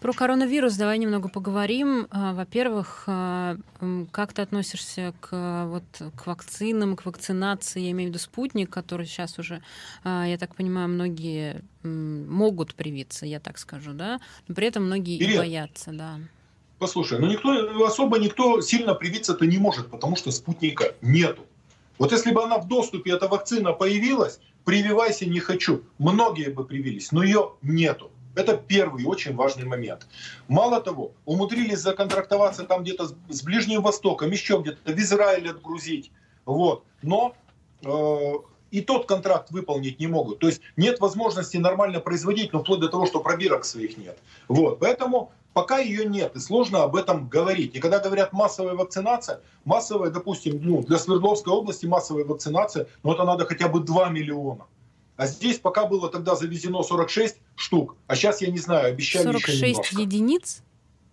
Про 0.00 0.14
коронавирус 0.14 0.76
давай 0.76 0.96
немного 0.96 1.28
поговорим. 1.28 2.06
А, 2.10 2.32
во-первых, 2.32 3.04
а, 3.06 3.56
как 4.10 4.32
ты 4.32 4.40
относишься 4.40 5.12
к, 5.20 5.66
вот, 5.66 5.84
к 6.16 6.26
вакцинам, 6.26 6.96
к 6.96 7.04
вакцинации? 7.04 7.82
Я 7.82 7.90
имею 7.90 8.08
в 8.08 8.14
виду 8.14 8.18
спутник, 8.18 8.70
который 8.70 9.04
сейчас 9.04 9.38
уже, 9.38 9.62
а, 10.02 10.24
я 10.26 10.38
так 10.38 10.56
понимаю, 10.56 10.88
многие 10.88 11.62
могут 11.82 12.74
привиться, 12.74 13.26
я 13.26 13.40
так 13.40 13.58
скажу, 13.58 13.92
да? 13.92 14.20
Но 14.48 14.54
при 14.54 14.68
этом 14.68 14.86
многие 14.86 15.18
Ирина, 15.18 15.32
и 15.32 15.38
боятся, 15.38 15.90
да. 15.92 16.18
Послушай, 16.78 17.18
ну 17.18 17.26
никто, 17.26 17.84
особо 17.84 18.18
никто 18.18 18.62
сильно 18.62 18.94
привиться-то 18.94 19.44
не 19.44 19.58
может, 19.58 19.90
потому 19.90 20.16
что 20.16 20.30
спутника 20.30 20.94
нету. 21.02 21.44
Вот 21.98 22.12
если 22.12 22.32
бы 22.32 22.42
она 22.42 22.56
в 22.56 22.68
доступе, 22.68 23.12
эта 23.12 23.28
вакцина 23.28 23.72
появилась, 23.72 24.40
прививайся 24.64 25.26
не 25.26 25.40
хочу. 25.40 25.82
Многие 25.98 26.48
бы 26.48 26.64
привились, 26.64 27.12
но 27.12 27.22
ее 27.22 27.52
нету. 27.60 28.10
Это 28.40 28.56
первый 28.56 29.04
очень 29.04 29.34
важный 29.34 29.64
момент. 29.64 30.06
Мало 30.48 30.80
того, 30.80 31.12
умудрились 31.26 31.80
законтрактоваться 31.80 32.64
там 32.64 32.82
где-то 32.82 33.08
с 33.28 33.42
Ближним 33.42 33.82
Востоком, 33.82 34.30
еще 34.30 34.60
где-то 34.60 34.92
в 34.92 34.98
Израиле 34.98 35.50
отгрузить. 35.50 36.10
Вот. 36.46 36.84
Но 37.02 37.34
э, 37.82 38.32
и 38.70 38.80
тот 38.80 39.06
контракт 39.06 39.50
выполнить 39.50 40.00
не 40.00 40.06
могут. 40.06 40.38
То 40.38 40.46
есть 40.46 40.62
нет 40.76 41.00
возможности 41.00 41.58
нормально 41.58 42.00
производить, 42.00 42.52
но 42.52 42.60
вплоть 42.60 42.80
до 42.80 42.88
того, 42.88 43.06
что 43.06 43.20
пробирок 43.20 43.64
своих 43.64 43.98
нет. 43.98 44.18
Вот. 44.48 44.78
Поэтому 44.78 45.32
пока 45.52 45.78
ее 45.78 46.06
нет, 46.06 46.36
и 46.36 46.38
сложно 46.38 46.82
об 46.82 46.96
этом 46.96 47.28
говорить. 47.28 47.74
И 47.74 47.80
когда 47.80 47.98
говорят 47.98 48.32
массовая 48.32 48.74
вакцинация, 48.74 49.40
массовая, 49.64 50.10
допустим, 50.10 50.60
ну, 50.62 50.82
для 50.82 50.98
Свердловской 50.98 51.52
области 51.52 51.86
массовая 51.86 52.24
вакцинация, 52.24 52.86
ну 53.02 53.12
это 53.12 53.24
надо 53.24 53.44
хотя 53.44 53.68
бы 53.68 53.80
2 53.80 54.08
миллиона. 54.08 54.66
А 55.20 55.26
здесь 55.26 55.58
пока 55.58 55.84
было 55.84 56.08
тогда 56.08 56.34
завезено 56.34 56.82
46 56.82 57.36
штук, 57.54 57.94
а 58.06 58.16
сейчас, 58.16 58.40
я 58.40 58.50
не 58.50 58.56
знаю, 58.56 58.86
обещали 58.86 59.24
46 59.24 59.50
еще 59.50 59.66
немножко. 59.66 60.00
единиц? 60.00 60.62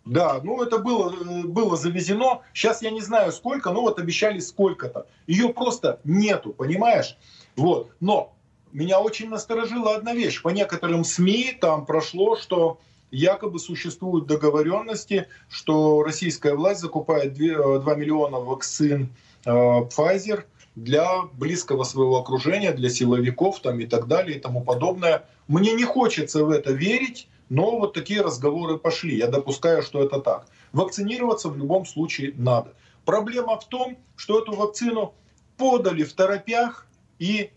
Да, 0.06 0.40
ну 0.42 0.64
это 0.64 0.78
было, 0.78 1.14
э, 1.14 1.44
было 1.44 1.76
завезено. 1.76 2.40
Сейчас 2.54 2.82
я 2.82 2.92
не 2.92 3.02
знаю 3.02 3.34
сколько, 3.34 3.72
но 3.72 3.82
вот 3.82 4.00
обещали 4.00 4.40
сколько-то. 4.40 5.08
Ее 5.28 5.50
просто 5.50 6.00
нету, 6.06 6.54
понимаешь? 6.54 7.18
Вот. 7.58 7.92
Но 8.00 8.34
меня 8.72 9.02
очень 9.02 9.28
насторожила 9.28 9.96
одна 9.96 10.14
вещь. 10.14 10.42
По 10.42 10.50
некоторым 10.52 11.04
СМИ 11.04 11.58
там 11.60 11.86
прошло, 11.86 12.38
что 12.38 12.80
якобы 13.12 13.60
существуют 13.60 14.26
договоренности, 14.26 15.28
что 15.50 16.02
российская 16.02 16.54
власть 16.56 16.80
закупает 16.80 17.34
2, 17.34 17.80
2 17.80 17.94
э, 17.94 17.98
миллиона 17.98 18.38
вакцин 18.38 19.10
э, 19.44 19.50
Pfizer– 19.52 20.46
для 20.78 21.24
близкого 21.34 21.84
своего 21.84 22.20
окружения, 22.20 22.72
для 22.72 22.92
силовиков 22.92 23.60
там, 23.62 23.80
и 23.80 23.88
так 23.88 24.08
далее 24.08 24.38
и 24.38 24.40
тому 24.40 24.64
подобное. 24.64 25.26
Мне 25.48 25.74
не 25.74 25.86
хочется 25.86 26.46
в 26.46 26.52
это 26.52 26.72
верить, 26.72 27.28
но 27.50 27.80
вот 27.80 27.94
такие 27.96 28.22
разговоры 28.22 28.78
пошли. 28.78 29.18
Я 29.18 29.28
допускаю, 29.28 29.82
что 29.82 30.04
это 30.04 30.20
так. 30.20 30.46
Вакцинироваться 30.74 31.50
в 31.50 31.58
любом 31.58 31.88
случае 31.88 32.34
надо. 32.38 32.76
Проблема 33.06 33.60
в 33.60 33.68
том, 33.68 33.98
что 34.16 34.40
эту 34.40 34.54
вакцину 34.54 35.16
подали 35.58 36.04
в 36.04 36.14
торопях 36.14 36.86
и 37.18 37.50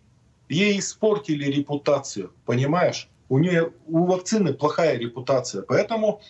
ей 0.48 0.78
испортили 0.78 1.44
репутацию. 1.44 2.32
Понимаешь? 2.46 3.06
У 3.28 3.38
нее 3.38 3.74
у 3.86 4.06
вакцины 4.06 4.54
плохая 4.54 4.96
репутация. 4.96 5.60
Поэтому 5.60 6.22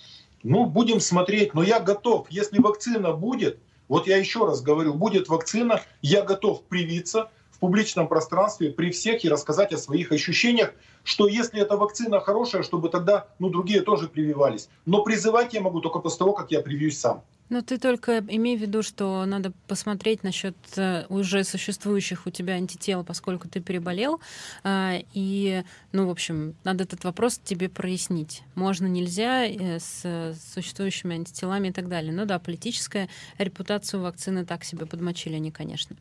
ну, 0.43 0.67
будем 0.67 0.99
смотреть. 0.99 1.55
Но 1.55 1.63
я 1.63 1.79
готов. 1.79 2.27
Если 2.31 2.59
вакцина 2.61 3.13
будет, 3.13 3.61
вот 3.91 4.07
я 4.07 4.17
еще 4.17 4.47
раз 4.47 4.63
говорю, 4.63 4.95
будет 4.95 5.29
вакцина, 5.29 5.83
я 6.01 6.23
готов 6.23 6.63
привиться 6.63 7.29
в 7.51 7.59
публичном 7.59 8.07
пространстве 8.07 8.71
при 8.71 8.93
всех 8.93 9.25
и 9.25 9.29
рассказать 9.29 9.73
о 9.73 9.79
своих 9.79 10.13
ощущениях, 10.13 10.73
что 11.03 11.27
если 11.27 11.61
эта 11.61 11.77
вакцина 11.77 12.21
хорошая, 12.21 12.63
чтобы 12.63 12.89
тогда 12.89 13.27
ну, 13.41 13.51
другие 13.51 13.83
тоже 13.83 14.07
прививались. 14.07 14.69
Но 14.87 15.03
призывать 15.03 15.55
я 15.55 15.61
могу 15.61 15.81
только 15.81 15.99
после 15.99 16.19
того, 16.21 16.33
как 16.35 16.53
я 16.53 16.61
привьюсь 16.61 17.01
сам. 17.01 17.25
Но 17.51 17.63
ты 17.63 17.79
только 17.79 18.19
имей 18.21 18.57
в 18.57 18.61
виду, 18.61 18.83
что 18.83 19.25
надо 19.27 19.53
посмотреть 19.67 20.23
насчет 20.23 20.57
э, 20.77 21.05
уже 21.09 21.43
существующих 21.43 22.27
у 22.27 22.31
тебя 22.31 22.55
антител, 22.55 23.03
поскольку 23.03 23.49
ты 23.49 23.61
переболел. 23.61 24.21
А, 24.63 24.99
и, 25.13 25.65
ну, 25.91 26.07
в 26.07 26.11
общем, 26.11 26.55
надо 26.63 26.85
этот 26.85 27.03
вопрос 27.03 27.41
тебе 27.43 27.69
прояснить. 27.69 28.43
Можно, 28.55 28.87
нельзя 28.87 29.47
э, 29.47 29.81
с 29.81 30.37
существующими 30.55 31.17
антителами 31.17 31.69
и 31.69 31.73
так 31.73 31.89
далее. 31.89 32.13
Ну 32.13 32.25
да, 32.25 32.39
политическая 32.39 33.09
репутацию 33.37 34.01
вакцины 34.01 34.47
так 34.47 34.63
себе 34.63 34.87
подмочили 34.87 35.35
они, 35.35 35.51
конечно. 35.51 35.97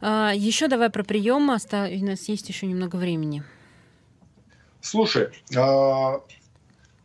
А, 0.00 0.32
еще 0.34 0.66
давай 0.66 0.90
про 0.90 1.04
прием. 1.04 1.44
У 1.44 2.06
нас 2.06 2.28
есть 2.28 2.48
еще 2.48 2.66
немного 2.66 2.96
времени. 2.96 3.44
Слушай, 4.80 5.28
а, 5.56 6.20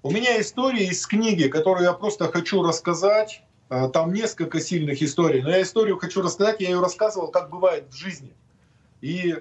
у 0.01 0.11
меня 0.11 0.41
история 0.41 0.87
из 0.87 1.05
книги, 1.05 1.47
которую 1.47 1.85
я 1.85 1.93
просто 1.93 2.31
хочу 2.31 2.63
рассказать 2.63 3.43
там 3.69 4.13
несколько 4.13 4.59
сильных 4.59 5.01
историй. 5.01 5.41
Но 5.41 5.49
я 5.49 5.61
историю 5.61 5.97
хочу 5.97 6.21
рассказать, 6.21 6.61
я 6.61 6.69
ее 6.69 6.79
рассказывал, 6.79 7.27
как 7.29 7.49
бывает 7.49 7.85
в 7.89 7.95
жизни. 7.95 8.31
И 9.01 9.35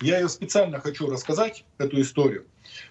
я 0.00 0.18
ее 0.18 0.28
специально 0.28 0.80
хочу 0.80 1.10
рассказать, 1.10 1.64
эту 1.78 2.00
историю. 2.00 2.44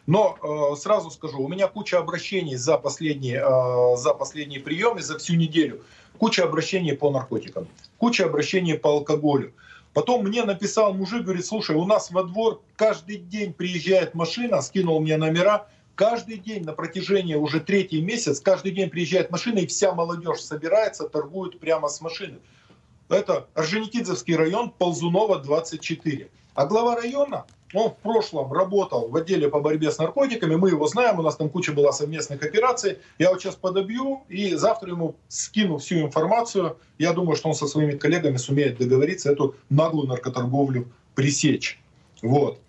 Но 0.06 0.38
э, 0.42 0.76
сразу 0.78 1.12
скажу, 1.12 1.42
у 1.42 1.48
меня 1.48 1.68
куча 1.68 2.00
обращений 2.00 2.56
за 2.56 2.78
последние, 2.78 3.44
э, 3.44 3.98
за 3.98 4.14
последние 4.14 4.62
приемы, 4.62 5.02
за 5.02 5.18
всю 5.18 5.36
неделю. 5.36 5.82
Куча 6.18 6.44
обращений 6.44 6.96
по 6.96 7.12
наркотикам, 7.12 7.68
куча 7.98 8.26
обращений 8.26 8.76
по 8.76 8.92
алкоголю. 8.92 9.54
Потом 9.94 10.24
мне 10.24 10.44
написал 10.44 10.94
мужик, 10.94 11.24
говорит, 11.24 11.46
слушай, 11.46 11.76
у 11.76 11.86
нас 11.86 12.12
во 12.12 12.24
двор 12.24 12.62
каждый 12.76 13.18
день 13.18 13.54
приезжает 13.54 14.16
машина, 14.16 14.62
скинул 14.62 15.00
мне 15.00 15.18
номера, 15.18 15.68
Каждый 15.96 16.38
день 16.40 16.64
на 16.64 16.74
протяжении 16.74 17.36
уже 17.36 17.60
третий 17.60 18.02
месяц, 18.02 18.40
каждый 18.40 18.72
день 18.72 18.90
приезжает 18.90 19.30
машина, 19.30 19.60
и 19.60 19.68
вся 19.68 19.94
молодежь 19.94 20.42
собирается, 20.42 21.08
торгует 21.08 21.60
прямо 21.60 21.88
с 21.88 22.02
машины. 22.02 22.40
Это 23.10 23.48
Орджоникидзевский 23.54 24.36
район, 24.36 24.72
Ползунова, 24.72 25.40
24. 25.40 26.30
А 26.56 26.66
глава 26.66 26.96
района, 26.96 27.46
он 27.74 27.90
в 27.90 27.98
прошлом 27.98 28.52
работал 28.52 29.10
в 29.10 29.16
отделе 29.16 29.50
по 29.50 29.60
борьбе 29.60 29.92
с 29.92 30.00
наркотиками, 30.00 30.56
мы 30.56 30.70
его 30.70 30.88
знаем, 30.88 31.20
у 31.20 31.22
нас 31.22 31.36
там 31.36 31.50
куча 31.50 31.74
была 31.74 31.92
совместных 31.92 32.42
операций. 32.42 32.98
Я 33.20 33.30
вот 33.30 33.42
сейчас 33.42 33.56
подобью 33.56 34.24
и 34.30 34.56
завтра 34.56 34.90
ему 34.90 35.16
скину 35.28 35.78
всю 35.78 36.02
информацию. 36.02 36.78
Я 36.98 37.14
думаю, 37.14 37.36
что 37.36 37.50
он 37.50 37.56
со 37.56 37.68
своими 37.68 37.98
коллегами 37.98 38.38
сумеет 38.38 38.78
договориться, 38.78 39.32
эту 39.32 39.56
наглую 39.70 40.08
наркоторговлю 40.08 40.92
пресечь. 41.14 41.80
Вот. 42.24 42.60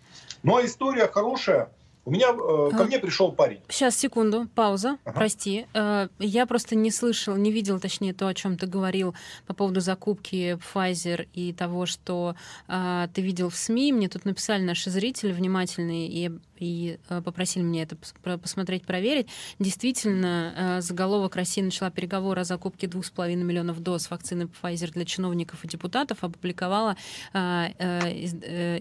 А 0.44 0.64
история 0.64 1.06
хорошая. 1.06 1.70
У 2.06 2.10
меня 2.10 2.28
э, 2.30 2.70
ко 2.70 2.82
а, 2.82 2.84
мне 2.84 2.98
пришел 2.98 3.32
парень. 3.32 3.60
Сейчас, 3.68 3.96
секунду, 3.96 4.46
пауза, 4.54 4.98
ага. 5.04 5.18
прости. 5.18 5.66
Э, 5.72 6.08
я 6.18 6.44
просто 6.44 6.74
не 6.76 6.90
слышал, 6.90 7.34
не 7.36 7.50
видел, 7.50 7.80
точнее, 7.80 8.12
то, 8.12 8.26
о 8.26 8.34
чем 8.34 8.58
ты 8.58 8.66
говорил 8.66 9.14
по 9.46 9.54
поводу 9.54 9.80
закупки 9.80 10.58
Pfizer 10.74 11.26
и 11.32 11.54
того, 11.54 11.86
что 11.86 12.36
э, 12.68 13.08
ты 13.14 13.22
видел 13.22 13.48
в 13.48 13.56
СМИ. 13.56 13.92
Мне 13.92 14.08
тут 14.08 14.26
написали 14.26 14.62
наши 14.62 14.90
зрители 14.90 15.32
внимательные 15.32 16.08
и, 16.08 16.30
и 16.58 16.98
э, 17.08 17.22
попросили 17.22 17.62
мне 17.62 17.82
это 17.84 17.96
посмотреть, 18.22 18.84
проверить. 18.84 19.28
Действительно, 19.58 20.52
э, 20.56 20.80
заголовок 20.82 21.36
России 21.36 21.62
начала 21.62 21.90
переговоры 21.90 22.42
о 22.42 22.44
закупке 22.44 22.86
2,5 22.86 23.34
миллионов 23.36 23.80
доз 23.80 24.10
вакцины 24.10 24.46
Pfizer 24.62 24.92
для 24.92 25.06
чиновников 25.06 25.64
и 25.64 25.68
депутатов, 25.68 26.18
опубликовала 26.22 26.96
э, 27.32 27.68
э, 27.78 28.28
э, 28.42 28.80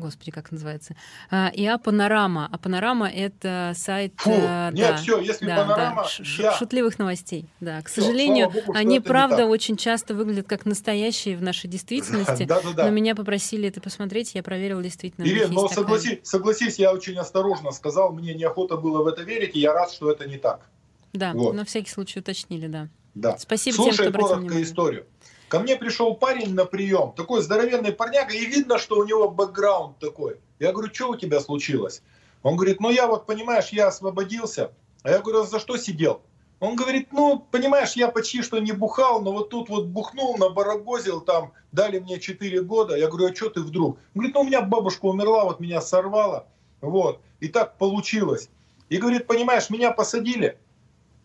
господи, 0.00 0.30
как 0.30 0.50
называется, 0.50 0.96
а, 1.30 1.50
и 1.54 1.64
а 1.66 1.78
Панорама. 1.78 2.48
А 2.50 2.58
Панорама 2.58 3.08
это 3.08 3.72
сайт... 3.76 4.14
Фу, 4.16 4.30
э, 4.30 4.70
нет, 4.72 4.88
да, 4.90 4.96
все, 4.96 5.20
если 5.20 5.46
да, 5.46 5.56
Панорама... 5.56 6.02
Да, 6.02 6.24
я... 6.42 6.52
Шутливых 6.52 6.98
новостей, 6.98 7.46
да. 7.60 7.80
К 7.82 7.88
все, 7.88 8.00
сожалению, 8.00 8.50
Богу, 8.50 8.72
они, 8.74 9.00
правда, 9.00 9.46
очень 9.46 9.76
часто 9.76 10.14
выглядят 10.14 10.48
как 10.48 10.66
настоящие 10.66 11.36
в 11.36 11.42
нашей 11.42 11.68
действительности, 11.68 12.44
да, 12.44 12.60
да, 12.60 12.72
да. 12.72 12.84
но 12.84 12.90
меня 12.90 13.14
попросили 13.14 13.68
это 13.68 13.80
посмотреть, 13.80 14.34
я 14.34 14.42
проверил 14.42 14.80
действительно. 14.80 15.24
Ирина, 15.24 15.48
но 15.48 15.68
согласи, 15.68 16.10
такая... 16.10 16.24
согласись, 16.24 16.78
я 16.78 16.92
очень 16.92 17.16
осторожно 17.16 17.70
сказал, 17.70 18.12
мне 18.12 18.34
неохота 18.34 18.76
было 18.76 19.02
в 19.02 19.06
это 19.06 19.22
верить, 19.22 19.54
и 19.54 19.60
я 19.60 19.72
рад, 19.72 19.92
что 19.92 20.10
это 20.10 20.26
не 20.26 20.38
так. 20.38 20.68
Да, 21.12 21.32
вот. 21.32 21.54
на 21.54 21.64
всякий 21.64 21.90
случай 21.90 22.20
уточнили, 22.20 22.66
да. 22.66 22.88
Да. 23.14 23.36
Спасибо 23.38 23.76
Слушай 23.76 24.04
тем, 24.04 24.12
кто 24.12 24.28
коротко 24.28 24.62
историю. 24.62 25.06
Ко 25.50 25.58
мне 25.58 25.74
пришел 25.74 26.14
парень 26.14 26.54
на 26.54 26.64
прием, 26.64 27.12
такой 27.16 27.42
здоровенный 27.42 27.90
парняга, 27.90 28.32
и 28.32 28.46
видно, 28.46 28.78
что 28.78 28.98
у 28.98 29.04
него 29.04 29.28
бэкграунд 29.28 29.98
такой. 29.98 30.36
Я 30.60 30.70
говорю, 30.70 30.94
что 30.94 31.08
у 31.08 31.16
тебя 31.16 31.40
случилось? 31.40 32.02
Он 32.44 32.54
говорит, 32.54 32.78
ну 32.78 32.88
я 32.88 33.08
вот, 33.08 33.26
понимаешь, 33.26 33.70
я 33.70 33.88
освободился. 33.88 34.70
А 35.02 35.10
я 35.10 35.18
говорю, 35.18 35.40
а 35.40 35.46
за 35.46 35.58
что 35.58 35.76
сидел? 35.76 36.22
Он 36.60 36.76
говорит, 36.76 37.08
ну, 37.10 37.44
понимаешь, 37.50 37.94
я 37.94 38.06
почти 38.12 38.42
что 38.42 38.60
не 38.60 38.70
бухал, 38.70 39.22
но 39.22 39.32
вот 39.32 39.50
тут 39.50 39.68
вот 39.70 39.86
бухнул, 39.86 40.38
набарагозил, 40.38 41.20
там, 41.20 41.52
дали 41.72 41.98
мне 41.98 42.20
4 42.20 42.62
года. 42.62 42.94
Я 42.94 43.08
говорю, 43.08 43.32
а 43.32 43.34
что 43.34 43.50
ты 43.50 43.62
вдруг? 43.62 43.96
Он 43.96 44.20
говорит, 44.20 44.34
ну, 44.36 44.42
у 44.42 44.44
меня 44.44 44.60
бабушка 44.60 45.06
умерла, 45.06 45.46
вот 45.46 45.58
меня 45.58 45.80
сорвало. 45.80 46.46
Вот, 46.80 47.20
и 47.40 47.48
так 47.48 47.76
получилось. 47.76 48.50
И 48.88 48.98
говорит, 48.98 49.26
понимаешь, 49.26 49.68
меня 49.68 49.90
посадили, 49.90 50.58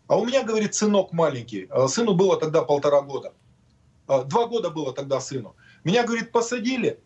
а 0.08 0.18
у 0.18 0.24
меня, 0.24 0.42
говорит, 0.42 0.74
сынок 0.74 1.12
маленький. 1.12 1.68
А 1.70 1.86
сыну 1.86 2.14
было 2.14 2.36
тогда 2.36 2.62
полтора 2.62 3.02
года. 3.02 3.32
А, 4.06 4.24
два 4.24 4.46
года 4.46 4.70
было 4.70 4.92
тогда 4.92 5.20
сыну. 5.20 5.54
Меня, 5.84 6.04
говорит, 6.04 6.32
посадили, 6.32 6.98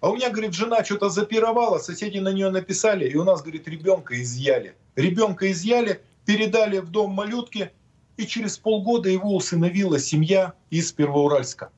а 0.00 0.10
у 0.10 0.16
меня, 0.16 0.30
говорит, 0.30 0.52
жена 0.52 0.84
что-то 0.84 1.08
запировала, 1.08 1.78
соседи 1.78 2.18
на 2.18 2.32
нее 2.32 2.50
написали, 2.50 3.08
и 3.08 3.16
у 3.16 3.24
нас, 3.24 3.42
говорит, 3.42 3.66
ребенка 3.68 4.20
изъяли. 4.20 4.74
Ребенка 4.96 5.50
изъяли, 5.50 6.02
передали 6.26 6.78
в 6.78 6.90
дом 6.90 7.12
малютки, 7.12 7.72
и 8.16 8.26
через 8.26 8.58
полгода 8.58 9.08
его 9.08 9.34
усыновила 9.34 9.98
семья 9.98 10.52
из 10.70 10.92
Первоуральска. 10.92 11.70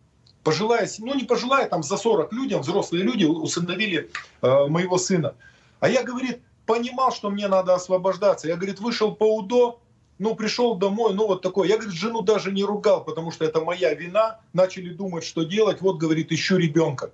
Пожилая, 0.42 0.88
ну 0.98 1.14
не 1.14 1.24
пожилая, 1.24 1.68
там 1.68 1.82
за 1.82 1.96
40 1.96 2.32
людям, 2.32 2.60
взрослые 2.60 3.02
люди 3.02 3.24
усыновили 3.24 4.10
э, 4.42 4.66
моего 4.66 4.98
сына. 4.98 5.34
А 5.80 5.88
я, 5.88 6.02
говорит, 6.02 6.40
понимал, 6.66 7.12
что 7.12 7.30
мне 7.30 7.48
надо 7.48 7.74
освобождаться. 7.74 8.48
Я, 8.48 8.56
говорит, 8.56 8.80
вышел 8.80 9.14
по 9.14 9.36
УДО, 9.36 9.80
ну, 10.18 10.34
пришел 10.34 10.76
домой, 10.76 11.12
ну, 11.14 11.26
вот 11.26 11.42
такой. 11.42 11.68
Я, 11.68 11.76
говорит, 11.76 11.94
жену 11.94 12.22
даже 12.22 12.50
не 12.50 12.64
ругал, 12.64 13.04
потому 13.04 13.30
что 13.30 13.44
это 13.44 13.60
моя 13.60 13.92
вина. 13.94 14.40
Начали 14.52 14.88
думать, 14.88 15.24
что 15.24 15.42
делать. 15.42 15.80
Вот, 15.80 15.98
говорит, 15.98 16.32
ищу 16.32 16.56
ребенка. 16.56 17.10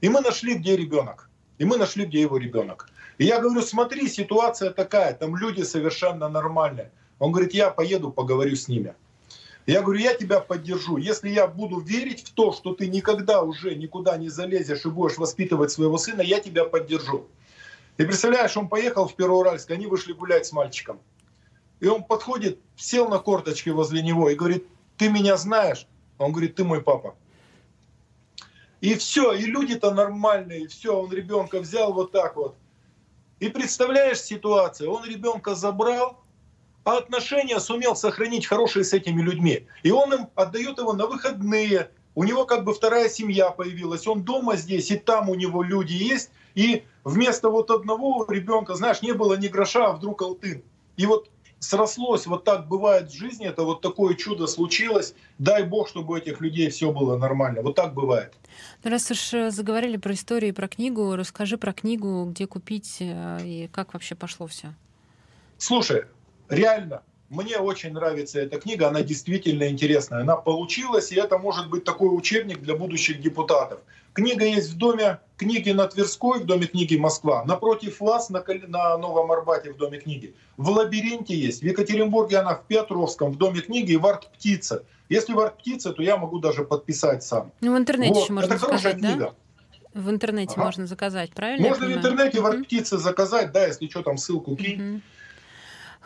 И 0.00 0.08
мы 0.08 0.20
нашли, 0.20 0.54
где 0.54 0.76
ребенок. 0.76 1.28
И 1.58 1.64
мы 1.64 1.76
нашли, 1.76 2.04
где 2.04 2.20
его 2.20 2.36
ребенок. 2.36 2.88
И 3.18 3.24
я 3.24 3.40
говорю, 3.40 3.62
смотри, 3.62 4.08
ситуация 4.08 4.70
такая, 4.70 5.14
там 5.14 5.36
люди 5.36 5.62
совершенно 5.62 6.28
нормальные. 6.28 6.90
Он 7.18 7.32
говорит, 7.32 7.54
я 7.54 7.70
поеду, 7.70 8.12
поговорю 8.12 8.54
с 8.54 8.68
ними. 8.68 8.94
Я 9.66 9.82
говорю, 9.82 9.98
я 9.98 10.14
тебя 10.14 10.38
поддержу. 10.40 10.96
Если 10.96 11.30
я 11.30 11.48
буду 11.48 11.80
верить 11.80 12.22
в 12.24 12.30
то, 12.32 12.52
что 12.52 12.74
ты 12.74 12.86
никогда 12.86 13.42
уже 13.42 13.74
никуда 13.74 14.16
не 14.16 14.28
залезешь 14.28 14.84
и 14.84 14.90
будешь 14.90 15.18
воспитывать 15.18 15.72
своего 15.72 15.98
сына, 15.98 16.20
я 16.20 16.38
тебя 16.40 16.66
поддержу. 16.66 17.26
И 17.96 18.04
представляешь, 18.04 18.56
он 18.56 18.68
поехал 18.68 19.08
в 19.08 19.16
Первоуральск, 19.16 19.70
они 19.70 19.86
вышли 19.86 20.12
гулять 20.12 20.46
с 20.46 20.52
мальчиком. 20.52 21.00
И 21.80 21.86
он 21.86 22.04
подходит, 22.04 22.58
сел 22.76 23.08
на 23.08 23.18
корточки 23.18 23.70
возле 23.70 24.02
него 24.02 24.30
и 24.30 24.34
говорит, 24.34 24.66
ты 24.96 25.08
меня 25.08 25.36
знаешь? 25.36 25.86
Он 26.18 26.32
говорит, 26.32 26.54
ты 26.54 26.64
мой 26.64 26.80
папа. 26.80 27.14
И 28.80 28.94
все, 28.94 29.32
и 29.32 29.46
люди-то 29.46 29.92
нормальные, 29.92 30.62
и 30.62 30.66
все, 30.66 30.98
он 30.98 31.12
ребенка 31.12 31.60
взял 31.60 31.92
вот 31.92 32.12
так 32.12 32.36
вот. 32.36 32.56
И 33.40 33.48
представляешь 33.48 34.20
ситуацию, 34.20 34.90
он 34.90 35.04
ребенка 35.04 35.54
забрал, 35.54 36.22
а 36.84 36.98
отношения 36.98 37.58
сумел 37.60 37.96
сохранить 37.96 38.46
хорошие 38.46 38.84
с 38.84 38.92
этими 38.92 39.20
людьми. 39.20 39.66
И 39.82 39.90
он 39.90 40.14
им 40.14 40.28
отдает 40.34 40.78
его 40.78 40.92
на 40.92 41.06
выходные. 41.06 41.90
У 42.14 42.24
него 42.24 42.46
как 42.46 42.64
бы 42.64 42.72
вторая 42.72 43.08
семья 43.08 43.50
появилась. 43.50 44.06
Он 44.06 44.22
дома 44.22 44.56
здесь, 44.56 44.90
и 44.90 44.96
там 44.96 45.28
у 45.28 45.34
него 45.34 45.62
люди 45.62 45.92
есть. 45.92 46.30
И 46.54 46.84
вместо 47.04 47.50
вот 47.50 47.70
одного 47.70 48.24
ребенка, 48.28 48.74
знаешь, 48.74 49.02
не 49.02 49.12
было 49.12 49.34
ни 49.34 49.48
гроша, 49.48 49.88
а 49.88 49.92
вдруг 49.92 50.22
алтын. 50.22 50.62
И 50.96 51.06
вот 51.06 51.28
срослось, 51.58 52.26
вот 52.26 52.44
так 52.44 52.68
бывает 52.68 53.10
в 53.10 53.16
жизни, 53.16 53.46
это 53.46 53.64
вот 53.64 53.80
такое 53.80 54.14
чудо 54.14 54.46
случилось. 54.46 55.14
Дай 55.38 55.64
бог, 55.64 55.88
чтобы 55.88 56.14
у 56.14 56.16
этих 56.16 56.40
людей 56.40 56.70
все 56.70 56.92
было 56.92 57.16
нормально. 57.16 57.62
Вот 57.62 57.74
так 57.74 57.94
бывает. 57.94 58.34
Ну, 58.84 58.90
раз 58.90 59.10
уж 59.10 59.34
э, 59.34 59.50
заговорили 59.50 59.96
про 59.96 60.14
историю 60.14 60.50
и 60.50 60.52
про 60.52 60.68
книгу, 60.68 61.16
расскажи 61.16 61.58
про 61.58 61.72
книгу, 61.72 62.24
где 62.26 62.46
купить 62.46 62.98
э, 63.00 63.38
и 63.42 63.68
как 63.72 63.94
вообще 63.94 64.14
пошло 64.14 64.46
все. 64.46 64.74
Слушай, 65.58 66.04
реально, 66.48 67.02
мне 67.28 67.58
очень 67.58 67.92
нравится 67.92 68.40
эта 68.40 68.60
книга, 68.60 68.88
она 68.88 69.02
действительно 69.02 69.68
интересная. 69.68 70.20
Она 70.20 70.36
получилась, 70.36 71.10
и 71.10 71.16
это 71.16 71.38
может 71.38 71.68
быть 71.68 71.84
такой 71.84 72.16
учебник 72.16 72.60
для 72.60 72.76
будущих 72.76 73.20
депутатов. 73.20 73.80
Книга 74.12 74.44
есть 74.44 74.70
в 74.70 74.78
доме 74.78 75.18
книги 75.36 75.70
на 75.70 75.86
Тверской, 75.88 76.40
в 76.40 76.46
доме 76.46 76.66
книги 76.66 76.96
Москва. 76.96 77.44
Напротив 77.44 78.00
вас 78.00 78.30
на, 78.30 78.42
на 78.68 78.96
Новом 78.96 79.30
Арбате 79.32 79.72
в 79.72 79.76
доме 79.76 79.98
книги. 79.98 80.34
В 80.56 80.70
Лабиринте 80.70 81.34
есть. 81.34 81.62
В 81.62 81.66
Екатеринбурге 81.66 82.38
она 82.38 82.54
в 82.54 82.64
Петровском, 82.64 83.32
в 83.32 83.36
доме 83.36 83.60
книги 83.60 83.92
и 83.92 83.96
в 83.96 84.06
Арт-Птице. 84.06 84.84
Если 85.08 85.34
в 85.34 85.40
Арт-Птице, 85.40 85.92
то 85.92 86.02
я 86.02 86.16
могу 86.16 86.38
даже 86.38 86.64
подписать 86.64 87.24
сам. 87.24 87.52
Ну, 87.60 87.74
в 87.74 87.78
интернете 87.78 88.14
вот. 88.14 88.22
еще 88.22 88.32
можно 88.32 88.54
Это 88.54 88.58
хорошая 88.64 88.94
книга. 88.94 89.34
Да? 89.92 90.00
В 90.00 90.10
интернете 90.10 90.52
ага. 90.56 90.64
можно 90.64 90.86
заказать, 90.86 91.32
правильно? 91.32 91.68
Можно 91.68 91.86
в 91.86 91.92
интернете 91.92 92.40
в 92.40 92.46
Арт-Птице 92.46 92.98
заказать, 92.98 93.52
да, 93.52 93.66
если 93.66 93.88
что, 93.88 94.02
там 94.02 94.16
ссылку 94.16 94.56
кинь. 94.56 94.94
Угу. 94.94 95.00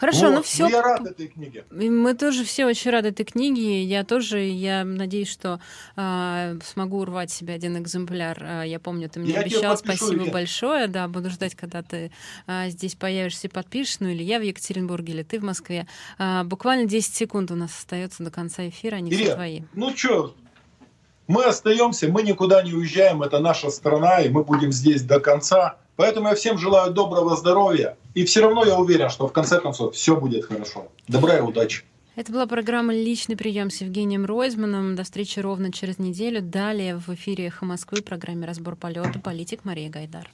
Хорошо, 0.00 0.28
вот, 0.28 0.36
ну 0.36 0.42
все. 0.42 0.66
Я 0.66 0.80
рад 0.80 1.06
этой 1.06 1.28
книге. 1.28 1.64
Мы 1.70 2.14
тоже 2.14 2.44
все 2.44 2.64
очень 2.64 2.90
рады 2.90 3.10
этой 3.10 3.26
книге. 3.26 3.84
Я 3.84 4.02
тоже, 4.02 4.40
я 4.40 4.82
надеюсь, 4.82 5.28
что 5.28 5.60
э, 5.94 6.58
смогу 6.64 7.00
урвать 7.00 7.30
себе 7.30 7.52
один 7.52 7.76
экземпляр. 7.76 8.38
А, 8.40 8.62
я 8.62 8.80
помню, 8.80 9.10
ты 9.10 9.20
мне 9.20 9.32
я 9.32 9.40
обещал. 9.40 9.76
Спасибо 9.76 10.24
я. 10.24 10.32
большое. 10.32 10.86
Да, 10.86 11.06
буду 11.06 11.28
ждать, 11.28 11.54
когда 11.54 11.82
ты 11.82 12.10
э, 12.46 12.70
здесь 12.70 12.94
появишься 12.94 13.48
и 13.48 13.50
подпишешь. 13.50 14.00
Ну 14.00 14.08
или 14.08 14.22
я 14.22 14.38
в 14.38 14.42
Екатеринбурге, 14.42 15.12
или 15.12 15.22
ты 15.22 15.38
в 15.38 15.44
Москве. 15.44 15.86
Э, 16.18 16.44
буквально 16.44 16.86
10 16.86 17.14
секунд 17.14 17.50
у 17.50 17.54
нас 17.54 17.76
остается 17.76 18.24
до 18.24 18.30
конца 18.30 18.66
эфира, 18.66 18.96
они 18.96 19.10
Ирина, 19.10 19.24
все 19.24 19.34
твои. 19.34 19.62
Ну 19.74 19.94
что, 19.94 20.34
мы 21.30 21.44
остаемся, 21.44 22.08
мы 22.08 22.22
никуда 22.22 22.62
не 22.62 22.72
уезжаем, 22.72 23.22
это 23.22 23.38
наша 23.38 23.70
страна, 23.70 24.20
и 24.20 24.28
мы 24.28 24.42
будем 24.42 24.72
здесь 24.72 25.02
до 25.02 25.20
конца. 25.20 25.76
Поэтому 25.94 26.28
я 26.28 26.34
всем 26.34 26.58
желаю 26.58 26.92
доброго 26.92 27.36
здоровья. 27.36 27.96
И 28.14 28.24
все 28.24 28.40
равно 28.40 28.64
я 28.64 28.76
уверен, 28.76 29.10
что 29.10 29.28
в 29.28 29.32
конце 29.32 29.60
концов 29.60 29.94
все 29.94 30.16
будет 30.16 30.46
хорошо. 30.46 30.88
Добра 31.06 31.38
и 31.38 31.40
удачи. 31.40 31.84
Это 32.16 32.32
была 32.32 32.46
программа 32.46 32.92
«Личный 32.92 33.36
прием» 33.36 33.70
с 33.70 33.80
Евгением 33.80 34.26
Ройзманом. 34.26 34.96
До 34.96 35.04
встречи 35.04 35.38
ровно 35.38 35.72
через 35.72 35.98
неделю. 35.98 36.42
Далее 36.42 36.96
в 36.96 37.08
эфире 37.14 37.46
«Эхо 37.46 37.64
Москвы» 37.64 38.00
в 38.00 38.04
программе 38.04 38.46
«Разбор 38.46 38.74
полета» 38.74 39.20
политик 39.20 39.64
Мария 39.64 39.88
Гайдар. 39.88 40.30